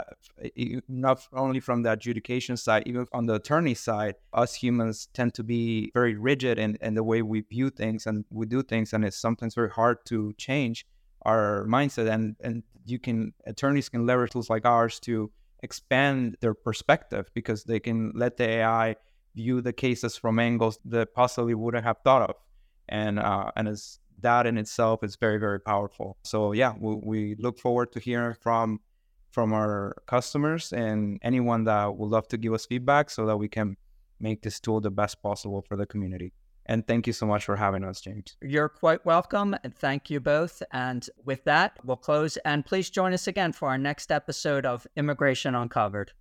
Not 0.87 1.17
only 1.43 1.59
from 1.67 1.77
the 1.83 1.91
adjudication 1.91 2.55
side, 2.65 2.83
even 2.85 3.05
on 3.11 3.25
the 3.29 3.35
attorney 3.41 3.75
side, 3.87 4.15
us 4.43 4.51
humans 4.63 4.97
tend 5.17 5.33
to 5.39 5.43
be 5.43 5.91
very 5.99 6.15
rigid 6.29 6.55
in, 6.57 6.77
in 6.87 6.93
the 6.99 7.03
way 7.11 7.19
we 7.21 7.41
view 7.41 7.69
things 7.81 8.07
and 8.07 8.23
we 8.29 8.45
do 8.45 8.61
things, 8.63 8.93
and 8.93 9.03
it's 9.03 9.21
sometimes 9.27 9.53
very 9.61 9.73
hard 9.79 9.97
to 10.11 10.17
change 10.47 10.77
our 11.29 11.65
mindset. 11.75 12.07
And 12.15 12.23
and 12.45 12.63
you 12.85 12.99
can 13.05 13.33
attorneys 13.51 13.89
can 13.89 14.05
leverage 14.09 14.31
tools 14.31 14.49
like 14.49 14.65
ours 14.65 14.95
to 15.01 15.15
expand 15.67 16.37
their 16.39 16.53
perspective 16.53 17.25
because 17.33 17.65
they 17.65 17.81
can 17.87 17.99
let 18.23 18.37
the 18.37 18.47
AI 18.59 18.95
view 19.35 19.61
the 19.61 19.73
cases 19.73 20.17
from 20.17 20.39
angles 20.39 20.79
that 20.85 21.13
possibly 21.13 21.53
wouldn't 21.53 21.83
have 21.83 21.97
thought 22.03 22.29
of, 22.29 22.35
and 22.89 23.19
uh, 23.19 23.51
and 23.55 23.67
as 23.67 23.99
that 24.21 24.47
in 24.47 24.57
itself 24.57 25.03
is 25.03 25.15
very 25.17 25.37
very 25.37 25.59
powerful. 25.59 26.17
So 26.23 26.53
yeah, 26.53 26.73
we, 26.79 26.95
we 26.95 27.35
look 27.37 27.59
forward 27.59 27.91
to 27.93 27.99
hearing 27.99 28.35
from 28.41 28.79
from 29.31 29.53
our 29.53 29.95
customers 30.07 30.71
and 30.71 31.19
anyone 31.21 31.65
that 31.65 31.95
would 31.97 32.09
love 32.09 32.27
to 32.29 32.37
give 32.37 32.53
us 32.53 32.65
feedback 32.65 33.09
so 33.09 33.25
that 33.25 33.37
we 33.37 33.49
can 33.49 33.75
make 34.19 34.41
this 34.41 34.61
tool 34.61 34.79
the 34.79 34.89
best 34.89 35.21
possible 35.21 35.61
for 35.67 35.75
the 35.75 35.85
community. 35.85 36.31
And 36.67 36.87
thank 36.87 37.05
you 37.05 37.13
so 37.13 37.25
much 37.25 37.45
for 37.45 37.55
having 37.55 37.83
us, 37.83 38.01
James. 38.01 38.37
You're 38.41 38.69
quite 38.69 39.05
welcome. 39.05 39.55
And 39.63 39.75
thank 39.75 40.09
you 40.09 40.19
both. 40.19 40.63
And 40.71 41.07
with 41.23 41.43
that, 41.43 41.73
we'll 41.83 41.97
close. 41.97 42.37
And 42.37 42.65
please 42.65 42.89
join 42.89 43.13
us 43.13 43.27
again 43.27 43.51
for 43.51 43.69
our 43.69 43.77
next 43.77 44.11
episode 44.11 44.65
of 44.65 44.87
Immigration 44.95 45.53
Uncovered. 45.53 46.13